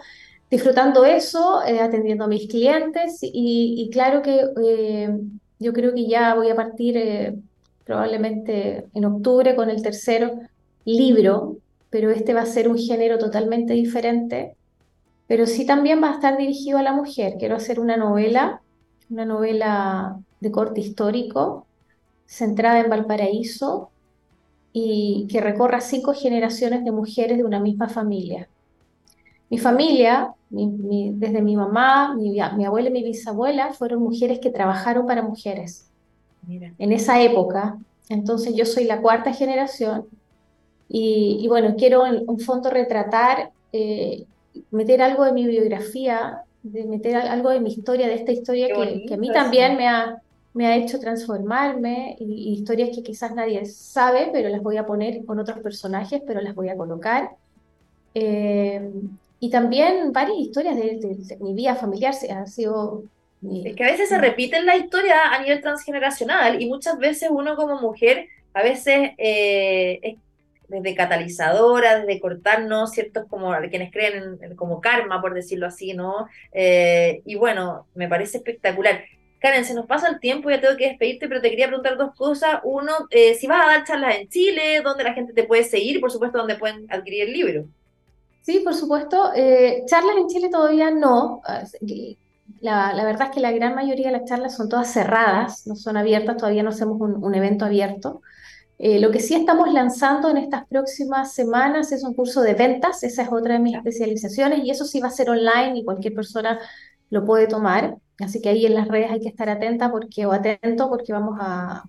Disfrutando 0.50 1.06
eso, 1.06 1.64
eh, 1.64 1.80
atendiendo 1.80 2.24
a 2.24 2.28
mis 2.28 2.46
clientes 2.46 3.20
y, 3.22 3.76
y 3.78 3.90
claro 3.90 4.20
que 4.20 4.40
yo 5.58 5.72
creo 5.72 5.94
que 5.94 6.06
ya 6.06 6.34
voy 6.34 6.50
a 6.50 6.56
partir 6.56 7.40
probablemente 7.84 8.84
en 8.92 9.04
octubre 9.06 9.54
con 9.54 9.70
el 9.70 9.82
tercero 9.82 10.40
libro 10.84 11.56
pero 11.90 12.10
este 12.10 12.34
va 12.34 12.42
a 12.42 12.46
ser 12.46 12.68
un 12.68 12.78
género 12.78 13.18
totalmente 13.18 13.72
diferente, 13.74 14.56
pero 15.26 15.46
sí 15.46 15.66
también 15.66 16.02
va 16.02 16.10
a 16.10 16.14
estar 16.14 16.36
dirigido 16.36 16.78
a 16.78 16.82
la 16.82 16.92
mujer. 16.92 17.34
Quiero 17.38 17.56
hacer 17.56 17.78
una 17.80 17.96
novela, 17.96 18.62
una 19.10 19.24
novela 19.24 20.18
de 20.40 20.50
corte 20.50 20.80
histórico, 20.80 21.66
centrada 22.26 22.80
en 22.80 22.90
Valparaíso 22.90 23.90
y 24.72 25.26
que 25.28 25.40
recorra 25.40 25.80
cinco 25.80 26.14
generaciones 26.14 26.84
de 26.84 26.92
mujeres 26.92 27.38
de 27.38 27.44
una 27.44 27.58
misma 27.58 27.88
familia. 27.88 28.48
Mi 29.50 29.58
familia, 29.58 30.32
desde 30.48 31.42
mi 31.42 31.56
mamá, 31.56 32.14
mi, 32.14 32.38
mi, 32.56 32.64
abuela 32.64 32.88
y 32.88 32.92
mi 32.92 33.02
bisabuela, 33.02 33.72
fueron 33.72 34.00
mujeres 34.00 34.38
que 34.38 34.50
trabajaron 34.50 35.06
para 35.06 35.22
mujeres. 35.22 35.90
En 36.48 36.92
esa 36.92 37.20
época, 37.20 37.78
entonces 38.08 38.54
yo 38.54 38.64
soy 38.64 38.84
la 38.84 39.00
cuarta 39.00 39.32
generación 39.32 40.06
y, 40.92 41.46
bueno, 41.46 41.76
quiero 41.78 42.04
en 42.04 42.24
un 42.28 42.40
fondo 42.40 42.68
retratar, 42.68 43.52
eh, 43.72 44.24
meter 44.72 45.00
algo 45.02 45.24
de 45.24 45.32
mi 45.32 45.46
biografía, 45.46 46.42
de 46.64 46.84
meter 46.84 47.14
algo 47.14 47.50
de 47.50 47.60
mi 47.60 47.70
historia, 47.70 48.08
de 48.08 48.14
esta 48.14 48.32
historia 48.32 48.66
que, 48.66 49.14
a 49.14 49.16
mí 49.16 49.30
también 49.32 49.76
me 49.76 49.86
ha, 49.86 50.20
me 50.52 50.66
ha 50.66 50.76
hecho 50.76 50.98
transformarme, 50.98 52.16
y, 52.18 52.54
historias 52.54 52.90
que 52.92 53.04
quizás 53.04 53.32
nadie 53.36 53.64
sabe, 53.66 54.30
pero 54.32 54.48
las 54.48 54.62
voy 54.62 54.78
a 54.78 54.86
poner 54.86 55.24
con 55.24 55.38
otros 55.38 55.60
personajes, 55.60 56.22
pero 56.26 56.40
las 56.40 56.56
voy 56.56 56.70
a 56.70 56.76
colocar. 56.76 57.30
Eh, 58.14 58.90
y 59.38 59.48
también 59.48 60.10
varias 60.12 60.38
historias 60.38 60.74
de, 60.74 61.38
mi 61.38 61.54
vida 61.54 61.76
familiar 61.76 62.14
se 62.14 62.32
han 62.32 62.48
sido 62.48 63.04
es 63.42 63.74
que 63.74 63.84
a 63.84 63.90
veces 63.90 64.08
se 64.10 64.18
repiten 64.18 64.66
la 64.66 64.76
historia 64.76 65.32
a 65.32 65.40
nivel 65.40 65.62
transgeneracional 65.62 66.60
y 66.60 66.66
muchas 66.66 66.98
veces 66.98 67.30
uno 67.32 67.56
como 67.56 67.80
mujer 67.80 68.26
a 68.52 68.62
veces 68.62 69.12
eh, 69.16 70.18
desde 70.70 70.94
catalizadora, 70.94 72.00
desde 72.00 72.20
cortarnos, 72.20 72.92
ciertos 72.92 73.26
como 73.28 73.52
quienes 73.68 73.90
creen 73.92 74.38
en, 74.40 74.56
como 74.56 74.80
karma, 74.80 75.20
por 75.20 75.34
decirlo 75.34 75.66
así, 75.66 75.94
¿no? 75.94 76.28
Eh, 76.52 77.22
y 77.26 77.34
bueno, 77.34 77.86
me 77.94 78.08
parece 78.08 78.38
espectacular. 78.38 79.02
Karen, 79.40 79.64
se 79.64 79.74
nos 79.74 79.86
pasa 79.86 80.08
el 80.08 80.20
tiempo, 80.20 80.50
ya 80.50 80.60
tengo 80.60 80.76
que 80.76 80.88
despedirte, 80.88 81.26
pero 81.26 81.40
te 81.40 81.50
quería 81.50 81.66
preguntar 81.66 81.96
dos 81.96 82.14
cosas. 82.14 82.60
Uno, 82.62 82.92
eh, 83.10 83.34
si 83.34 83.46
vas 83.46 83.64
a 83.64 83.70
dar 83.70 83.84
charlas 83.84 84.16
en 84.16 84.28
Chile, 84.28 84.82
dónde 84.82 85.02
la 85.02 85.14
gente 85.14 85.32
te 85.32 85.44
puede 85.44 85.64
seguir, 85.64 86.00
por 86.00 86.10
supuesto, 86.10 86.38
dónde 86.38 86.56
pueden 86.56 86.86
adquirir 86.90 87.24
el 87.24 87.32
libro. 87.32 87.64
Sí, 88.42 88.60
por 88.60 88.74
supuesto. 88.74 89.32
Eh, 89.34 89.82
charlas 89.86 90.16
en 90.18 90.28
Chile 90.28 90.50
todavía 90.50 90.90
no. 90.90 91.40
La, 92.60 92.92
verdad 93.04 93.28
es 93.28 93.34
que 93.34 93.40
la 93.40 93.52
gran 93.52 93.74
mayoría 93.74 94.08
de 94.08 94.18
las 94.18 94.28
charlas 94.28 94.54
son 94.54 94.68
todas 94.68 94.92
cerradas, 94.92 95.66
no 95.66 95.74
son 95.74 95.96
abiertas, 95.96 96.36
todavía 96.36 96.62
no 96.62 96.68
hacemos 96.68 97.00
un 97.00 97.34
evento 97.34 97.64
abierto. 97.64 98.20
Eh, 98.82 98.98
lo 98.98 99.10
que 99.10 99.20
sí 99.20 99.34
estamos 99.34 99.70
lanzando 99.74 100.30
en 100.30 100.38
estas 100.38 100.66
próximas 100.66 101.34
semanas 101.34 101.92
es 101.92 102.02
un 102.02 102.14
curso 102.14 102.40
de 102.40 102.54
ventas, 102.54 103.02
esa 103.02 103.22
es 103.24 103.28
otra 103.30 103.52
de 103.54 103.58
mis 103.60 103.76
especializaciones 103.76 104.60
y 104.64 104.70
eso 104.70 104.86
sí 104.86 105.00
va 105.00 105.08
a 105.08 105.10
ser 105.10 105.28
online 105.28 105.78
y 105.78 105.84
cualquier 105.84 106.14
persona 106.14 106.58
lo 107.10 107.26
puede 107.26 107.46
tomar. 107.46 107.98
Así 108.20 108.40
que 108.40 108.48
ahí 108.48 108.64
en 108.64 108.74
las 108.74 108.88
redes 108.88 109.10
hay 109.10 109.20
que 109.20 109.28
estar 109.28 109.50
atenta 109.50 109.90
porque, 109.90 110.24
o 110.24 110.32
atento 110.32 110.88
porque 110.88 111.12
vamos 111.12 111.36
a, 111.38 111.84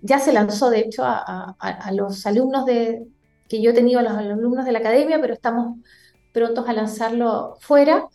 ya 0.00 0.18
se 0.18 0.32
lanzó 0.32 0.68
de 0.70 0.80
hecho 0.80 1.04
a, 1.04 1.54
a, 1.60 1.92
los 1.92 2.26
alumnos 2.26 2.66
de, 2.66 3.06
que 3.48 3.62
yo 3.62 3.70
he 3.70 3.74
tenido, 3.74 4.00
a 4.00 4.02
los 4.02 4.12
alumnos 4.12 4.64
de 4.64 4.72
la 4.72 4.80
academia, 4.80 5.20
pero 5.20 5.34
estamos 5.34 5.78
prontos 6.32 6.68
a 6.68 6.72
lanzarlo 6.72 7.56
fuera. 7.60 8.08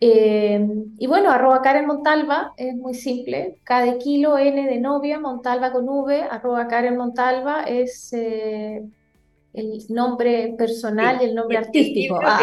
Eh, 0.00 0.64
y 0.98 1.06
bueno, 1.08 1.30
arroba 1.30 1.60
Karen 1.60 1.86
Montalva 1.86 2.52
es 2.56 2.74
muy 2.74 2.94
simple. 2.94 3.58
Cada 3.64 3.98
kilo 3.98 4.38
N 4.38 4.66
de 4.66 4.78
novia, 4.78 5.18
Montalva 5.18 5.72
con 5.72 5.88
V, 5.88 6.22
arroba 6.22 6.68
Karen 6.68 6.96
Montalva 6.96 7.64
es 7.64 8.12
eh, 8.12 8.82
el 9.54 9.84
nombre 9.88 10.54
personal 10.56 11.18
y 11.20 11.24
el 11.24 11.34
nombre 11.34 11.58
artístico. 11.58 12.20
Ah. 12.22 12.40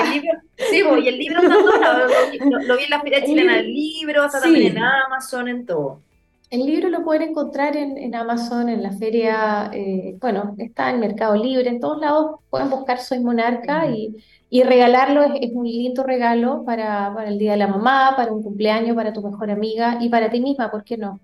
sí, 0.58 0.84
y 1.04 1.08
el 1.08 1.18
libro 1.18 1.42
está 1.42 1.56
lo, 1.56 2.60
lo, 2.60 2.78
vi 2.78 2.84
en 2.84 2.90
la 2.90 3.02
Feria 3.02 3.24
Chilena 3.24 3.56
del 3.56 3.74
Libro, 3.74 4.26
está 4.26 4.42
también 4.42 4.78
en 4.78 4.84
Amazon, 4.84 5.48
en 5.48 5.66
todo. 5.66 6.02
El 6.50 6.66
libro 6.66 6.90
lo 6.90 7.04
pueden 7.04 7.30
encontrar 7.30 7.76
en, 7.76 7.98
en 7.98 8.16
Amazon, 8.16 8.70
en 8.70 8.84
la 8.84 8.92
feria, 8.92 9.72
eh, 9.74 10.16
bueno, 10.22 10.56
está 10.58 10.92
en 10.92 11.00
Mercado 11.00 11.36
Libre, 11.36 11.70
en 11.70 11.80
todos 11.80 12.00
lados 12.00 12.40
pueden 12.50 12.70
buscar 12.70 13.00
Soy 13.00 13.20
Monarca 13.20 13.88
y, 13.88 14.16
y, 14.50 14.64
regalarlo 14.64 15.24
es, 15.24 15.32
es, 15.42 15.52
un 15.54 15.66
lindo 15.66 16.04
regalo 16.04 16.64
para, 16.66 17.12
para 17.14 17.30
el 17.30 17.38
Día 17.38 17.52
de 17.52 17.58
la 17.58 17.68
Mamá, 17.68 18.14
para 18.16 18.32
un 18.32 18.44
cumpleaños, 18.44 18.96
para 18.96 19.14
tu 19.14 19.22
mejor 19.22 19.52
amiga 19.52 19.98
y 20.00 20.10
para 20.10 20.30
ti 20.30 20.40
misma, 20.40 20.72
¿por 20.72 20.84
qué 20.84 20.98
no? 20.98 21.20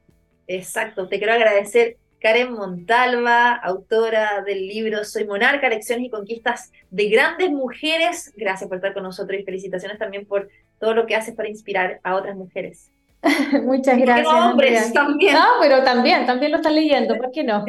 Exacto, 0.47 1.07
te 1.07 1.17
quiero 1.17 1.34
agradecer 1.34 1.97
Karen 2.22 2.53
Montalva, 2.53 3.53
autora 3.55 4.43
del 4.45 4.67
libro 4.67 5.03
Soy 5.03 5.26
Monarca, 5.26 5.67
Lecciones 5.67 6.05
y 6.05 6.09
Conquistas 6.09 6.72
de 6.91 7.09
Grandes 7.09 7.49
Mujeres. 7.49 8.32
Gracias 8.38 8.67
por 8.67 8.78
estar 8.78 8.93
con 8.93 9.03
nosotros 9.03 9.39
y 9.39 9.43
felicitaciones 9.43 9.97
también 9.97 10.26
por 10.26 10.47
todo 10.80 10.93
lo 10.93 11.07
que 11.07 11.15
haces 11.15 11.36
para 11.36 11.49
inspirar 11.49 11.99
a 12.03 12.15
otras 12.15 12.36
mujeres. 12.36 12.91
Muchas 13.63 13.97
gracias. 13.97 14.28
hombres 14.28 14.93
también. 14.93 15.34
No, 15.34 15.45
pero 15.59 15.84
también, 15.84 16.26
también 16.28 16.51
lo 16.51 16.57
están 16.57 16.76
leyendo, 16.76 17.17
¿por 17.17 17.32
qué 17.32 17.43
no? 17.43 17.65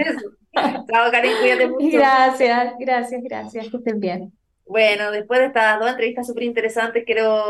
Chao, 0.54 1.10
Karen, 1.10 1.32
cuídate 1.40 1.66
mucho. 1.68 1.96
Gracias, 1.96 2.74
gracias, 2.78 3.22
gracias, 3.22 3.68
que 3.70 3.76
estén 3.78 4.00
bien. 4.00 4.32
Bueno, 4.72 5.10
después 5.10 5.38
de 5.38 5.46
estas 5.48 5.78
dos 5.78 5.90
entrevistas 5.90 6.26
súper 6.26 6.44
interesantes, 6.44 7.04
quiero 7.04 7.44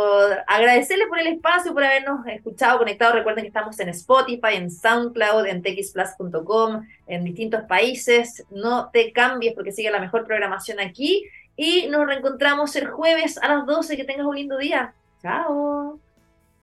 agradecerles 0.48 1.06
por 1.06 1.20
el 1.20 1.28
espacio, 1.28 1.72
por 1.72 1.84
habernos 1.84 2.26
escuchado, 2.26 2.78
conectado. 2.78 3.12
Recuerden 3.12 3.44
que 3.44 3.48
estamos 3.48 3.78
en 3.78 3.90
Spotify, 3.90 4.56
en 4.56 4.72
SoundCloud, 4.72 5.46
en 5.46 5.62
txplus.com, 5.62 6.84
en 7.06 7.24
distintos 7.24 7.62
países. 7.68 8.44
No 8.50 8.90
te 8.92 9.12
cambies 9.12 9.54
porque 9.54 9.70
sigue 9.70 9.92
la 9.92 10.00
mejor 10.00 10.26
programación 10.26 10.80
aquí. 10.80 11.24
Y 11.54 11.86
nos 11.86 12.08
reencontramos 12.08 12.74
el 12.74 12.88
jueves 12.88 13.38
a 13.38 13.54
las 13.54 13.66
12. 13.66 13.96
Que 13.96 14.02
tengas 14.02 14.26
un 14.26 14.34
lindo 14.34 14.58
día. 14.58 14.92
Chao. 15.22 16.00